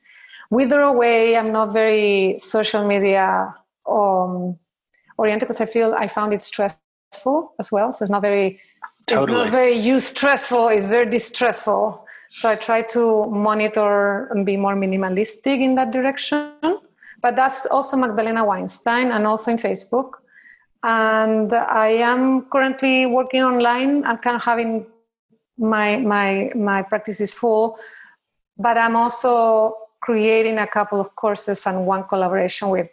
wither 0.50 0.80
away 0.80 1.36
i'm 1.36 1.52
not 1.52 1.72
very 1.72 2.36
social 2.38 2.86
media 2.86 3.54
um, 3.88 4.56
oriented 5.18 5.48
because 5.48 5.60
i 5.60 5.66
feel 5.66 5.94
i 5.94 6.06
found 6.06 6.32
it 6.32 6.42
stressful 6.42 7.52
as 7.58 7.72
well 7.72 7.92
so 7.92 8.04
it's 8.04 8.10
not 8.10 8.22
very 8.22 8.60
totally. 9.06 9.24
it's 9.24 9.32
not 9.32 9.50
very 9.50 9.76
eustressful 9.76 10.74
it's 10.74 10.86
very 10.86 11.08
distressful 11.08 12.06
so 12.32 12.48
i 12.48 12.54
try 12.54 12.82
to 12.82 13.26
monitor 13.26 14.26
and 14.28 14.46
be 14.46 14.56
more 14.56 14.74
minimalistic 14.74 15.60
in 15.60 15.74
that 15.74 15.90
direction. 15.90 16.52
But 17.22 17.36
that's 17.36 17.66
also 17.66 17.96
magdalena 17.96 18.44
weinstein 18.44 19.10
and 19.10 19.26
also 19.26 19.50
in 19.50 19.58
facebook. 19.58 20.12
And 20.82 21.52
i 21.52 21.88
am 21.88 22.42
currently 22.46 23.06
working 23.06 23.42
online 23.42 24.04
i'm 24.04 24.18
kind 24.18 24.36
of 24.36 24.42
having 24.42 24.86
my 25.58 25.98
my 25.98 26.50
my 26.54 26.82
practice 26.82 27.20
is 27.20 27.32
full. 27.32 27.78
But 28.56 28.78
i'm 28.78 28.96
also 28.96 29.76
creating 30.00 30.58
a 30.58 30.66
couple 30.66 31.00
of 31.00 31.14
courses 31.16 31.66
and 31.66 31.84
one 31.86 32.04
collaboration 32.04 32.70
with 32.70 32.88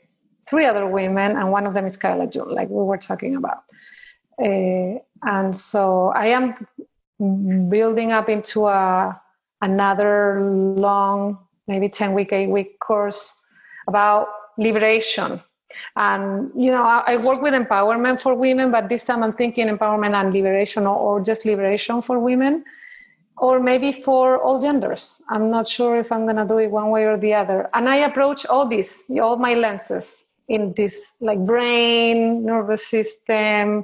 three 0.49 0.65
other 0.65 0.87
women 0.87 1.37
and 1.37 1.51
one 1.51 1.65
of 1.65 1.73
them 1.73 1.85
is 1.85 1.97
Kayla 1.97 2.31
June, 2.31 2.49
like 2.49 2.69
we 2.69 2.83
were 2.83 2.97
talking 2.97 3.35
about. 3.35 3.63
Uh, 4.39 4.99
and 5.23 5.55
so 5.55 6.13
i 6.15 6.27
am 6.27 6.53
building 7.69 8.11
up 8.11 8.29
into 8.29 8.67
a 8.67 9.19
another 9.61 10.41
long 10.41 11.39
maybe 11.67 11.89
10 11.89 12.13
week 12.13 12.31
8 12.31 12.47
week 12.49 12.79
course 12.79 13.41
about 13.87 14.27
liberation. 14.57 15.41
And 15.95 16.51
you 16.55 16.71
know 16.71 16.81
I, 16.81 17.03
I, 17.07 17.17
work 17.17 17.41
with 17.41 17.53
empowerment 17.53 18.21
for 18.21 18.33
women 18.33 18.71
but 18.71 18.87
this 18.89 19.03
time 19.03 19.21
i'm 19.21 19.33
thinking 19.33 19.67
empowerment 19.67 20.15
and 20.15 20.33
liberation 20.33 20.87
or, 20.87 20.97
or, 20.97 21.21
just 21.21 21.45
liberation 21.45 22.01
for 22.01 22.19
women 22.19 22.63
or 23.37 23.59
maybe 23.59 23.91
for 23.91 24.39
all 24.39 24.59
genders. 24.59 25.21
I'm 25.29 25.51
not 25.51 25.67
sure 25.67 25.99
if 25.99 26.11
i'm 26.11 26.23
going 26.23 26.37
to 26.37 26.45
do 26.45 26.57
it 26.59 26.71
one 26.71 26.89
way 26.89 27.05
or 27.05 27.17
the 27.17 27.33
other. 27.33 27.69
And 27.73 27.89
i 27.89 27.97
approach 27.97 28.45
all 28.45 28.67
this 28.67 29.03
all 29.21 29.37
my 29.37 29.53
lenses 29.55 30.25
in 30.47 30.73
this 30.75 31.13
like 31.19 31.45
brain 31.45 32.45
nervous 32.45 32.87
system 32.87 33.83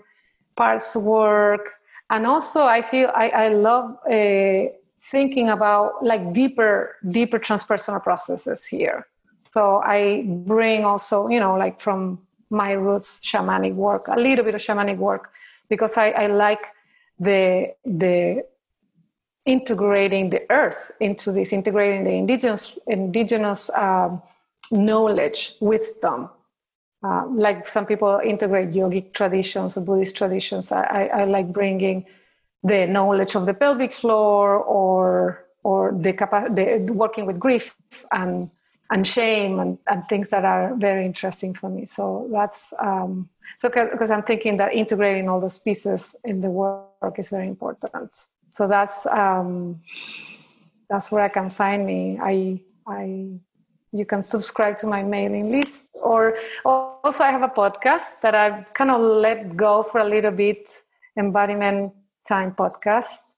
parts 0.55 0.95
work. 0.95 1.73
And 2.09 2.25
also 2.25 2.65
i 2.65 2.81
feel 2.81 3.11
i, 3.13 3.27
I 3.29 3.47
love 3.49 3.97
uh, 4.09 4.71
thinking 5.05 5.49
about 5.49 6.03
like 6.03 6.33
deeper 6.33 6.95
deeper 7.11 7.39
transpersonal 7.39 8.01
processes 8.01 8.65
here 8.65 9.05
so 9.53 9.83
I 9.85 10.23
bring 10.25 10.83
also, 10.83 11.27
you 11.27 11.39
know, 11.39 11.55
like 11.55 11.79
from 11.79 12.19
my 12.49 12.71
roots, 12.71 13.19
shamanic 13.23 13.75
work, 13.75 14.07
a 14.07 14.19
little 14.19 14.43
bit 14.43 14.55
of 14.55 14.61
shamanic 14.61 14.97
work, 14.97 15.31
because 15.69 15.95
I, 15.95 16.09
I 16.09 16.25
like 16.25 16.63
the 17.19 17.75
the 17.85 18.43
integrating 19.45 20.31
the 20.31 20.41
earth 20.49 20.91
into 20.99 21.31
this, 21.31 21.53
integrating 21.53 22.03
the 22.03 22.13
indigenous 22.13 22.79
indigenous 22.87 23.69
um, 23.75 24.23
knowledge, 24.71 25.53
wisdom. 25.59 26.31
Uh, 27.03 27.27
like 27.27 27.67
some 27.67 27.85
people 27.85 28.21
integrate 28.25 28.71
yogic 28.71 29.13
traditions 29.13 29.77
or 29.77 29.81
Buddhist 29.81 30.15
traditions. 30.17 30.71
I, 30.71 30.81
I, 30.81 31.03
I, 31.19 31.23
like 31.25 31.51
bringing 31.53 32.05
the 32.63 32.87
knowledge 32.87 33.35
of 33.35 33.45
the 33.45 33.53
pelvic 33.53 33.93
floor 33.93 34.57
or 34.57 35.45
or 35.63 35.93
the, 35.97 36.11
capa- 36.11 36.47
the 36.49 36.91
working 36.91 37.25
with 37.25 37.39
grief 37.39 37.75
and 38.11 38.41
and 38.91 39.07
shame 39.07 39.59
and, 39.59 39.77
and 39.87 40.05
things 40.07 40.29
that 40.29 40.43
are 40.43 40.75
very 40.75 41.05
interesting 41.05 41.53
for 41.53 41.69
me. 41.69 41.85
So 41.85 42.27
that's 42.31 42.73
um, 42.79 43.29
so 43.57 43.69
because 43.69 44.11
I'm 44.11 44.23
thinking 44.23 44.57
that 44.57 44.73
integrating 44.73 45.29
all 45.29 45.39
those 45.39 45.59
pieces 45.59 46.15
in 46.25 46.41
the 46.41 46.49
work 46.49 47.17
is 47.17 47.29
very 47.29 47.47
important. 47.47 48.25
So 48.49 48.67
that's 48.67 49.05
um, 49.07 49.81
that's 50.89 51.11
where 51.11 51.23
I 51.23 51.29
can 51.29 51.49
find 51.49 51.85
me. 51.85 52.19
I 52.21 52.59
I 52.85 53.29
you 53.93 54.05
can 54.05 54.21
subscribe 54.21 54.77
to 54.79 54.87
my 54.87 55.03
mailing 55.03 55.49
list 55.49 55.89
or 56.03 56.33
also 56.65 57.23
I 57.23 57.31
have 57.31 57.43
a 57.43 57.47
podcast 57.47 58.21
that 58.21 58.35
I've 58.35 58.73
kind 58.73 58.89
of 58.89 58.99
let 58.99 59.55
go 59.55 59.83
for 59.83 59.99
a 59.99 60.05
little 60.05 60.31
bit 60.31 60.69
embodiment 61.15 61.93
time 62.27 62.53
podcast. 62.53 63.35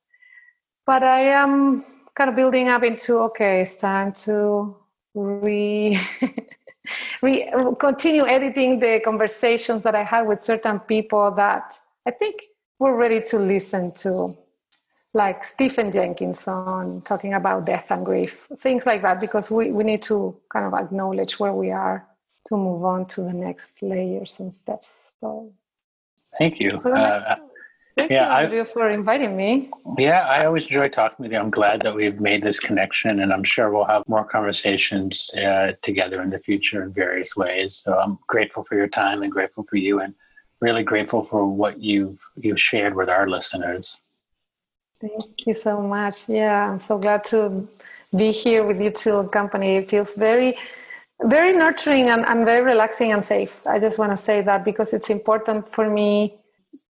But 0.85 1.03
I 1.03 1.21
am 1.31 1.85
kind 2.15 2.29
of 2.29 2.35
building 2.35 2.69
up 2.69 2.83
into 2.83 3.17
okay, 3.19 3.61
it's 3.61 3.77
time 3.77 4.13
to 4.13 4.75
re, 5.13 5.99
re 7.23 7.51
continue 7.79 8.25
editing 8.25 8.79
the 8.79 9.01
conversations 9.03 9.83
that 9.83 9.95
I 9.95 10.03
had 10.03 10.27
with 10.27 10.43
certain 10.43 10.79
people 10.79 11.31
that 11.31 11.79
I 12.07 12.11
think 12.11 12.43
were 12.79 12.95
ready 12.95 13.21
to 13.21 13.39
listen 13.39 13.93
to, 13.95 14.33
like 15.13 15.45
Stephen 15.45 15.91
Jenkinson 15.91 17.01
talking 17.01 17.33
about 17.33 17.65
death 17.65 17.89
and 17.91 18.05
grief, 18.05 18.47
things 18.59 18.85
like 18.85 19.01
that, 19.01 19.19
because 19.19 19.49
we, 19.49 19.71
we 19.71 19.83
need 19.83 20.01
to 20.03 20.37
kind 20.51 20.65
of 20.65 20.73
acknowledge 20.73 21.39
where 21.39 21.53
we 21.53 21.71
are 21.71 22.05
to 22.47 22.55
move 22.55 22.83
on 22.83 23.05
to 23.07 23.21
the 23.21 23.33
next 23.33 23.81
layers 23.81 24.39
and 24.39 24.53
steps. 24.53 25.13
So, 25.19 25.51
thank 26.37 26.59
you. 26.59 26.77
Uh, 26.79 27.37
Thank 27.95 28.11
yeah, 28.11 28.27
you, 28.27 28.45
Andrew, 28.45 28.61
I, 28.61 28.65
for 28.65 28.91
inviting 28.91 29.37
me. 29.37 29.69
Yeah, 29.97 30.27
I 30.27 30.45
always 30.45 30.65
enjoy 30.65 30.87
talking 30.87 31.23
with 31.23 31.31
you. 31.31 31.37
I'm 31.37 31.49
glad 31.49 31.81
that 31.83 31.95
we've 31.95 32.19
made 32.19 32.43
this 32.43 32.59
connection, 32.59 33.21
and 33.21 33.31
I'm 33.31 33.43
sure 33.43 33.71
we'll 33.71 33.85
have 33.85 34.03
more 34.07 34.25
conversations 34.25 35.31
uh, 35.35 35.71
together 35.81 36.21
in 36.21 36.29
the 36.29 36.39
future 36.39 36.83
in 36.83 36.91
various 36.91 37.37
ways. 37.37 37.77
So 37.77 37.97
I'm 37.97 38.19
grateful 38.27 38.65
for 38.65 38.75
your 38.75 38.89
time 38.89 39.23
and 39.23 39.31
grateful 39.31 39.63
for 39.63 39.77
you, 39.77 40.01
and 40.01 40.13
really 40.59 40.83
grateful 40.83 41.23
for 41.23 41.45
what 41.45 41.79
you've 41.79 42.19
you've 42.35 42.59
shared 42.59 42.95
with 42.95 43.09
our 43.09 43.29
listeners. 43.29 44.01
Thank 44.99 45.47
you 45.47 45.53
so 45.53 45.81
much. 45.81 46.27
Yeah, 46.27 46.69
I'm 46.69 46.81
so 46.81 46.97
glad 46.97 47.23
to 47.25 47.65
be 48.17 48.31
here 48.31 48.65
with 48.65 48.81
you 48.81 48.89
too, 48.89 49.29
company. 49.31 49.77
It 49.77 49.89
feels 49.89 50.15
very 50.17 50.57
very 51.23 51.53
nurturing 51.53 52.09
and, 52.09 52.25
and 52.25 52.43
very 52.43 52.61
relaxing 52.61 53.13
and 53.13 53.23
safe. 53.23 53.65
I 53.67 53.79
just 53.79 53.97
want 53.97 54.11
to 54.11 54.17
say 54.17 54.41
that 54.41 54.65
because 54.65 54.93
it's 54.93 55.09
important 55.09 55.73
for 55.73 55.89
me 55.89 56.35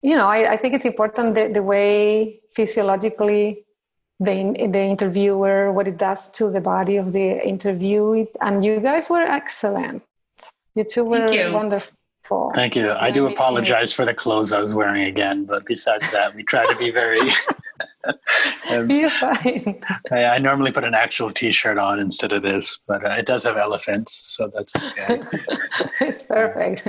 you 0.02 0.16
know, 0.16 0.26
I, 0.26 0.54
I 0.54 0.58
think 0.58 0.74
it's 0.74 0.86
important 0.86 1.36
the, 1.36 1.50
the 1.54 1.64
way 1.64 2.40
physiologically 2.54 3.66
the 4.20 4.68
the 4.72 4.82
interviewer 4.82 5.72
what 5.72 5.88
it 5.88 5.98
does 5.98 6.32
to 6.32 6.50
the 6.50 6.62
body 6.62 6.96
of 6.96 7.12
the 7.12 7.40
interviewee 7.46 8.28
and 8.40 8.64
you 8.64 8.80
guys 8.80 9.10
were 9.10 9.22
excellent 9.22 10.02
you 10.74 10.86
two 10.86 11.04
were 11.04 11.30
you. 11.32 11.52
wonderful 11.52 11.98
Thank 12.56 12.76
you. 12.76 12.90
I 12.90 13.12
do 13.12 13.28
apologize 13.28 13.94
for 13.94 14.04
the 14.04 14.14
clothes 14.14 14.52
I 14.52 14.60
was 14.60 14.74
wearing 14.74 15.04
again, 15.04 15.46
but 15.46 15.64
besides 15.66 16.12
that, 16.12 16.34
we 16.34 16.42
try 16.42 16.66
to 16.66 16.76
be 16.76 16.90
very. 16.90 17.20
um, 18.70 18.90
You're 18.90 19.10
fine. 19.10 19.82
I, 20.12 20.26
I, 20.26 20.38
normally 20.38 20.72
put 20.72 20.84
an 20.84 20.94
actual 20.94 21.32
T-shirt 21.32 21.78
on 21.78 22.00
instead 22.00 22.32
of 22.32 22.44
this, 22.44 22.80
but 22.88 23.04
uh, 23.04 23.16
it 23.16 23.26
does 23.26 23.44
have 23.44 23.58
elephants, 23.58 24.22
so 24.26 24.50
that's 24.54 24.76
okay. 24.76 25.22
it's 26.02 26.24
perfect. 26.24 26.88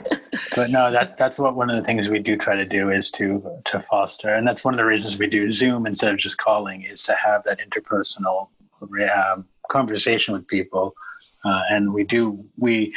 but 0.54 0.70
no, 0.70 0.90
that 0.90 1.16
that's 1.16 1.38
what 1.38 1.56
one 1.56 1.70
of 1.70 1.76
the 1.76 1.82
things 1.82 2.08
we 2.08 2.18
do 2.18 2.36
try 2.36 2.56
to 2.56 2.64
do 2.64 2.90
is 2.90 3.10
to 3.12 3.42
to 3.64 3.80
foster, 3.80 4.34
and 4.34 4.46
that's 4.46 4.64
one 4.64 4.74
of 4.74 4.78
the 4.78 4.84
reasons 4.84 5.18
we 5.18 5.26
do 5.26 5.52
Zoom 5.52 5.86
instead 5.86 6.12
of 6.12 6.18
just 6.18 6.38
calling, 6.38 6.82
is 6.82 7.02
to 7.04 7.14
have 7.14 7.42
that 7.44 7.58
interpersonal 7.60 8.48
um, 9.14 9.46
conversation 9.68 10.34
with 10.34 10.46
people, 10.48 10.94
uh, 11.44 11.62
and 11.70 11.92
we 11.92 12.04
do 12.04 12.44
we. 12.56 12.94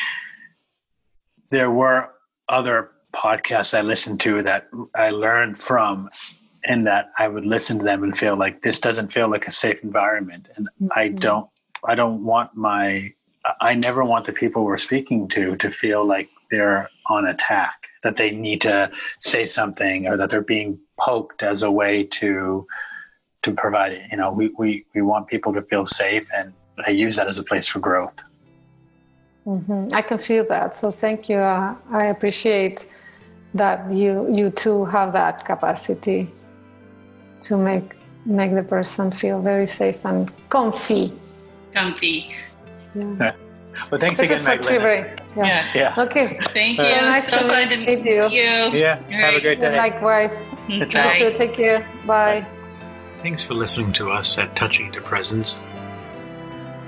There 1.52 1.72
were 1.72 2.12
other 2.48 2.92
podcasts 3.14 3.76
I 3.76 3.82
listened 3.82 4.20
to 4.22 4.44
that 4.44 4.68
I 4.96 5.10
learned 5.10 5.58
from 5.58 6.10
and 6.66 6.86
that 6.88 7.12
I 7.18 7.28
would 7.28 7.46
listen 7.46 7.80
to 7.80 7.86
them 7.86 8.04
and 8.04 8.18
feel 8.18 8.36
like 8.36 8.62
this 8.62 8.80
doesn't 8.80 9.14
feel 9.14 9.30
like 9.30 9.48
a 9.48 9.52
safe 9.52 9.84
environment. 9.84 10.50
And 10.56 10.68
mm-hmm. 10.82 10.88
I 10.96 11.10
don't 11.10 11.50
I 11.88 11.96
don't 11.96 12.24
want 12.24 12.56
my 12.56 13.14
I 13.62 13.74
never 13.76 14.04
want 14.04 14.26
the 14.26 14.34
people 14.34 14.66
we're 14.66 14.78
speaking 14.78 15.28
to 15.30 15.56
to 15.58 15.72
feel 15.72 16.06
like 16.06 16.30
they're 16.52 16.90
on 17.08 17.28
attack, 17.28 17.88
that 18.04 18.18
they 18.18 18.32
need 18.32 18.62
to 18.62 18.92
say 19.20 19.46
something 19.46 20.08
or 20.08 20.18
that 20.18 20.30
they're 20.30 20.42
being 20.42 20.80
poked 21.00 21.44
as 21.44 21.64
a 21.64 21.72
way 21.72 22.04
to 22.04 22.68
to 23.44 23.52
provide 23.54 23.94
it. 23.94 24.02
You 24.12 24.18
know, 24.18 24.32
we, 24.32 24.50
we, 24.58 24.86
we 24.94 25.02
want 25.02 25.28
people 25.28 25.54
to 25.54 25.62
feel 25.62 25.86
safe 25.86 26.28
and 26.36 26.52
I 26.86 26.90
use 26.90 27.16
that 27.16 27.28
as 27.28 27.38
a 27.38 27.44
place 27.44 27.68
for 27.68 27.80
growth. 27.80 28.22
Mm-hmm. 29.46 29.88
I 29.94 30.02
can 30.02 30.18
feel 30.18 30.46
that. 30.50 30.78
So 30.78 30.92
thank 30.92 31.30
you. 31.30 31.38
Uh, 31.38 31.76
I 31.90 32.06
appreciate 32.06 32.88
that 33.54 33.92
you 33.92 34.28
you 34.32 34.52
too 34.52 34.86
have 34.86 35.12
that 35.14 35.44
capacity 35.44 36.30
to 37.42 37.58
make 37.58 37.96
make 38.26 38.54
the 38.54 38.64
person 38.64 39.12
feel 39.12 39.42
very 39.42 39.66
safe 39.66 40.06
and 40.06 40.32
comfy. 40.50 41.14
Comfy. 41.74 42.26
Yeah. 42.96 43.36
Well, 43.92 44.00
thanks 44.00 44.20
this 44.20 44.30
again, 44.30 44.44
Magdalena. 44.44 45.16
Yeah. 45.36 45.66
yeah. 45.74 45.96
Okay. 45.98 46.40
Thank 46.54 46.80
you. 46.80 46.86
Uh, 46.86 47.02
nice 47.02 47.30
so 47.30 47.48
glad 47.48 47.70
to 47.70 47.78
meet 47.78 48.04
you. 48.06 48.22
Thank 48.22 48.34
you. 48.34 48.80
Yeah. 48.80 48.98
Right. 48.98 49.12
Have 49.12 49.36
a 49.36 49.42
great 49.42 49.60
day. 49.60 49.78
Likewise. 49.78 50.36
Bye. 50.68 51.32
Take 51.36 51.54
care. 51.54 51.88
Bye. 52.06 52.46
Thanks 53.22 53.44
for 53.44 53.54
listening 53.54 53.94
to 53.94 54.12
us 54.12 54.38
at 54.38 54.56
Touching 54.56 54.88
into 54.88 55.02
Presence. 55.02 55.60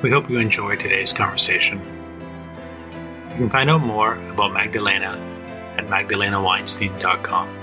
We 0.01 0.09
hope 0.09 0.29
you 0.29 0.39
enjoyed 0.39 0.79
today's 0.79 1.13
conversation. 1.13 1.77
You 3.31 3.37
can 3.37 3.49
find 3.49 3.69
out 3.69 3.81
more 3.81 4.15
about 4.29 4.53
Magdalena 4.53 5.17
at 5.77 5.85
magdalenaweinstein.com. 5.85 7.60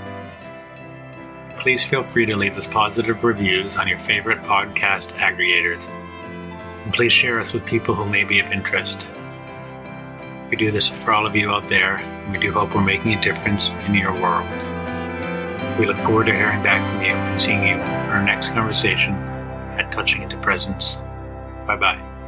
Please 1.59 1.85
feel 1.85 2.03
free 2.03 2.25
to 2.25 2.37
leave 2.37 2.57
us 2.57 2.67
positive 2.67 3.23
reviews 3.23 3.75
on 3.75 3.87
your 3.87 3.99
favorite 3.99 4.41
podcast 4.43 5.11
aggregators, 5.17 5.89
and 6.83 6.93
please 6.93 7.11
share 7.11 7.39
us 7.39 7.53
with 7.53 7.65
people 7.65 7.93
who 7.93 8.05
may 8.05 8.23
be 8.23 8.39
of 8.39 8.51
interest. 8.51 9.09
We 10.49 10.55
do 10.55 10.71
this 10.71 10.89
for 10.89 11.11
all 11.11 11.27
of 11.27 11.35
you 11.35 11.51
out 11.51 11.67
there, 11.67 11.97
and 11.97 12.31
we 12.31 12.39
do 12.39 12.51
hope 12.51 12.73
we're 12.73 12.83
making 12.83 13.13
a 13.13 13.21
difference 13.21 13.73
in 13.85 13.93
your 13.93 14.13
worlds. 14.13 14.69
We 15.77 15.85
look 15.85 15.97
forward 15.97 16.27
to 16.27 16.33
hearing 16.33 16.63
back 16.63 16.85
from 16.91 17.01
you 17.01 17.11
and 17.11 17.41
seeing 17.41 17.61
you 17.61 17.75
in 17.75 17.81
our 17.81 18.23
next 18.23 18.49
conversation 18.49 19.13
at 19.13 19.91
Touching 19.91 20.23
into 20.23 20.37
Presence. 20.37 20.95
Bye 21.67 21.75
bye. 21.75 22.18